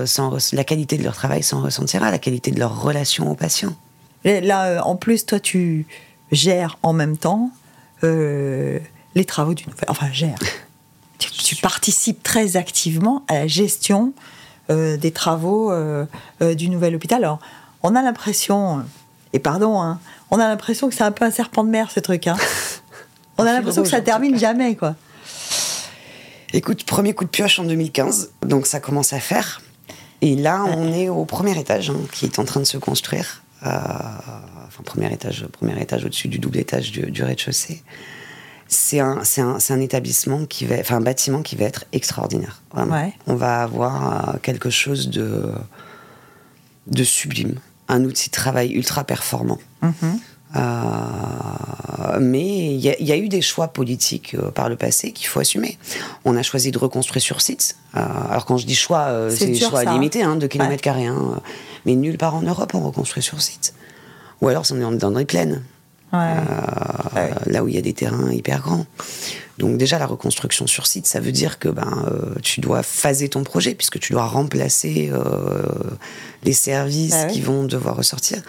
la 0.52 0.64
qualité 0.64 0.98
de 0.98 1.04
leur 1.04 1.14
travail 1.14 1.42
s'en 1.42 1.62
ressentira, 1.62 2.10
la 2.10 2.18
qualité 2.18 2.50
de 2.50 2.58
leur 2.58 2.82
relation 2.82 3.30
aux 3.30 3.34
patients. 3.34 3.76
Là, 4.26 4.66
euh, 4.66 4.80
en 4.80 4.96
plus, 4.96 5.24
toi, 5.24 5.38
tu 5.38 5.86
gères 6.32 6.78
en 6.82 6.92
même 6.92 7.16
temps 7.16 7.50
euh, 8.02 8.78
les 9.14 9.24
travaux 9.24 9.54
du 9.54 9.64
nouvel. 9.66 9.84
Enfin, 9.88 10.10
gère. 10.12 10.38
tu, 11.18 11.56
participes 11.56 12.22
très 12.22 12.56
activement 12.56 13.24
à 13.28 13.34
la 13.34 13.46
gestion 13.46 14.12
euh, 14.70 14.96
des 14.96 15.12
travaux 15.12 15.72
du 16.40 16.68
nouvel 16.68 16.94
hôpital. 16.96 17.22
Alors, 17.22 17.38
on 17.82 17.94
a 17.94 18.02
l'impression, 18.02 18.84
et 19.32 19.38
pardon, 19.38 19.80
hein, 19.80 20.00
on 20.30 20.38
a 20.38 20.48
l'impression 20.48 20.88
que 20.88 20.94
c'est 20.94 21.04
un 21.04 21.12
peu 21.12 21.24
un 21.24 21.30
serpent 21.30 21.64
de 21.64 21.70
mer, 21.70 21.90
ce 21.90 22.00
truc. 22.00 22.26
Hein. 22.26 22.36
On 23.38 23.44
a 23.44 23.52
l'impression 23.52 23.82
que 23.82 23.88
ça 23.88 24.00
termine 24.00 24.38
jamais, 24.38 24.76
quoi. 24.76 24.94
Écoute, 26.54 26.84
premier 26.84 27.12
coup 27.12 27.24
de 27.24 27.28
pioche 27.28 27.58
en 27.58 27.64
2015, 27.64 28.30
donc 28.40 28.66
ça 28.66 28.80
commence 28.80 29.12
à 29.12 29.20
faire. 29.20 29.60
Et 30.22 30.36
là, 30.36 30.64
on 30.64 30.90
est 30.94 31.10
au 31.10 31.26
premier 31.26 31.58
étage 31.58 31.90
hein, 31.90 31.98
qui 32.12 32.24
est 32.24 32.38
en 32.38 32.46
train 32.46 32.60
de 32.60 32.64
se 32.64 32.78
construire 32.78 33.42
enfin 33.62 34.82
premier 34.84 35.12
étage, 35.12 35.46
premier 35.46 35.80
étage 35.80 36.04
au-dessus 36.04 36.28
du 36.28 36.38
double 36.38 36.58
étage 36.58 36.92
du, 36.92 37.22
rez-de-chaussée. 37.22 37.82
c'est 38.68 39.00
un, 39.00 39.22
un, 39.38 39.58
un, 39.68 39.80
établissement 39.80 40.44
qui 40.46 40.66
va, 40.66 40.76
enfin 40.80 40.96
un 40.96 41.00
bâtiment 41.00 41.42
qui 41.42 41.56
va 41.56 41.64
être 41.64 41.84
extraordinaire. 41.92 42.62
On 43.26 43.34
va 43.34 43.62
avoir 43.62 44.34
euh, 44.34 44.38
quelque 44.42 44.70
chose 44.70 45.08
de, 45.08 45.52
de 46.86 47.04
sublime, 47.04 47.58
un 47.88 48.04
outil 48.04 48.30
de 48.30 48.34
travail 48.34 48.72
ultra 48.72 49.04
performant. 49.04 49.58
Mm-hmm. 49.82 50.18
Euh, 50.56 52.18
mais 52.20 52.74
il 52.74 52.80
y, 52.80 53.12
a 53.12 53.16
eu 53.16 53.28
des 53.28 53.42
choix 53.42 53.68
politiques 53.68 54.34
euh, 54.34 54.50
par 54.50 54.68
le 54.68 54.76
passé 54.76 55.12
qu'il 55.12 55.26
faut 55.26 55.40
assumer. 55.40 55.76
On 56.24 56.36
a 56.36 56.42
choisi 56.42 56.70
de 56.70 56.78
reconstruire 56.78 57.22
sur 57.22 57.40
site. 57.40 57.76
alors 57.92 58.46
quand 58.46 58.56
je 58.56 58.66
dis 58.66 58.76
choix, 58.76 59.28
c'est 59.30 59.46
des 59.46 59.58
choix 59.58 59.84
limités, 59.84 60.22
hein, 60.22 60.36
de 60.36 60.46
kilomètres 60.46 60.82
carrés. 60.82 61.06
Hein, 61.06 61.40
mais 61.84 61.94
nulle 61.94 62.16
part 62.16 62.34
en 62.34 62.42
Europe 62.42 62.74
on 62.74 62.80
reconstruit 62.80 63.22
sur 63.22 63.42
site. 63.42 63.74
Ou 64.40 64.48
alors 64.48 64.64
on 64.70 64.92
est 64.92 64.96
dans 64.96 65.10
des 65.10 65.24
plaines. 65.24 65.62
Euh, 66.14 67.28
là 67.46 67.64
où 67.64 67.68
il 67.68 67.74
y 67.74 67.78
a 67.78 67.82
des 67.82 67.92
terrains 67.92 68.32
hyper 68.32 68.60
grands. 68.60 68.86
Donc 69.58 69.78
déjà 69.78 69.98
la 69.98 70.06
reconstruction 70.06 70.66
sur 70.66 70.86
site, 70.86 71.06
ça 71.06 71.20
veut 71.20 71.32
dire 71.32 71.58
que 71.58 71.68
ben 71.68 72.04
euh, 72.10 72.34
tu 72.42 72.60
dois 72.60 72.82
phaser 72.82 73.28
ton 73.28 73.42
projet 73.42 73.74
puisque 73.74 73.98
tu 73.98 74.12
dois 74.12 74.26
remplacer 74.26 75.10
euh, 75.12 75.62
les 76.44 76.52
services 76.52 77.12
bah 77.12 77.24
qui 77.26 77.40
vont 77.40 77.64
devoir 77.64 77.96
ressortir. 77.96 78.42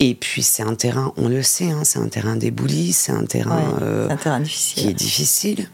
Et 0.00 0.14
puis 0.14 0.44
c'est 0.44 0.62
un 0.62 0.76
terrain, 0.76 1.12
on 1.16 1.28
le 1.28 1.42
sait, 1.42 1.70
hein, 1.70 1.82
c'est 1.82 1.98
un 1.98 2.06
terrain 2.06 2.36
débouli, 2.36 2.92
c'est 2.92 3.10
un 3.10 3.24
terrain, 3.24 3.64
qui 4.54 4.88
est 4.88 4.94
difficile. 4.94 5.68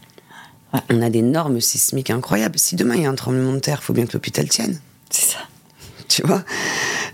On 0.89 1.01
a 1.01 1.09
des 1.09 1.21
normes 1.21 1.61
sismiques 1.61 2.09
incroyables. 2.09 2.57
Si 2.57 2.75
demain 2.75 2.95
il 2.95 3.03
y 3.03 3.05
a 3.05 3.09
un 3.09 3.15
tremblement 3.15 3.53
de 3.53 3.59
terre, 3.59 3.79
il 3.81 3.85
faut 3.85 3.93
bien 3.93 4.07
que 4.07 4.13
l'hôpital 4.13 4.49
tienne. 4.49 4.79
C'est 5.09 5.25
ça. 5.25 5.39
Tu 6.07 6.23
vois? 6.23 6.43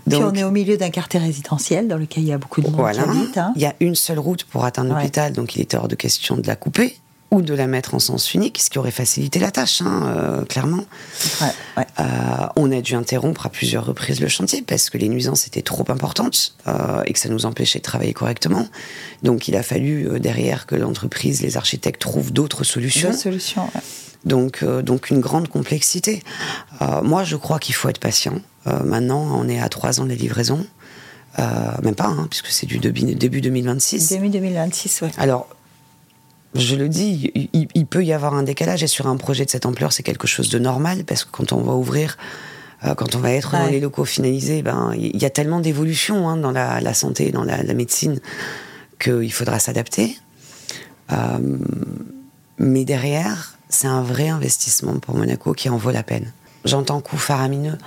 Puis 0.08 0.16
on 0.16 0.32
est 0.34 0.42
au 0.42 0.50
milieu 0.50 0.76
d'un 0.76 0.90
quartier 0.90 1.20
résidentiel 1.20 1.86
dans 1.86 1.96
lequel 1.96 2.24
il 2.24 2.28
y 2.28 2.32
a 2.32 2.38
beaucoup 2.38 2.60
de 2.60 2.66
monde 2.66 2.76
voilà. 2.76 3.04
Hein. 3.08 3.52
Il 3.56 3.62
y 3.62 3.66
a 3.66 3.74
une 3.80 3.94
seule 3.94 4.18
route 4.18 4.44
pour 4.44 4.64
atteindre 4.64 4.94
l'hôpital, 4.94 5.32
donc 5.32 5.54
il 5.54 5.60
était 5.60 5.76
hors 5.76 5.88
de 5.88 5.94
question 5.94 6.36
de 6.36 6.46
la 6.46 6.56
couper 6.56 6.96
ou 7.32 7.40
de 7.40 7.54
la 7.54 7.66
mettre 7.66 7.94
en 7.94 7.98
sens 7.98 8.34
unique, 8.34 8.60
ce 8.60 8.68
qui 8.68 8.78
aurait 8.78 8.90
facilité 8.90 9.38
la 9.38 9.50
tâche, 9.50 9.80
hein, 9.80 10.02
euh, 10.16 10.44
clairement. 10.44 10.84
Euh, 11.78 11.82
on 12.56 12.70
a 12.70 12.82
dû 12.82 12.94
interrompre 12.94 13.46
à 13.46 13.48
plusieurs 13.48 13.86
reprises 13.86 14.20
le 14.20 14.28
chantier 14.28 14.60
parce 14.60 14.90
que 14.90 14.98
les 14.98 15.08
nuisances 15.08 15.46
étaient 15.46 15.62
trop 15.62 15.86
importantes 15.88 16.54
euh, 16.68 17.02
et 17.06 17.14
que 17.14 17.18
ça 17.18 17.30
nous 17.30 17.46
empêchait 17.46 17.78
de 17.78 17.84
travailler 17.84 18.12
correctement. 18.12 18.68
Donc 19.22 19.48
il 19.48 19.56
a 19.56 19.62
fallu 19.62 20.20
derrière 20.20 20.66
que 20.66 20.74
l'entreprise, 20.74 21.40
les 21.40 21.56
architectes 21.56 22.02
trouvent 22.02 22.32
d'autres 22.32 22.64
solutions. 22.64 23.08
D'autres 23.08 23.22
solutions. 23.22 23.66
Donc, 24.26 24.62
donc 24.62 25.08
une 25.08 25.20
grande 25.20 25.48
complexité. 25.48 26.22
moi, 27.02 27.24
je 27.24 27.36
crois 27.36 27.58
qu'il 27.58 27.74
faut 27.74 27.88
être 27.88 27.98
patient. 27.98 28.40
Maintenant, 28.84 29.26
on 29.40 29.48
est 29.48 29.58
à 29.58 29.68
trois 29.70 30.00
ans 30.00 30.04
de 30.04 30.10
la 30.10 30.14
livraison. 30.14 30.64
Même 31.38 31.94
pas, 31.96 32.06
hein, 32.06 32.26
puisque 32.30 32.48
c'est 32.48 32.66
du 32.66 32.78
début, 32.78 33.40
2026. 33.40 34.10
Début 34.10 34.28
2026, 34.28 35.00
oui. 35.02 35.08
Alors, 35.16 35.48
je 36.54 36.76
le 36.76 36.88
dis, 36.88 37.50
il, 37.52 37.86
peut 37.86 38.04
y 38.04 38.12
avoir 38.12 38.34
un 38.34 38.42
décalage, 38.42 38.82
et 38.82 38.86
sur 38.86 39.06
un 39.06 39.16
projet 39.16 39.44
de 39.44 39.50
cette 39.50 39.66
ampleur, 39.66 39.92
c'est 39.92 40.02
quelque 40.02 40.26
chose 40.26 40.50
de 40.50 40.58
normal, 40.58 41.04
parce 41.04 41.24
que 41.24 41.30
quand 41.30 41.52
on 41.52 41.62
va 41.62 41.72
ouvrir, 41.72 42.18
euh, 42.84 42.94
quand 42.94 43.14
on 43.14 43.18
va 43.18 43.32
être 43.32 43.52
dans 43.52 43.66
les 43.66 43.80
locaux 43.80 44.04
finalisés, 44.04 44.62
ben, 44.62 44.92
il 44.94 45.20
y 45.20 45.24
a 45.24 45.30
tellement 45.30 45.60
d'évolutions 45.60 46.28
hein, 46.28 46.36
dans 46.36 46.50
la, 46.50 46.94
santé, 46.94 47.30
dans 47.32 47.44
la, 47.44 47.62
médecine, 47.74 48.20
qu'il 48.98 49.32
faudra 49.32 49.58
s'adapter. 49.58 50.16
mais 52.58 52.84
derrière, 52.84 53.58
c'est 53.68 53.88
un 53.88 54.02
vrai 54.02 54.28
investissement 54.28 54.98
pour 54.98 55.16
Monaco 55.16 55.54
qui 55.54 55.68
en 55.68 55.76
vaut 55.76 55.90
la 55.90 56.02
peine. 56.02 56.32
J'entends 56.64 57.00
coup 57.00 57.16
faramineux. 57.16 57.78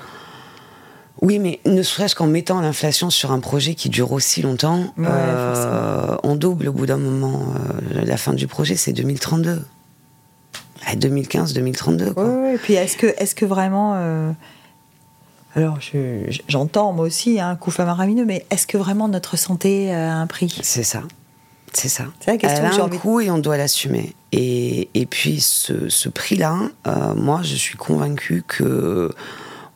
Oui, 1.22 1.40
mais 1.40 1.60
ne 1.66 1.82
serait-ce 1.82 2.14
qu'en 2.16 2.28
mettant 2.28 2.60
l'inflation 2.60 3.10
sur 3.10 3.32
un 3.32 3.40
projet 3.40 3.74
qui 3.76 3.90
dure 3.90 4.12
aussi 4.12 4.42
longtemps, 4.42 4.94
euh, 5.00 6.18
on 6.24 6.36
double 6.36 6.68
au 6.68 6.74
bout 6.74 6.86
d'un 6.86 6.98
moment. 6.98 7.46
Euh, 7.96 8.04
la 8.04 8.18
fin 8.18 8.34
du 8.34 8.48
projet, 8.48 8.76
c'est 8.76 8.94
2032. 8.94 9.64
2015-2032. 10.86 12.14
Oui, 12.16 12.54
et 12.54 12.58
puis 12.58 12.74
est-ce 12.74 12.96
que, 12.96 13.08
est 13.08 13.34
que 13.34 13.46
vraiment. 13.46 13.94
Euh, 13.96 14.32
alors, 15.56 15.80
j'entends 16.48 16.92
moi 16.92 17.06
aussi 17.06 17.40
un 17.40 17.56
coup 17.56 17.72
faramineux, 17.72 18.26
mais 18.26 18.46
est-ce 18.52 18.68
que 18.68 18.78
vraiment 18.78 19.08
notre 19.08 19.38
santé 19.38 19.94
a 19.94 20.18
un 20.18 20.28
prix? 20.28 20.60
C'est 20.62 20.84
ça. 20.84 21.02
C'est 21.74 21.90
ça. 21.90 22.06
C'est 22.20 22.32
la 22.32 22.38
question 22.38 22.66
Elle 22.66 22.80
a 22.80 22.84
un 22.84 22.90
coût 22.90 23.20
et 23.20 23.32
on 23.32 23.38
doit 23.38 23.58
l'assumer. 23.58 24.14
Et, 24.32 24.90
et, 24.94 25.06
puis, 25.06 25.42
ce, 25.42 25.90
ce 25.90 26.08
prix-là, 26.10 26.58
moi, 27.16 27.42
je 27.42 27.56
suis 27.56 27.78
convaincue 27.78 28.44
que 28.48 29.12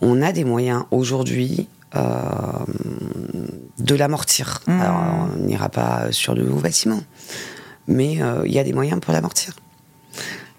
on 0.02 0.22
a 0.22 0.32
des 0.32 0.43
moyens 0.43 0.84
aujourd'hui 0.91 1.68
euh, 1.95 2.02
de 3.80 3.95
l'amortir. 3.95 4.62
Mmh. 4.68 4.82
Alors, 4.82 5.28
on 5.34 5.39
n'ira 5.39 5.70
pas 5.70 6.12
sur 6.12 6.36
le 6.36 6.43
nouveau 6.43 6.62
bâtiment, 6.62 7.02
mais 7.88 8.22
euh, 8.22 8.43
il 8.45 8.52
y 8.54 8.60
a 8.60 8.64
des 8.64 8.74
moyens 8.74 9.00
pour 9.00 9.14
l'amortir. 9.14 9.56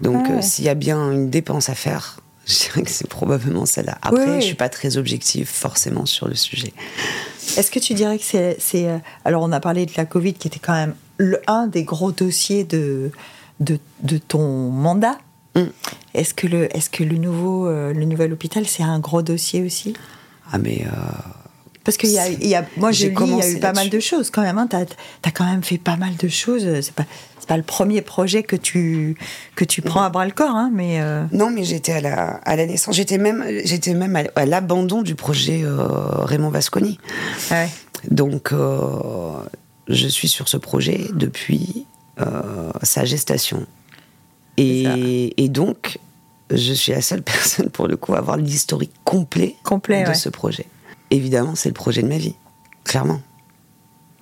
Donc, 0.00 0.28
euh, 0.28 0.42
s'il 0.42 0.64
y 0.64 0.68
a 0.68 0.74
bien 0.74 1.12
une 1.12 1.30
dépense 1.30 1.68
à 1.68 1.74
faire, 1.74 2.20
je 2.46 2.58
dirais 2.58 2.82
que 2.82 2.90
c'est 2.90 3.08
probablement 3.08 3.64
celle-là. 3.64 3.98
Après, 4.02 4.26
je 4.26 4.30
ne 4.36 4.40
suis 4.40 4.54
pas 4.54 4.68
très 4.68 4.96
objective 4.96 5.46
forcément 5.46 6.06
sur 6.06 6.26
le 6.26 6.34
sujet. 6.34 6.72
Est-ce 7.56 7.70
que 7.70 7.78
tu 7.78 7.94
dirais 7.94 8.18
que 8.18 8.24
c'est. 8.24 8.88
Alors, 9.24 9.42
on 9.42 9.52
a 9.52 9.60
parlé 9.60 9.86
de 9.86 9.92
la 9.96 10.06
Covid 10.06 10.34
qui 10.34 10.48
était 10.48 10.58
quand 10.58 10.72
même 10.72 10.94
un 11.46 11.66
des 11.66 11.84
gros 11.84 12.12
dossiers 12.12 12.64
de, 12.64 13.12
de, 13.60 13.78
de 14.02 14.18
ton 14.18 14.70
mandat. 14.70 15.18
Mm. 15.54 15.70
Est-ce 16.14 16.34
que 16.34 16.46
le, 16.46 16.74
est-ce 16.76 16.90
que 16.90 17.04
le 17.04 17.16
nouveau, 17.16 17.66
euh, 17.66 17.92
le 17.92 18.04
nouvel 18.04 18.32
hôpital, 18.32 18.66
c'est 18.66 18.82
un 18.82 18.98
gros 18.98 19.22
dossier 19.22 19.62
aussi? 19.62 19.94
Ah 20.52 20.58
mais. 20.58 20.84
Euh, 20.84 20.90
Parce 21.84 21.96
qu'il 21.96 22.10
y 22.10 22.18
a, 22.18 22.28
y 22.28 22.54
a, 22.54 22.64
moi 22.76 22.92
j'ai 22.92 23.12
il 23.12 23.36
y 23.36 23.42
a 23.42 23.50
eu 23.50 23.60
pas 23.60 23.72
mal 23.72 23.90
de 23.90 24.00
choses 24.00 24.30
quand 24.30 24.42
même. 24.42 24.58
Hein. 24.58 24.68
Tu 24.68 24.76
as, 24.76 25.30
quand 25.30 25.44
même 25.44 25.62
fait 25.62 25.78
pas 25.78 25.96
mal 25.96 26.16
de 26.16 26.28
choses. 26.28 26.66
C'est 26.80 26.94
pas, 26.94 27.04
c'est 27.38 27.48
pas 27.48 27.56
le 27.56 27.62
premier 27.62 28.02
projet 28.02 28.42
que 28.42 28.56
tu, 28.56 29.16
que 29.54 29.64
tu 29.64 29.82
prends 29.82 30.02
à 30.02 30.10
bras 30.10 30.24
le 30.24 30.32
corps, 30.32 30.54
hein, 30.54 30.70
mais. 30.72 31.00
Euh, 31.00 31.24
non, 31.32 31.50
mais 31.50 31.64
j'étais 31.64 31.92
à 31.92 32.00
la, 32.00 32.40
à 32.44 32.56
la 32.56 32.66
naissance. 32.66 32.94
J'étais 32.94 33.18
même, 33.18 33.44
j'étais 33.64 33.94
même 33.94 34.16
à, 34.34 34.46
l'abandon 34.46 35.02
du 35.02 35.14
projet 35.14 35.62
Raymond 35.64 36.50
Vasconi. 36.50 36.98
Ah 37.50 37.66
Donc, 38.10 38.52
je 39.88 40.06
suis 40.08 40.28
sur 40.28 40.48
ce 40.48 40.56
projet 40.56 41.06
depuis 41.14 41.86
sa 42.82 43.04
gestation. 43.04 43.66
Et, 44.60 45.48
donc, 45.48 45.98
je 46.50 46.72
suis 46.72 46.92
la 46.92 47.02
seule 47.02 47.22
personne, 47.24 47.70
pour 47.70 47.88
le 47.88 47.96
coup, 47.96 48.14
à 48.14 48.18
avoir 48.18 48.36
l'historique 48.36 48.92
complet, 49.04 49.56
complet 49.62 50.04
de 50.04 50.14
ce 50.14 50.28
projet. 50.28 50.66
Évidemment, 51.10 51.54
c'est 51.54 51.68
le 51.68 51.74
projet 51.74 52.02
de 52.02 52.08
ma 52.08 52.18
vie, 52.18 52.34
clairement. 52.84 53.20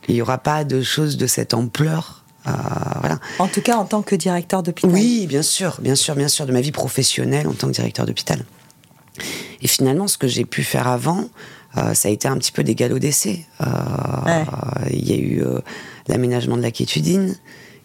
Il 0.08 0.14
n'y 0.14 0.22
aura 0.22 0.38
pas 0.38 0.64
de 0.64 0.80
choses 0.82 1.18
de 1.18 1.26
cette 1.26 1.52
ampleur. 1.52 2.24
Euh, 2.46 2.52
voilà. 3.00 3.18
En 3.38 3.48
tout 3.48 3.60
cas, 3.60 3.76
en 3.76 3.84
tant 3.84 4.00
que 4.00 4.14
directeur 4.14 4.62
d'hôpital. 4.62 4.90
Oui, 4.90 5.26
bien 5.26 5.42
sûr, 5.42 5.76
bien 5.82 5.94
sûr, 5.94 6.14
bien 6.14 6.28
sûr, 6.28 6.46
de 6.46 6.52
ma 6.52 6.62
vie 6.62 6.72
professionnelle 6.72 7.46
en 7.46 7.52
tant 7.52 7.66
que 7.66 7.72
directeur 7.72 8.06
d'hôpital. 8.06 8.42
Et 9.60 9.68
finalement, 9.68 10.08
ce 10.08 10.16
que 10.16 10.28
j'ai 10.28 10.46
pu 10.46 10.62
faire 10.62 10.86
avant, 10.86 11.28
euh, 11.76 11.92
ça 11.92 12.08
a 12.08 12.10
été 12.10 12.26
un 12.26 12.38
petit 12.38 12.52
peu 12.52 12.64
des 12.64 12.74
galops 12.74 13.00
d'essai. 13.00 13.44
Euh, 13.60 13.66
il 14.90 15.06
y 15.06 15.12
a 15.12 15.16
eu 15.16 15.42
l'aménagement 16.06 16.56
de 16.56 16.62
la 16.62 16.70
Quétudine, 16.70 17.36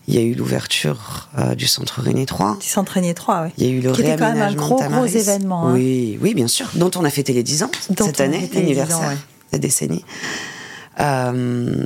il 0.07 0.15
y 0.15 0.17
a 0.17 0.21
eu 0.21 0.33
l'ouverture 0.33 1.29
euh, 1.37 1.55
du 1.55 1.65
centre 1.65 2.01
René 2.01 2.25
3. 2.25 2.57
Du 2.59 2.67
centre 2.67 2.95
René 2.95 3.13
3, 3.13 3.43
oui. 3.43 3.49
Il 3.57 3.65
y 3.65 3.69
a 3.69 3.71
eu 3.71 3.79
le 3.79 3.91
Qui 3.93 4.01
était 4.01 4.17
quand 4.17 4.33
même 4.33 4.41
un 4.41 4.53
gros, 4.53 4.75
gros 4.75 5.05
événement. 5.05 5.69
Hein. 5.69 5.73
Oui, 5.73 6.17
oui, 6.21 6.33
bien 6.33 6.47
sûr. 6.47 6.69
Dont 6.75 6.91
on 6.95 7.05
a 7.05 7.09
fêté 7.09 7.31
les 7.31 7.43
10 7.43 7.63
ans 7.63 7.71
cette 7.97 8.19
année, 8.19 8.49
l'anniversaire, 8.53 9.17
la 9.51 9.59
décennie. 9.59 10.03
Euh, 10.99 11.85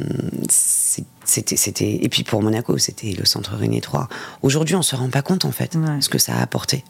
c'était, 1.24 1.56
c'était, 1.56 2.00
et 2.02 2.10
puis 2.10 2.24
pour 2.24 2.42
Monaco, 2.42 2.78
c'était 2.78 3.12
le 3.12 3.26
centre 3.26 3.56
René 3.56 3.82
3. 3.82 4.10
Aujourd'hui, 4.42 4.76
on 4.76 4.82
se 4.82 4.96
rend 4.96 5.10
pas 5.10 5.22
compte 5.22 5.46
en 5.46 5.52
fait 5.52 5.78
ce 6.00 6.10
que 6.10 6.18
ça 6.18 6.36
a 6.36 6.42
apporté. 6.42 6.84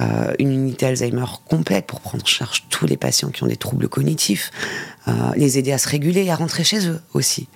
Euh, 0.00 0.32
une 0.38 0.52
unité 0.52 0.86
Alzheimer 0.86 1.26
complète 1.46 1.86
pour 1.86 2.00
prendre 2.00 2.24
en 2.24 2.26
charge 2.26 2.64
tous 2.70 2.86
les 2.86 2.96
patients 2.96 3.28
qui 3.28 3.42
ont 3.42 3.48
des 3.48 3.56
troubles 3.56 3.88
cognitifs, 3.88 4.50
les 5.36 5.58
aider 5.58 5.72
à 5.72 5.78
se 5.78 5.88
réguler 5.88 6.24
et 6.24 6.30
à 6.30 6.36
rentrer 6.36 6.64
chez 6.64 6.88
eux 6.88 7.00
aussi. 7.12 7.48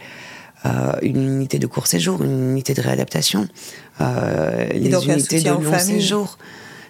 Euh, 0.66 0.92
une 1.02 1.22
unité 1.22 1.58
de 1.58 1.66
court 1.66 1.86
séjour, 1.86 2.22
une 2.22 2.50
unité 2.50 2.72
de 2.72 2.80
réadaptation, 2.80 3.48
euh, 4.00 4.66
les 4.72 4.90
unités 4.90 5.42
de 5.42 5.50
long 5.50 5.78
séjour. 5.78 6.38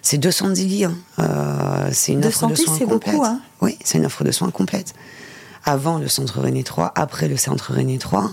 C'est 0.01 0.17
210 0.17 0.65
lits. 0.65 0.85
Hein. 0.85 0.95
Euh, 1.19 1.89
c'est 1.91 2.13
une 2.13 2.25
offre 2.25 2.47
de 2.47 2.55
soins 2.55 2.77
complète. 2.77 3.15
Beaucoup, 3.15 3.25
hein. 3.25 3.41
Oui, 3.61 3.77
c'est 3.83 3.97
une 3.97 4.05
offre 4.05 4.23
de 4.23 4.31
soins 4.31 4.51
complète. 4.51 4.93
Avant 5.65 5.97
le 5.97 6.07
centre 6.07 6.39
René 6.39 6.63
3, 6.63 6.93
après 6.95 7.27
le 7.27 7.37
centre 7.37 7.73
René 7.73 7.97
3, 7.97 8.31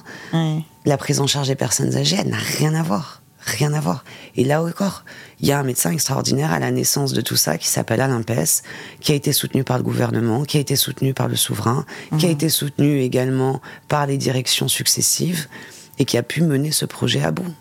la 0.85 0.97
prise 0.97 1.19
en 1.19 1.27
charge 1.27 1.49
des 1.49 1.55
personnes 1.55 1.97
âgées, 1.97 2.23
n'a 2.25 2.37
rien 2.37 2.75
à 2.75 2.83
voir 2.83 3.22
rien 3.45 3.73
à 3.73 3.81
voir. 3.81 4.05
Et 4.37 4.45
là 4.45 4.63
encore, 4.63 5.05
il 5.41 5.49
y 5.49 5.53
a 5.53 5.59
un 5.59 5.63
médecin 5.63 5.91
extraordinaire 5.91 6.53
à 6.53 6.59
la 6.59 6.71
naissance 6.71 7.13
de 7.13 7.21
tout 7.21 7.37
ça 7.37 7.59
qui 7.59 7.69
s'appelle 7.69 8.01
Alain 8.01 8.23
qui 9.01 9.13
a 9.13 9.15
été 9.15 9.33
soutenu 9.33 9.65
par 9.65 9.79
le 9.79 9.83
gouvernement, 9.83 10.45
qui 10.45 10.59
a 10.59 10.61
été 10.61 10.77
soutenu 10.77 11.15
par 11.15 11.29
le 11.29 11.37
souverain, 11.37 11.85
qui 12.19 12.27
a 12.27 12.29
mhm. 12.29 12.35
été 12.35 12.49
soutenu 12.49 13.01
également 13.01 13.61
par 13.89 14.07
les 14.07 14.17
directions 14.17 14.69
successives 14.69 15.49
et 15.99 16.05
qui 16.05 16.17
a 16.17 16.23
pu 16.23 16.43
mener 16.43 16.71
ce 16.71 16.85
projet 16.85 17.23
à 17.23 17.33
bout. 17.33 17.53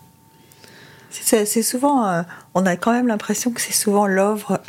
C'est 1.10 1.62
souvent, 1.62 2.06
euh, 2.06 2.22
on 2.54 2.64
a 2.64 2.76
quand 2.76 2.92
même 2.92 3.06
l'impression 3.06 3.50
que 3.50 3.60
c'est 3.60 3.72
souvent 3.72 4.06
l'œuvre 4.06 4.60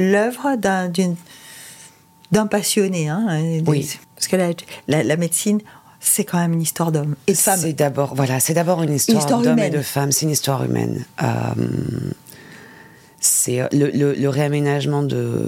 d'un 0.57 2.47
passionné. 2.47 3.07
Hein, 3.07 3.61
oui. 3.65 3.89
Parce 4.15 4.27
que 4.27 4.35
la, 4.35 5.03
la, 5.03 5.17
médecine, 5.17 5.61
c'est 6.03 6.25
quand 6.25 6.37
même 6.37 6.53
une 6.53 6.61
histoire 6.61 6.91
d'hommes 6.91 7.15
et 7.27 7.31
de 7.31 7.37
femmes. 7.37 7.59
C'est 7.61 7.73
d'abord, 7.73 8.13
voilà, 8.13 8.39
c'est 8.39 8.53
d'abord 8.53 8.83
une 8.83 8.93
histoire, 8.93 9.41
d'hommes 9.41 9.59
et 9.59 9.69
de 9.69 9.81
femmes. 9.81 10.11
C'est 10.11 10.25
une 10.25 10.31
histoire 10.31 10.63
humaine. 10.63 11.05
Euh, 11.23 11.27
c'est 13.21 13.61
euh, 13.61 13.67
le, 13.71 14.27
réaménagement 14.27 15.01
de, 15.01 15.47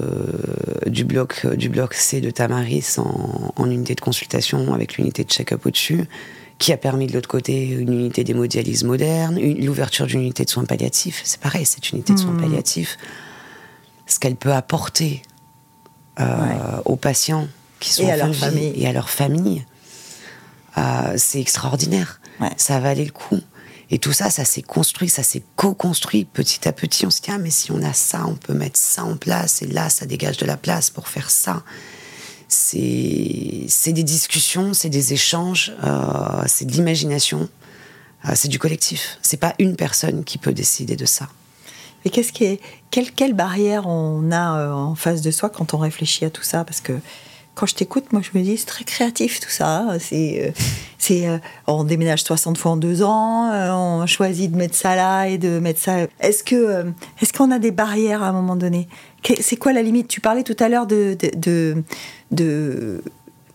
du, 0.87 1.03
bloc, 1.03 1.45
du 1.45 1.67
bloc 1.67 1.93
C 1.93 2.21
de 2.21 2.29
Tamaris 2.29 2.95
en, 2.97 3.53
en 3.53 3.69
unité 3.69 3.95
de 3.95 4.01
consultation 4.01 4.73
avec 4.73 4.95
l'unité 4.95 5.25
de 5.25 5.29
check-up 5.29 5.65
au-dessus, 5.65 6.05
qui 6.57 6.71
a 6.71 6.77
permis 6.77 7.07
de 7.07 7.13
l'autre 7.13 7.27
côté 7.27 7.67
une 7.67 7.91
unité 7.91 8.23
d'hémodialyse 8.23 8.85
moderne, 8.85 9.37
l'ouverture 9.37 10.07
d'une 10.07 10.21
unité 10.21 10.45
de 10.45 10.49
soins 10.49 10.63
palliatifs. 10.63 11.21
C'est 11.25 11.41
pareil, 11.41 11.65
cette 11.65 11.89
unité 11.91 12.13
de 12.13 12.19
soins 12.19 12.31
mmh. 12.31 12.41
palliatifs. 12.41 12.97
Ce 14.07 14.19
qu'elle 14.19 14.37
peut 14.37 14.53
apporter 14.53 15.21
euh, 16.21 16.25
aux 16.85 16.95
patients 16.95 17.49
qui 17.81 17.91
sont 17.91 18.03
et 18.03 18.11
en 18.11 18.13
à 18.13 18.17
leur 18.17 18.35
famille. 18.35 18.71
et 18.75 18.87
à 18.87 18.93
leur 18.93 19.09
famille, 19.09 19.65
euh, 20.77 21.13
c'est 21.17 21.39
extraordinaire. 21.39 22.19
Ça 22.57 22.79
valait 22.79 23.05
le 23.05 23.11
coup. 23.11 23.39
Et 23.91 23.99
tout 23.99 24.13
ça, 24.13 24.29
ça 24.29 24.45
s'est 24.45 24.63
construit, 24.63 25.09
ça 25.09 25.23
s'est 25.23 25.43
co-construit 25.55 26.25
petit 26.25 26.67
à 26.67 26.73
petit. 26.73 27.05
On 27.05 27.09
se 27.09 27.21
dit, 27.21 27.29
ah, 27.31 27.37
mais 27.37 27.51
si 27.51 27.71
on 27.71 27.81
a 27.83 27.93
ça, 27.93 28.25
on 28.25 28.35
peut 28.35 28.53
mettre 28.53 28.79
ça 28.79 29.03
en 29.05 29.15
place, 29.15 29.61
et 29.61 29.67
là, 29.67 29.89
ça 29.89 30.05
dégage 30.05 30.37
de 30.37 30.45
la 30.45 30.57
place 30.57 30.89
pour 30.89 31.07
faire 31.07 31.29
ça. 31.29 31.63
C'est 32.47 33.67
des 33.87 34.03
discussions, 34.03 34.73
c'est 34.73 34.89
des 34.89 35.13
échanges, 35.13 35.73
euh, 35.83 36.43
c'est 36.47 36.65
de 36.65 36.71
l'imagination, 36.71 37.47
euh, 38.27 38.31
c'est 38.33 38.47
du 38.47 38.59
collectif. 38.59 39.17
C'est 39.21 39.37
pas 39.37 39.53
une 39.59 39.75
personne 39.75 40.23
qui 40.23 40.37
peut 40.37 40.53
décider 40.53 40.95
de 40.95 41.05
ça. 41.05 41.29
Mais 42.03 42.11
qu'est-ce 42.11 42.33
qui 42.33 42.43
est, 42.43 42.61
quelle, 42.91 43.11
quelle 43.11 43.33
barrière 43.33 43.87
on 43.87 44.31
a 44.31 44.71
en 44.73 44.95
face 44.95 45.21
de 45.21 45.31
soi 45.31 45.49
quand 45.49 45.73
on 45.73 45.77
réfléchit 45.77 46.25
à 46.25 46.29
tout 46.29 46.43
ça? 46.43 46.63
Parce 46.63 46.81
que 46.81 46.93
quand 47.55 47.65
je 47.65 47.73
t'écoute, 47.73 48.11
moi, 48.11 48.21
je 48.21 48.37
me 48.37 48.43
dis, 48.43 48.57
c'est 48.57 48.65
très 48.65 48.83
créatif 48.83 49.39
tout 49.39 49.49
ça. 49.49 49.87
C'est, 49.99 50.45
euh, 50.45 50.51
c'est, 50.97 51.27
euh, 51.27 51.37
on 51.67 51.85
déménage 51.85 52.23
60 52.23 52.57
fois 52.57 52.71
en 52.71 52.77
deux 52.77 53.01
ans, 53.01 53.49
euh, 53.51 53.71
on 53.71 54.05
choisit 54.05 54.51
de 54.51 54.57
mettre 54.57 54.75
ça 54.75 54.95
là 54.95 55.27
et 55.27 55.37
de 55.37 55.59
mettre 55.59 55.79
ça. 55.79 56.07
Est-ce 56.19 56.43
que, 56.43 56.85
est-ce 57.21 57.31
qu'on 57.31 57.51
a 57.51 57.59
des 57.59 57.71
barrières 57.71 58.21
à 58.21 58.27
un 58.27 58.33
moment 58.33 58.57
donné? 58.57 58.87
C'est 59.39 59.55
quoi 59.55 59.73
la 59.73 59.81
limite? 59.81 60.07
Tu 60.09 60.21
parlais 60.21 60.43
tout 60.43 60.57
à 60.59 60.69
l'heure 60.69 60.85
de, 60.85 61.17
de, 61.35 61.83
de, 62.31 63.01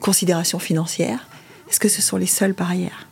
considérations 0.01 0.59
financières. 0.59 1.28
Est-ce 1.70 1.78
que 1.78 1.88
ce 1.88 2.03
sont 2.03 2.16
les 2.16 2.26
seules 2.26 2.55
barrières? 2.55 3.07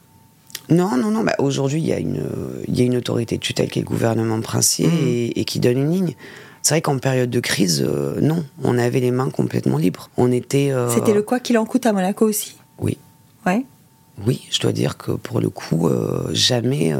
Non, 0.71 0.97
non, 0.97 1.11
non. 1.11 1.23
Bah, 1.23 1.35
aujourd'hui, 1.39 1.81
il 1.81 1.87
y, 1.87 1.93
a 1.93 1.99
une, 1.99 2.23
y 2.67 2.81
a 2.81 2.85
une 2.85 2.97
autorité 2.97 3.37
de 3.37 3.43
tutelle 3.43 3.71
qui 3.71 3.79
est 3.79 3.83
le 3.83 3.89
gouvernement 3.89 4.41
princier 4.41 4.87
mmh. 4.87 5.07
et, 5.07 5.41
et, 5.41 5.45
qui 5.45 5.61
donne 5.61 5.79
une 5.79 5.93
ligne. 5.93 6.15
C'est 6.63 6.75
vrai 6.75 6.83
qu'en 6.83 6.99
période 6.99 7.31
de 7.31 7.41
crise, 7.41 7.85
euh, 7.87 8.21
non, 8.21 8.45
on 8.63 8.79
avait 8.79 9.01
les 9.01 9.11
mains 9.11 9.31
complètement 9.31 9.79
libres. 9.79 10.11
On 10.17 10.31
était. 10.33 10.71
Euh, 10.71 10.93
C'était 10.93 11.15
le 11.15 11.23
quoi 11.23 11.41
qu'il 11.41 11.59
en 11.59 11.65
coûte 11.65 11.87
à 11.87 11.93
Monaco 11.93 12.27
aussi? 12.27 12.57
Oui. 12.79 12.99
Ouais. 13.47 13.65
Oui, 14.27 14.47
je 14.51 14.59
dois 14.59 14.73
dire 14.73 14.97
que 14.97 15.13
pour 15.13 15.41
le 15.41 15.49
coup, 15.49 15.87
euh, 15.87 16.29
jamais, 16.33 16.93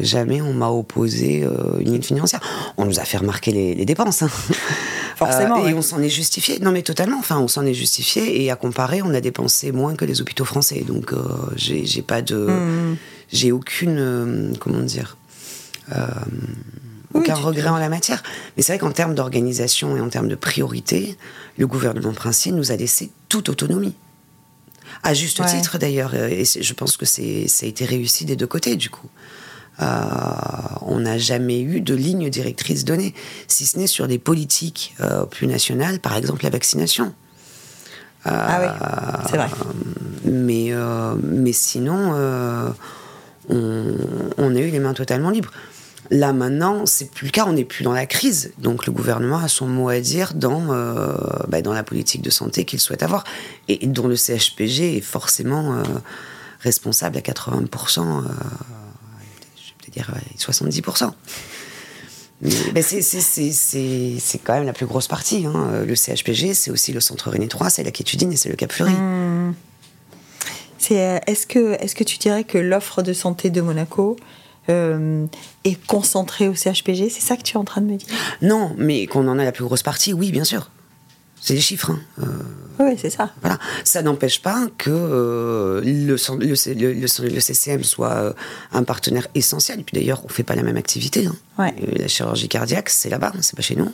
jamais 0.00 0.40
on 0.40 0.54
m'a 0.54 0.70
opposé 0.70 1.46
une 1.78 1.92
ligne 1.92 2.02
financière. 2.02 2.40
On 2.78 2.86
nous 2.86 2.98
a 2.98 3.04
fait 3.04 3.18
remarquer 3.18 3.52
les, 3.52 3.84
dépenses. 3.84 4.22
Hein. 4.22 4.30
Forcément. 5.16 5.66
et 5.66 5.74
on 5.74 5.82
s'en 5.82 6.00
est 6.00 6.08
justifié. 6.08 6.58
Non, 6.60 6.72
mais 6.72 6.80
totalement. 6.80 7.18
Enfin, 7.18 7.38
on 7.38 7.48
s'en 7.48 7.66
est 7.66 7.74
justifié. 7.74 8.42
Et 8.42 8.50
à 8.50 8.56
comparer, 8.56 9.02
on 9.02 9.12
a 9.12 9.20
dépensé 9.20 9.72
moins 9.72 9.94
que 9.94 10.06
les 10.06 10.22
hôpitaux 10.22 10.46
français. 10.46 10.84
Donc, 10.86 11.12
j'ai 11.56 12.02
pas 12.02 12.22
de. 12.22 12.36
Mmh. 12.36 12.96
J'ai 13.30 13.52
aucune. 13.52 14.54
comment 14.58 14.80
dire 14.80 15.18
aucun 17.14 17.34
regret 17.34 17.68
en 17.68 17.78
la 17.78 17.88
matière. 17.88 18.22
Mais 18.56 18.62
c'est 18.62 18.72
vrai 18.72 18.78
qu'en 18.78 18.92
termes 18.92 19.14
d'organisation 19.14 19.96
et 19.96 20.00
en 20.00 20.08
termes 20.08 20.28
de 20.28 20.34
priorité, 20.34 21.16
le 21.56 21.66
gouvernement 21.66 22.12
princier 22.12 22.52
nous 22.52 22.72
a 22.72 22.76
laissé 22.76 23.10
toute 23.28 23.48
autonomie. 23.48 23.94
À 25.02 25.14
juste 25.14 25.44
titre 25.46 25.78
d'ailleurs, 25.78 26.14
et 26.14 26.44
je 26.44 26.72
pense 26.72 26.96
que 26.96 27.06
ça 27.06 27.22
a 27.22 27.66
été 27.66 27.84
réussi 27.84 28.24
des 28.24 28.36
deux 28.36 28.46
côtés 28.46 28.76
du 28.76 28.90
coup. 28.90 29.08
Euh, 29.80 29.84
on 30.82 31.00
n'a 31.00 31.18
jamais 31.18 31.60
eu 31.60 31.80
de 31.80 31.94
ligne 31.94 32.30
directrice 32.30 32.84
donnée, 32.84 33.14
si 33.46 33.64
ce 33.64 33.78
n'est 33.78 33.86
sur 33.86 34.08
des 34.08 34.18
politiques 34.18 34.94
euh, 35.00 35.24
plus 35.24 35.46
nationales, 35.46 36.00
par 36.00 36.16
exemple 36.16 36.42
la 36.42 36.50
vaccination. 36.50 37.14
Euh, 38.26 38.30
ah 38.32 38.58
oui, 38.60 39.28
c'est 39.30 39.36
vrai. 39.36 39.48
Mais, 40.24 40.72
mais 41.22 41.52
sinon, 41.52 42.12
on, 43.48 43.94
on, 44.36 44.56
a 44.56 44.58
eu 44.58 44.70
les 44.70 44.80
mains 44.80 44.94
totalement 44.94 45.30
libres. 45.30 45.52
Là 46.10 46.32
maintenant, 46.32 46.86
c'est 46.86 47.10
plus 47.10 47.26
le 47.26 47.30
cas, 47.32 47.44
on 47.46 47.52
n'est 47.52 47.64
plus 47.64 47.84
dans 47.84 47.92
la 47.92 48.06
crise. 48.06 48.52
Donc 48.58 48.86
le 48.86 48.92
gouvernement 48.92 49.38
a 49.38 49.48
son 49.48 49.66
mot 49.66 49.88
à 49.88 50.00
dire 50.00 50.32
dans, 50.34 50.72
euh, 50.72 51.14
bah, 51.48 51.60
dans 51.60 51.74
la 51.74 51.82
politique 51.82 52.22
de 52.22 52.30
santé 52.30 52.64
qu'il 52.64 52.80
souhaite 52.80 53.02
avoir 53.02 53.24
et 53.68 53.86
dont 53.86 54.08
le 54.08 54.16
CHPG 54.16 54.96
est 54.96 55.02
forcément 55.02 55.74
euh, 55.74 55.82
responsable 56.60 57.18
à 57.18 57.20
80%, 57.20 58.00
euh, 58.00 58.22
je 59.56 59.86
vais 59.86 59.92
dire 59.92 60.10
70%. 60.38 61.12
Mais 62.72 62.82
c'est 62.82 64.38
quand 64.38 64.54
même 64.54 64.64
la 64.64 64.72
plus 64.72 64.86
grosse 64.86 65.08
partie. 65.08 65.44
Hein. 65.44 65.84
Le 65.84 65.94
CHPG, 65.94 66.54
c'est 66.54 66.70
aussi 66.70 66.92
le 66.92 67.00
Centre 67.00 67.30
René 67.30 67.48
3, 67.48 67.68
c'est 67.68 67.82
la 67.82 67.90
Quétudine 67.90 68.32
et 68.32 68.36
c'est 68.36 68.48
le 68.48 68.56
Cap 68.56 68.72
Fleury. 68.72 68.92
Mmh. 68.92 69.54
Est-ce 70.90 71.46
que, 71.46 71.74
est 71.74 71.86
-ce 71.86 71.94
que 71.94 72.04
tu 72.04 72.16
dirais 72.16 72.44
que 72.44 72.56
l'offre 72.56 73.02
de 73.02 73.12
santé 73.12 73.50
de 73.50 73.60
Monaco 73.60 74.16
euh, 74.70 75.26
est 75.64 75.86
concentré 75.86 76.48
au 76.48 76.54
CHPG 76.54 77.08
C'est 77.10 77.22
ça 77.22 77.36
que 77.36 77.42
tu 77.42 77.54
es 77.54 77.56
en 77.56 77.64
train 77.64 77.80
de 77.80 77.86
me 77.86 77.96
dire? 77.96 78.08
Non, 78.42 78.74
mais 78.76 79.06
qu'on 79.06 79.26
en 79.28 79.38
a 79.38 79.44
la 79.44 79.52
plus 79.52 79.64
grosse 79.64 79.82
partie, 79.82 80.12
oui, 80.12 80.30
bien 80.30 80.44
sûr. 80.44 80.70
C'est 81.40 81.54
des 81.54 81.60
chiffres. 81.60 81.90
Hein. 81.90 82.00
Euh, 82.20 82.26
oui, 82.80 82.96
c'est 83.00 83.10
ça. 83.10 83.30
Voilà. 83.40 83.58
Ça 83.84 84.02
n'empêche 84.02 84.42
pas 84.42 84.66
que 84.76 84.90
euh, 84.90 85.80
le, 85.80 86.16
le, 86.44 87.28
le, 87.28 87.40
CCM 87.40 87.84
soit 87.84 88.34
un 88.72 88.82
partenaire 88.82 89.28
essentiel. 89.34 89.80
Et 89.80 89.84
puis 89.84 89.94
d'ailleurs, 89.98 90.20
on 90.24 90.28
ne 90.28 90.32
fait 90.32 90.42
pas 90.42 90.56
la 90.56 90.62
même 90.62 90.76
activité. 90.76 91.26
Hein. 91.26 91.70
La 91.96 92.08
chirurgie 92.08 92.48
cardiaque, 92.48 92.90
c'est 92.90 93.08
là-bas, 93.08 93.32
c'est 93.40 93.56
pas 93.56 93.62
chez 93.62 93.76
nous. 93.76 93.90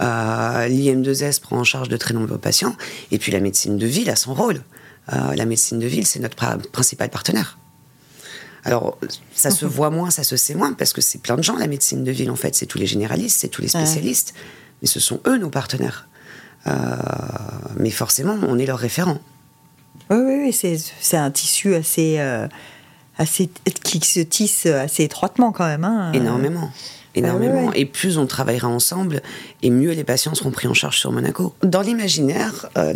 L'IM2S 0.00 1.40
prend 1.40 1.58
en 1.58 1.64
charge 1.64 1.88
de 1.88 1.96
très 1.96 2.14
nombreux 2.14 2.38
patients. 2.38 2.74
Et 3.10 3.18
puis 3.18 3.30
la 3.30 3.40
médecine 3.40 3.76
de 3.76 3.86
ville 3.86 4.10
a 4.10 4.16
son 4.16 4.34
rôle. 4.34 4.62
la 5.08 5.44
médecine 5.44 5.78
de 5.78 5.86
ville, 5.86 6.06
c'est 6.06 6.20
notre 6.20 6.36
principal 6.72 7.10
partenaire. 7.10 7.58
Alors, 8.64 8.98
ça 9.34 9.50
se 9.50 9.64
mhm. 9.64 9.70
voit 9.70 9.90
moins, 9.90 10.10
ça 10.10 10.22
se 10.22 10.36
sait 10.36 10.54
moins, 10.54 10.72
parce 10.72 10.92
que 10.92 11.00
c'est 11.00 11.18
plein 11.18 11.36
de 11.36 11.42
gens, 11.42 11.56
la 11.56 11.66
médecine 11.66 12.04
de 12.04 12.10
ville, 12.10 12.30
en 12.30 12.36
fait. 12.36 12.54
C'est 12.54 12.66
tous 12.66 12.78
les 12.78 12.86
généralistes, 12.86 13.40
c'est 13.40 13.48
tous 13.48 13.62
les 13.62 13.68
spécialistes. 13.68 14.34
Mais 14.82 14.88
ce 14.88 15.00
sont 15.00 15.20
eux, 15.26 15.38
nos 15.38 15.50
partenaires. 15.50 16.08
Euh, 16.66 16.72
mais 17.76 17.90
forcément, 17.90 18.36
on 18.46 18.58
est 18.58 18.66
leur 18.66 18.78
référent. 18.78 19.18
Oui, 20.10 20.18
oui, 20.18 20.52
oui 20.62 20.78
c'est 21.00 21.16
un 21.16 21.30
tissu 21.30 21.74
assez, 21.74 22.18
euh, 22.18 22.48
assez. 23.16 23.48
qui 23.82 24.00
se 24.00 24.20
tisse 24.20 24.66
assez 24.66 25.04
étroitement, 25.04 25.52
quand 25.52 25.66
même. 25.66 25.84
Hein. 25.84 26.12
Énormément 26.12 26.70
énormément. 27.14 27.72
Et 27.72 27.84
plus 27.84 28.18
on 28.18 28.26
travaillera 28.26 28.68
ensemble, 28.68 29.22
et 29.62 29.70
mieux 29.70 29.92
les 29.92 30.04
patients 30.04 30.34
seront 30.34 30.50
pris 30.50 30.68
en 30.68 30.74
charge 30.74 30.98
sur 30.98 31.12
Monaco. 31.12 31.54
Dans 31.62 31.82
l'imaginaire, 31.82 32.68
euh, 32.76 32.92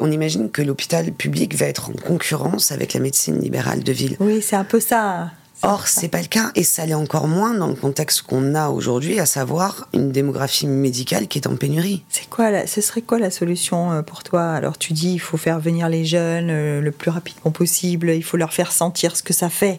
on 0.00 0.10
imagine 0.10 0.50
que 0.50 0.62
l'hôpital 0.62 1.12
public 1.12 1.54
va 1.54 1.66
être 1.66 1.90
en 1.90 1.92
concurrence 1.92 2.72
avec 2.72 2.94
la 2.94 3.00
médecine 3.00 3.40
libérale 3.40 3.82
de 3.82 3.92
ville. 3.92 4.16
Oui, 4.20 4.42
c'est 4.42 4.56
un 4.56 4.64
peu 4.64 4.80
ça. 4.80 5.30
Or, 5.62 5.88
c'est 5.88 6.08
pas 6.08 6.22
le 6.22 6.26
cas, 6.26 6.52
et 6.54 6.62
ça 6.62 6.86
l'est 6.86 6.94
encore 6.94 7.28
moins 7.28 7.52
dans 7.52 7.66
le 7.66 7.74
contexte 7.74 8.22
qu'on 8.22 8.54
a 8.54 8.70
aujourd'hui, 8.70 9.20
à 9.20 9.26
savoir 9.26 9.88
une 9.92 10.10
démographie 10.10 10.66
médicale 10.66 11.28
qui 11.28 11.38
est 11.38 11.46
en 11.46 11.54
pénurie. 11.56 12.02
C'est 12.08 12.30
quoi 12.30 12.66
Ce 12.66 12.80
serait 12.80 13.02
quoi 13.02 13.18
la 13.18 13.30
solution 13.30 13.92
euh, 13.92 14.00
pour 14.00 14.22
toi? 14.22 14.52
Alors, 14.52 14.78
tu 14.78 14.94
dis, 14.94 15.12
il 15.12 15.18
faut 15.18 15.36
faire 15.36 15.60
venir 15.60 15.90
les 15.90 16.06
jeunes 16.06 16.48
euh, 16.48 16.80
le 16.80 16.90
plus 16.92 17.10
rapidement 17.10 17.50
possible, 17.50 18.10
il 18.10 18.24
faut 18.24 18.38
leur 18.38 18.54
faire 18.54 18.72
sentir 18.72 19.16
ce 19.16 19.22
que 19.22 19.34
ça 19.34 19.50
fait 19.50 19.76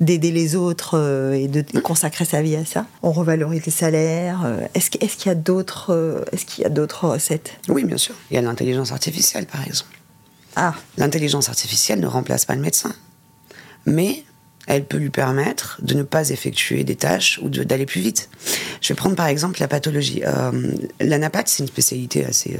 d'aider 0.00 0.32
les 0.32 0.56
autres 0.56 0.98
euh, 0.98 1.32
et 1.32 1.46
de 1.46 1.62
consacrer 1.80 2.24
sa 2.24 2.42
vie 2.42 2.56
à 2.56 2.64
ça. 2.64 2.86
On 3.02 3.12
revalorise 3.12 3.64
les 3.66 3.72
salaires. 3.72 4.42
Euh, 4.44 4.66
est-ce 4.74 4.90
qu'il 4.90 5.26
y 5.26 5.28
a 5.28 5.34
d'autres 5.34 5.92
euh, 5.92 6.24
est-ce 6.32 6.46
qu'il 6.46 6.62
y 6.62 6.66
a 6.66 6.70
d'autres 6.70 7.08
recettes? 7.08 7.58
Oui, 7.68 7.84
bien 7.84 7.98
sûr. 7.98 8.14
Il 8.30 8.34
y 8.34 8.38
a 8.38 8.42
l'intelligence 8.42 8.92
artificielle, 8.92 9.46
par 9.46 9.66
exemple. 9.66 9.96
Ah. 10.56 10.74
L'intelligence 10.96 11.48
artificielle 11.48 12.00
ne 12.00 12.06
remplace 12.06 12.44
pas 12.46 12.54
le 12.54 12.62
médecin, 12.62 12.92
mais 13.86 14.24
elle 14.66 14.84
peut 14.84 14.96
lui 14.96 15.10
permettre 15.10 15.78
de 15.82 15.94
ne 15.94 16.02
pas 16.02 16.30
effectuer 16.30 16.82
des 16.82 16.96
tâches 16.96 17.38
ou 17.42 17.48
d'aller 17.48 17.86
plus 17.86 18.00
vite. 18.00 18.30
Je 18.80 18.88
vais 18.88 18.96
prendre 18.96 19.16
par 19.16 19.26
exemple 19.26 19.60
la 19.60 19.68
pathologie. 19.68 20.22
Euh, 20.26 20.72
L'anapath, 21.00 21.48
c'est 21.48 21.62
une 21.62 21.68
spécialité 21.68 22.24
assez 22.24 22.58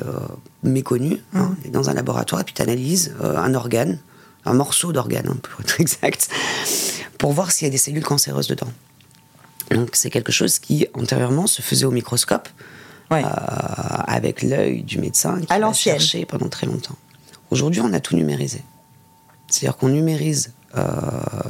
méconnue. 0.63 1.19
Hein. 1.35 1.55
Mmh. 1.65 1.71
Dans 1.71 1.91
un 1.91 1.95
laboratoire, 1.95 2.45
puis 2.45 2.55
tu 2.55 2.63
analyses 2.63 3.15
un 3.23 3.55
organe, 3.55 3.99
un 4.45 4.55
morceau 4.55 4.93
d'organe, 4.93 5.29
hein, 5.29 5.37
pour 5.43 5.61
être 5.61 5.81
exact, 5.81 6.29
pour 7.21 7.33
voir 7.33 7.53
s'il 7.53 7.67
y 7.67 7.69
a 7.69 7.71
des 7.71 7.77
cellules 7.79 8.03
cancéreuses 8.03 8.49
dedans. 8.49 8.73
Donc 9.71 9.91
c'est 9.93 10.11
quelque 10.11 10.33
chose 10.33 10.59
qui 10.59 10.89
antérieurement 10.95 11.47
se 11.47 11.61
faisait 11.63 11.85
au 11.85 11.91
microscope, 11.91 12.49
euh, 13.13 13.23
avec 14.07 14.43
l'œil 14.43 14.83
du 14.83 14.99
médecin 14.99 15.41
qui 15.41 15.53
a 15.53 15.73
cherché 15.73 16.25
pendant 16.25 16.49
très 16.49 16.67
longtemps. 16.67 16.97
Aujourd'hui, 17.51 17.83
on 17.83 17.93
a 17.93 18.01
tout 18.01 18.17
numérisé. 18.17 18.63
C'est-à-dire 19.49 19.77
qu'on 19.77 19.89
numérise 19.89 20.55
euh, 20.77 20.83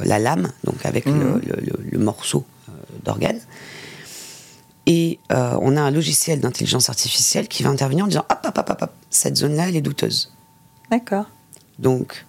la 0.03 0.19
lame, 0.19 0.51
donc 0.65 0.85
avec 0.85 1.05
le, 1.05 1.13
mhm. 1.13 2.03
morceau 2.03 2.43
euh, 2.67 2.73
d'organe, 3.03 3.39
et 4.87 5.19
on 5.29 5.77
a 5.77 5.81
un 5.81 5.91
logiciel 5.91 6.41
d'intelligence 6.41 6.89
artificielle 6.89 7.47
qui 7.47 7.63
va 7.63 7.69
intervenir 7.69 8.03
en 8.05 8.07
disant 8.09 8.25
hop, 8.29 8.39
hop, 8.43 8.57
hop, 8.57 8.77
hop, 8.81 8.91
cette 9.09 9.37
zone-là, 9.37 9.69
elle 9.69 9.77
est 9.77 9.81
douteuse. 9.81 10.33
D'accord. 10.89 11.27
Donc, 11.79 12.25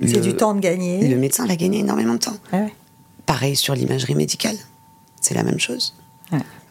C'est 0.00 0.20
du 0.20 0.34
temps 0.34 0.54
de 0.54 0.60
gagner. 0.60 1.06
Le 1.08 1.16
médecin 1.16 1.46
va 1.46 1.56
gagner 1.56 1.80
énormément 1.80 2.14
de 2.14 2.18
temps. 2.18 2.36
Pareil 3.24 3.56
sur 3.56 3.74
l'imagerie 3.74 4.14
médicale, 4.14 4.56
c'est 5.20 5.34
la 5.34 5.42
même 5.42 5.58
chose. 5.58 5.94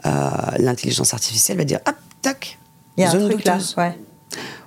Euh, 0.05 0.30
l'intelligence 0.59 1.13
artificielle 1.15 1.57
va 1.57 1.63
dire 1.63 1.80
hop, 1.88 1.95
tac, 2.21 2.59
il 2.95 3.01
y 3.01 3.03
a 3.03 3.11
un 3.11 3.30
truc 3.30 3.43
là. 3.43 3.57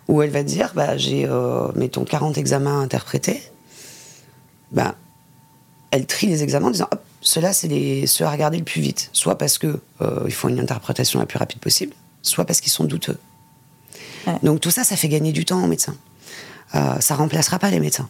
Ou 0.09 0.23
elle 0.23 0.31
va 0.31 0.43
dire 0.43 0.73
bah, 0.75 0.97
j'ai, 0.97 1.27
euh, 1.27 1.69
mettons, 1.77 2.05
40 2.05 2.37
examens 2.39 2.81
à 2.81 2.83
interpréter. 2.83 3.41
Bah, 4.73 4.97
elle 5.91 6.07
trie 6.07 6.27
les 6.27 6.43
examens 6.43 6.69
en 6.69 6.71
disant 6.73 6.89
hop, 6.91 7.03
ceux-là, 7.21 7.53
c'est 7.53 7.69
les, 7.69 8.07
ceux 8.07 8.25
à 8.25 8.31
regarder 8.31 8.59
le 8.59 8.65
plus 8.65 8.81
vite. 8.81 9.11
Soit 9.13 9.39
parce 9.39 9.59
qu'ils 9.59 9.79
euh, 10.01 10.29
font 10.31 10.49
une 10.49 10.61
interprétation 10.61 11.21
la 11.21 11.27
plus 11.27 11.39
rapide 11.39 11.61
possible, 11.61 11.93
soit 12.23 12.45
parce 12.45 12.61
qu'ils 12.61 12.73
sont 12.73 12.85
douteux. 12.85 13.19
Donc 14.43 14.61
tout 14.61 14.71
ça, 14.71 14.85
ça 14.85 14.95
fait 14.97 15.09
gagner 15.09 15.33
du 15.33 15.47
temps 15.47 15.63
aux 15.65 15.67
médecins. 15.67 15.97
Euh, 16.75 17.01
ça 17.01 17.15
remplacera 17.15 17.59
pas 17.59 17.71
les 17.71 17.81
médecins. 17.81 18.09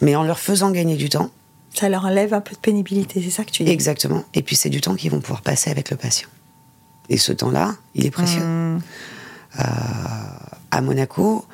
Mais 0.00 0.16
en 0.16 0.22
leur 0.22 0.38
faisant 0.38 0.70
gagner 0.70 0.96
du 0.96 1.08
temps. 1.08 1.30
Ça 1.74 1.88
leur 1.88 2.04
enlève 2.04 2.34
un 2.34 2.40
peu 2.40 2.54
de 2.54 2.60
pénibilité, 2.60 3.22
c'est 3.22 3.30
ça 3.30 3.44
que 3.44 3.50
tu 3.50 3.64
dis? 3.64 3.70
Exactement. 3.70 4.24
Et 4.34 4.42
puis 4.42 4.56
c'est 4.56 4.70
du 4.70 4.80
temps 4.80 4.96
qu'ils 4.96 5.10
vont 5.10 5.20
pouvoir 5.20 5.42
passer 5.42 5.70
avec 5.70 5.90
le 5.90 5.96
patient. 5.96 6.28
Et 7.08 7.16
ce 7.16 7.32
temps-là, 7.32 7.76
il 7.94 8.06
est 8.06 8.10
précieux. 8.10 8.42
Mmh. 8.42 8.80
Euh, 9.58 9.62
à 10.70 10.80
Monaco, 10.80 11.44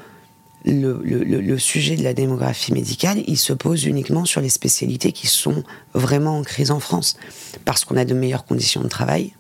le, 0.67 1.59
sujet 1.59 1.97
de 1.97 2.03
la 2.03 2.13
démographie 2.13 2.73
médicale, 2.73 3.23
il 3.27 3.39
se 3.39 3.53
pose 3.53 3.85
uniquement 3.85 4.25
sur 4.25 4.41
les 4.41 4.49
spécialités 4.49 5.13
qui 5.13 5.27
sont 5.27 5.63
vraiment 5.95 6.39
en 6.39 6.43
crise 6.43 6.71
en 6.71 6.81
France. 6.81 7.17
Parce 7.65 7.85
qu'on 7.85 7.97
a 7.97 8.05
de 8.05 8.15
meilleures 8.15 8.45
conditions 8.45 8.83
de 8.83 8.89
travail 8.89 9.33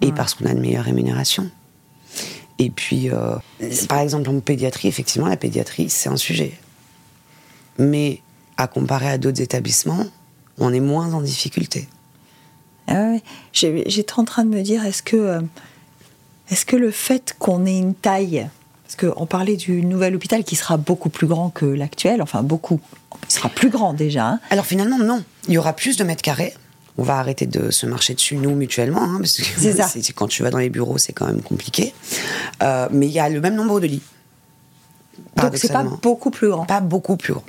et 0.00 0.12
parce 0.12 0.34
qu'on 0.34 0.46
a 0.46 0.54
de 0.54 0.60
meilleures 0.60 0.84
rémunérations. 0.84 1.50
Et 2.58 2.70
puis, 2.70 3.10
euh, 3.10 3.36
par 3.88 4.00
exemple, 4.00 4.28
en 4.28 4.38
pédiatrie, 4.40 4.88
effectivement, 4.88 5.28
la 5.28 5.36
pédiatrie, 5.36 5.88
c'est 5.88 6.10
un 6.10 6.16
sujet. 6.16 6.52
Mais 7.78 8.20
à 8.60 8.66
comparer 8.66 9.08
à 9.08 9.18
d'autres 9.18 9.40
établissements, 9.40 10.04
on 10.58 10.72
est 10.72 10.80
moins 10.80 11.14
en 11.14 11.22
difficulté. 11.22 11.88
Ah 12.88 13.14
J'étais 13.52 14.12
en 14.18 14.24
train 14.24 14.44
de 14.44 14.50
me 14.50 14.62
dire, 14.62 14.84
est-ce 14.84 15.02
que, 15.02 15.16
euh, 15.16 15.40
est 16.50 16.64
que 16.64 16.76
le 16.76 16.90
fait 16.90 17.34
qu'on 17.38 17.64
ait 17.64 17.78
une 17.78 17.94
taille, 17.94 18.48
parce 18.84 18.96
qu'on 18.96 19.24
parlait 19.26 19.56
du 19.56 19.82
nouvel 19.82 20.14
hôpital 20.14 20.44
qui 20.44 20.56
sera 20.56 20.76
beaucoup 20.76 21.08
plus 21.08 21.26
grand 21.26 21.50
que 21.50 21.64
l'actuel, 21.64 22.20
enfin 22.20 22.42
beaucoup, 22.42 22.80
il 23.28 23.32
sera 23.32 23.48
plus 23.48 23.70
grand 23.70 23.94
déjà. 23.94 24.28
Hein. 24.28 24.40
Alors 24.50 24.66
finalement, 24.66 24.98
non. 24.98 25.24
Il 25.48 25.54
y 25.54 25.58
aura 25.58 25.72
plus 25.72 25.96
de 25.96 26.04
mètres 26.04 26.22
carrés 26.22 26.54
on 26.98 27.02
va 27.02 27.18
arrêter 27.18 27.46
de 27.46 27.70
se 27.70 27.86
marcher 27.86 28.12
dessus 28.12 28.36
nous 28.36 28.54
mutuellement, 28.54 29.02
hein, 29.02 29.18
parce 29.18 29.38
que 29.38 30.12
quand 30.14 30.26
tu 30.26 30.42
vas 30.42 30.50
dans 30.50 30.58
les 30.58 30.68
bureaux, 30.68 30.98
c'est 30.98 31.14
quand 31.14 31.26
même 31.26 31.40
compliqué. 31.40 31.94
Euh, 32.62 32.88
mais 32.90 33.06
il 33.06 33.12
y 33.12 33.20
a 33.20 33.30
le 33.30 33.40
même 33.40 33.54
nombre 33.54 33.80
de 33.80 33.86
lits. 33.86 34.02
Donc 35.36 35.56
c'est 35.56 35.72
pas 35.72 35.82
beaucoup 35.82 36.30
plus 36.30 36.50
grand. 36.50 36.66
Pas 36.66 36.80
beaucoup 36.80 37.16
plus 37.16 37.32
grand. 37.32 37.44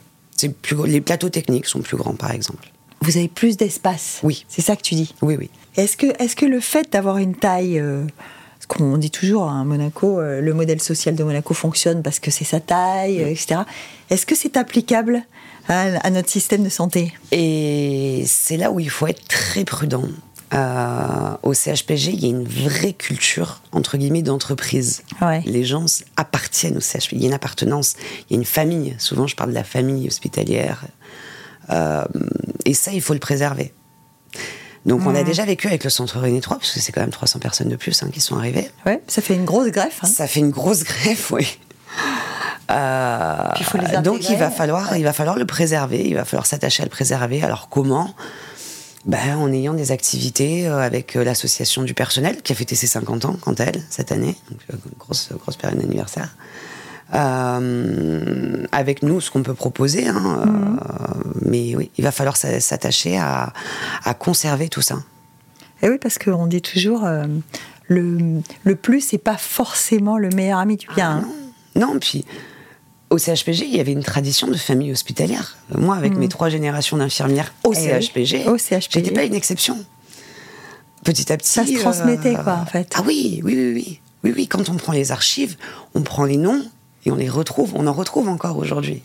Plus 0.49 0.87
les 0.87 1.01
plateaux 1.01 1.29
techniques 1.29 1.67
sont 1.67 1.81
plus 1.81 1.97
grands, 1.97 2.15
par 2.15 2.31
exemple. 2.31 2.71
Vous 3.01 3.17
avez 3.17 3.27
plus 3.27 3.57
d'espace. 3.57 4.19
Oui. 4.23 4.45
C'est 4.47 4.61
ça 4.61 4.75
que 4.75 4.81
tu 4.81 4.95
dis. 4.95 5.13
Oui, 5.21 5.35
oui. 5.37 5.49
Est-ce 5.75 5.97
que, 5.97 6.07
est 6.21 6.35
que 6.35 6.45
le 6.45 6.59
fait 6.59 6.91
d'avoir 6.91 7.17
une 7.17 7.35
taille, 7.35 7.79
euh, 7.79 8.03
ce 8.59 8.67
qu'on 8.67 8.97
dit 8.97 9.09
toujours 9.09 9.47
à 9.47 9.51
hein, 9.51 9.63
Monaco, 9.63 10.19
euh, 10.19 10.41
le 10.41 10.53
modèle 10.53 10.81
social 10.81 11.15
de 11.15 11.23
Monaco 11.23 11.53
fonctionne 11.53 12.03
parce 12.03 12.19
que 12.19 12.29
c'est 12.29 12.43
sa 12.45 12.59
taille, 12.59 13.21
etc. 13.21 13.61
Est-ce 14.09 14.25
que 14.25 14.35
c'est 14.35 14.55
applicable 14.57 15.23
à, 15.67 16.09
notre 16.11 16.29
système 16.29 16.63
de 16.63 16.69
santé? 16.69 17.13
Et 17.31 18.23
c'est 18.27 18.57
là 18.57 18.71
où 18.71 18.79
il 18.79 18.89
faut 18.89 19.07
être 19.07 19.25
très 19.27 19.63
prudent. 19.63 20.03
Euh, 20.53 21.37
au 21.43 21.53
CHPG, 21.53 22.11
il 22.11 22.19
y 22.21 22.25
a 22.25 22.29
une 22.29 22.47
vraie 22.47 22.93
culture, 22.93 23.61
entre 23.71 23.97
guillemets, 23.97 24.21
d'entreprise. 24.21 25.03
Les 25.45 25.63
gens 25.63 25.85
appartiennent 26.17 26.77
au 26.77 26.81
CHPG. 26.81 27.13
Il 27.13 27.21
y 27.21 27.25
a 27.25 27.27
une 27.27 27.33
appartenance, 27.33 27.95
il 28.29 28.33
y 28.33 28.35
a 28.35 28.39
une 28.39 28.45
famille. 28.45 28.95
Souvent, 28.97 29.27
je 29.27 29.35
parle 29.35 29.51
de 29.51 29.55
la 29.55 29.63
famille 29.63 30.07
hospitalière. 30.07 30.83
Euh, 31.69 32.03
et 32.65 32.73
ça, 32.73 32.91
il 32.91 33.01
faut 33.01 33.13
le 33.13 33.19
préserver. 33.19 33.73
Donc, 34.85 35.05
on 35.05 35.13
a 35.13 35.23
déjà 35.23 35.45
vécu 35.45 35.67
avec 35.67 35.83
le 35.83 35.89
centre 35.91 36.19
René 36.19 36.41
3, 36.41 36.57
parce 36.57 36.71
que 36.71 36.79
c'est 36.79 36.91
quand 36.91 37.01
même 37.01 37.11
300 37.11 37.39
personnes 37.39 37.69
de 37.69 37.75
plus 37.75 38.01
hein, 38.01 38.09
qui 38.11 38.19
sont 38.19 38.35
arrivées. 38.35 38.69
Ouais, 38.85 39.01
ça 39.07 39.21
fait 39.21 39.35
une 39.35 39.45
grosse 39.45 39.69
greffe. 39.69 39.99
Hein. 40.03 40.07
Ça 40.07 40.27
fait 40.27 40.39
une 40.39 40.49
grosse 40.49 40.83
greffe, 40.83 41.31
oui. 41.31 41.59
Euh, 42.71 44.01
donc 44.01 44.29
il 44.29 44.37
va 44.37 44.49
falloir, 44.49 44.95
il 44.95 45.03
va 45.03 45.13
falloir 45.13 45.37
le 45.37 45.45
préserver, 45.45 46.07
il 46.07 46.15
va 46.15 46.25
falloir 46.25 46.45
s'attacher 46.45 46.83
à 46.83 46.85
le 46.85 46.89
préserver. 46.89 47.43
Alors 47.43 47.67
comment? 47.69 48.13
Ben, 49.05 49.37
en 49.37 49.51
ayant 49.51 49.73
des 49.73 49.91
activités 49.91 50.67
euh, 50.67 50.79
avec 50.79 51.15
euh, 51.15 51.23
l'association 51.23 51.83
du 51.83 51.93
personnel 51.93 52.41
qui 52.41 52.51
a 52.51 52.55
fêté 52.55 52.75
ses 52.75 52.87
50 52.87 53.25
ans 53.25 53.35
quant 53.41 53.55
elle 53.55 53.81
cette 53.89 54.11
année, 54.11 54.35
donc 54.49 54.59
grosse 54.99 55.29
grosse 55.33 55.57
période 55.57 55.79
d'anniversaire. 55.79 56.35
avec 58.71 59.03
nous, 59.03 59.19
ce 59.19 59.31
qu'on 59.31 59.43
peut 59.43 59.53
proposer, 59.53 60.07
hein, 60.07 60.45
mhm. 60.45 60.79
mais 61.45 61.75
oui, 61.75 61.91
il 61.97 62.03
va 62.03 62.11
falloir 62.11 62.37
s'attacher 62.37 63.17
à, 63.17 63.53
conserver 64.19 64.69
tout 64.69 64.81
ça. 64.81 64.97
Et 65.81 65.89
oui, 65.89 65.97
parce 65.99 66.19
qu'on 66.19 66.47
dit 66.47 66.61
toujours 66.61 67.07
le, 67.87 68.41
le 68.63 68.75
plus, 68.75 69.01
c'est 69.01 69.17
pas 69.17 69.37
forcément 69.37 70.17
le 70.17 70.29
meilleur 70.29 70.59
ami 70.59 70.77
du 70.77 70.87
bien. 70.95 71.23
Ah, 71.23 71.79
non. 71.79 71.93
non, 71.93 71.99
puis 71.99 72.23
au 73.12 73.18
CHPG, 73.18 73.66
il 73.66 73.76
y 73.76 73.80
avait 73.80 73.91
une 73.91 74.03
tradition 74.03 74.47
de 74.47 74.55
famille 74.55 74.91
hospitalière. 74.91 75.57
Moi, 75.78 75.95
avec 75.95 76.16
mes 76.16 76.26
mm. 76.26 76.30
trois 76.30 76.49
générations 76.49 76.97
d'infirmières 76.97 77.53
au, 77.64 77.74
eh 77.74 78.01
CHPG, 78.01 78.47
au 78.47 78.57
CHPG, 78.57 78.89
j'étais 78.89 79.12
pas 79.12 79.24
une 79.24 79.36
exception. 79.36 79.78
Petit 81.03 81.32
à 81.32 81.38
petit. 81.38 81.49
Ça 81.49 81.66
se 81.66 81.74
transmettait, 81.78 82.36
quoi, 82.36 82.59
en 82.62 82.66
fait. 82.66 82.93
Ah 82.95 83.03
oui, 83.05 83.41
oui, 83.43 83.53
oui, 83.55 83.74
oui. 83.74 84.01
Oui, 84.24 84.34
oui, 84.36 84.47
quand 84.47 84.70
on 84.70 84.76
prend 84.76 84.93
les 84.93 85.12
archives, 85.12 85.57
on 85.93 86.01
prend 86.01 86.26
les 86.26 86.38
noms 86.38 86.64
et 87.05 87.12
on 87.12 87.16
les 87.16 87.30
retrouve. 87.30 87.72
On 87.76 87.88
en 87.88 87.93
retrouve 87.93 88.30
encore 88.30 88.57
aujourd'hui. 88.57 89.01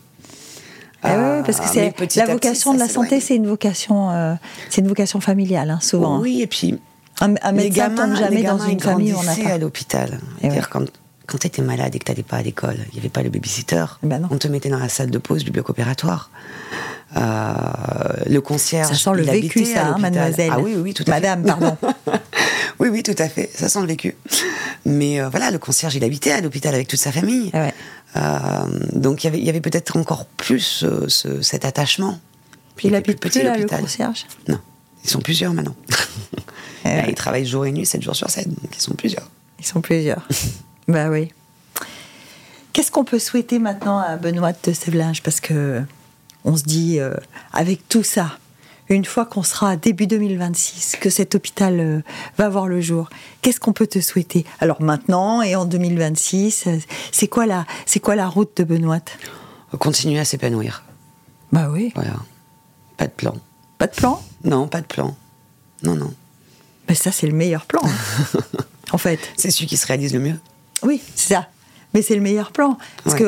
Ah 1.03 1.37
oui, 1.37 1.43
parce 1.45 1.59
que 1.59 1.65
ah, 1.67 1.93
c'est 1.99 2.17
la 2.17 2.33
vocation 2.33 2.75
de 2.75 2.79
la 2.79 2.89
santé, 2.89 3.21
c'est 3.21 3.37
une 3.37 3.47
vocation, 3.47 4.11
euh, 4.11 4.35
c'est 4.71 4.81
une 4.81 4.89
vocation 4.89 5.21
familiale, 5.21 5.71
hein, 5.71 5.79
souvent. 5.81 6.21
Oui, 6.21 6.43
et 6.43 6.47
puis 6.47 6.79
un, 7.21 7.35
les 7.53 7.71
gamins, 7.71 8.15
jamais 8.15 8.43
dans 8.43 8.59
une 8.59 8.81
famille 8.81 9.15
on 9.15 9.27
a 9.27 9.53
à 9.53 9.59
l'hôpital. 9.59 10.21
Eh 10.43 10.49
quand 10.71 10.87
quand 11.27 11.39
tu 11.39 11.47
étais 11.47 11.62
malade 11.62 11.95
et 11.95 11.99
que 11.99 12.05
tu 12.05 12.12
n'allais 12.12 12.22
pas 12.22 12.37
à 12.37 12.43
l'école, 12.43 12.77
il 12.89 12.95
n'y 12.95 12.99
avait 13.01 13.09
pas 13.09 13.22
le 13.22 13.31
babysitter, 13.31 13.85
eh 14.03 14.07
ben 14.07 14.27
on 14.31 14.39
te 14.39 14.49
mettait 14.49 14.68
dans 14.68 14.79
la 14.79 14.89
salle 14.89 15.11
de 15.11 15.18
pause 15.18 15.45
du 15.45 15.51
bloc 15.51 15.68
opératoire. 15.68 16.31
Euh, 17.16 17.55
le 18.29 18.41
concierge. 18.41 18.89
Ça 18.89 18.95
sent 18.95 19.16
le 19.16 19.22
vécu, 19.22 19.64
ça, 19.64 19.87
hein, 19.87 19.99
mademoiselle. 19.99 20.51
Ah 20.53 20.61
oui, 20.61 20.74
oui, 20.77 20.93
tout 20.93 21.05
à 21.07 21.11
Madame, 21.11 21.45
pardon. 21.45 21.77
oui, 22.79 22.89
oui, 22.89 23.03
tout 23.03 23.14
à 23.18 23.29
fait. 23.29 23.51
Ça 23.55 23.68
sent 23.68 23.81
le 23.81 23.87
vécu. 23.87 24.16
Mais 24.85 25.20
euh, 25.20 25.29
voilà, 25.29 25.51
le 25.51 25.59
concierge, 25.59 25.95
il 25.95 26.05
habitait 26.05 26.33
à 26.33 26.41
l'hôpital 26.41 26.74
avec 26.74 26.89
toute 26.89 26.99
sa 26.99 27.12
famille. 27.12 27.53
Euh, 27.55 28.20
donc 28.93 29.24
il 29.24 29.45
y 29.45 29.49
avait 29.49 29.61
peut-être 29.61 29.97
encore 29.97 30.27
plus 30.27 30.85
cet 31.41 31.64
attachement. 31.64 32.18
Puis 32.77 32.89
il 32.89 32.95
habite 32.95 33.20
plus 33.20 33.43
là, 33.43 33.57
le 33.57 33.66
concierge? 33.66 34.27
Non, 34.49 34.59
ils 35.05 35.09
sont 35.09 35.20
plusieurs 35.20 35.55
maintenant. 35.55 35.77
Eh 36.85 36.89
ils 37.09 37.14
travaillent 37.14 37.47
jour 37.47 37.64
et 37.64 37.72
nuit, 37.72 37.87
7 37.87 38.03
jours 38.03 38.14
sur 38.16 38.29
7, 38.29 38.49
donc 38.49 38.77
ils 38.77 38.81
sont 38.81 38.95
plusieurs. 38.95 39.31
Ils 39.59 39.64
sont 39.64 39.81
plusieurs. 39.81 40.27
Bah 40.89 41.09
oui. 41.11 41.32
Qu'est-ce 42.72 42.91
qu'on 42.91 43.05
peut 43.05 43.18
souhaiter 43.18 43.59
maintenant 43.59 43.99
à 43.99 44.16
Benoît 44.16 44.53
de 44.53 44.72
Sévelinge? 44.72 45.22
Parce 45.22 45.41
que 45.41 45.82
on 46.45 46.57
se 46.57 46.62
dit, 46.62 47.01
euh, 47.01 47.14
avec 47.53 47.89
tout 47.89 48.05
ça, 48.05 48.39
une 48.89 49.05
fois 49.05 49.24
qu'on 49.24 49.43
sera 49.43 49.76
début 49.76 50.07
2026, 50.07 50.97
que 51.01 51.11
cet 51.11 51.34
hôpital 51.34 51.80
euh, 51.80 52.01
va 52.39 52.49
voir 52.49 52.68
le 52.68 52.80
jour, 52.80 53.11
qu'est-ce 53.43 53.59
qu'on 53.59 53.72
peut 53.72 53.87
te 53.87 54.01
souhaiter? 54.01 54.45
Alors 54.61 54.80
maintenant 54.80 55.43
et 55.43 55.57
en 55.57 55.64
2026, 55.64 56.64
euh, 56.66 56.78
c'est 57.11 57.26
quoi 57.26 57.47
la, 57.47 57.66
c'est 57.84 57.99
quoi 57.99 58.14
la 58.14 58.28
route 58.28 58.57
de 58.59 58.64
Benoît? 58.64 59.01
Continuer 59.78 60.20
à 60.20 60.24
s'épanouir. 60.24 60.84
Bah 61.53 61.68
oui. 61.70 61.93
Voilà. 61.95 62.14
Pas 62.97 63.07
de 63.07 63.12
plan. 63.12 63.34
Pas 63.78 63.89
de 63.89 63.95
plan? 63.95 64.22
Non, 64.45 64.68
pas 64.68 64.80
de 64.80 64.87
plan. 64.87 65.16
Non, 65.82 65.97
non. 65.97 66.14
Mais 66.89 66.95
ça, 66.95 67.11
c'est 67.11 67.26
le 67.26 67.34
meilleur 67.34 67.66
plan. 67.66 67.82
en 68.93 68.99
fait. 68.99 69.18
C'est 69.37 69.51
celui 69.51 69.66
qui 69.66 69.76
se 69.76 69.87
réalise 69.87 70.14
le 70.14 70.20
mieux. 70.20 70.39
Oui, 70.83 71.01
c'est 71.14 71.35
ça. 71.35 71.47
Mais 71.95 72.03
c'est 72.03 72.14
le 72.14 72.20
meilleur 72.20 72.53
plan. 72.53 72.77
Parce 73.05 73.16
que 73.16 73.24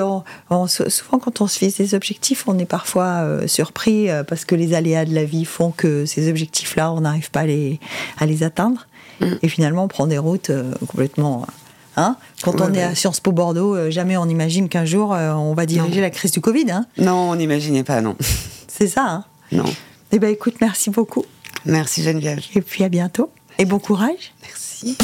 souvent, 0.91 1.19
quand 1.19 1.41
on 1.41 1.47
se 1.47 1.59
fixe 1.59 1.77
des 1.79 1.95
objectifs, 1.95 2.45
on 2.47 2.59
est 2.59 2.67
parfois 2.67 3.23
euh, 3.23 3.47
surpris 3.47 4.11
euh, 4.11 4.25
parce 4.25 4.45
que 4.45 4.55
les 4.55 4.75
aléas 4.75 5.07
de 5.07 5.15
la 5.15 5.25
vie 5.25 5.47
font 5.47 5.71
que 5.71 6.05
ces 6.05 6.29
objectifs-là, 6.29 6.93
on 6.93 7.01
n'arrive 7.01 7.31
pas 7.31 7.41
à 7.41 7.47
les, 7.47 7.81
à 8.19 8.27
les 8.27 8.43
atteindre. 8.43 8.87
Mm. 9.21 9.27
Et 9.43 9.49
finalement, 9.49 9.85
on 9.85 9.89
prend 9.89 10.07
des 10.07 10.19
routes 10.19 10.51
euh, 10.51 10.75
complètement. 10.87 11.47
Hein 11.97 12.17
quand 12.43 12.61
on 12.61 12.73
est 12.75 12.83
à 12.83 12.95
Sciences 12.95 13.21
Po 13.21 13.33
Bordeaux, 13.33 13.91
jamais 13.91 14.17
on 14.17 14.29
imagine 14.29 14.69
qu'un 14.69 14.85
jour, 14.85 15.11
on 15.11 15.55
va 15.55 15.67
diriger 15.67 16.01
la 16.01 16.11
crise 16.11 16.31
du 16.31 16.41
Covid. 16.41 16.71
Hein 16.71 16.87
non, 16.97 17.31
on 17.31 17.37
n'imaginait 17.37 17.83
pas, 17.83 18.01
non. 18.01 18.17
c'est 18.69 18.87
ça. 18.87 19.05
Hein 19.05 19.25
non. 19.51 19.65
Eh 20.13 20.19
bien, 20.21 20.29
écoute, 20.29 20.57
merci 20.61 20.91
beaucoup. 20.91 21.25
Merci 21.65 22.05
Geneviève. 22.05 22.41
Et 22.55 22.61
puis 22.61 22.85
à 22.85 22.89
bientôt. 22.89 23.31
Et 23.59 23.65
bon 23.65 23.81
courage. 23.81 24.33
Merci. 24.43 24.97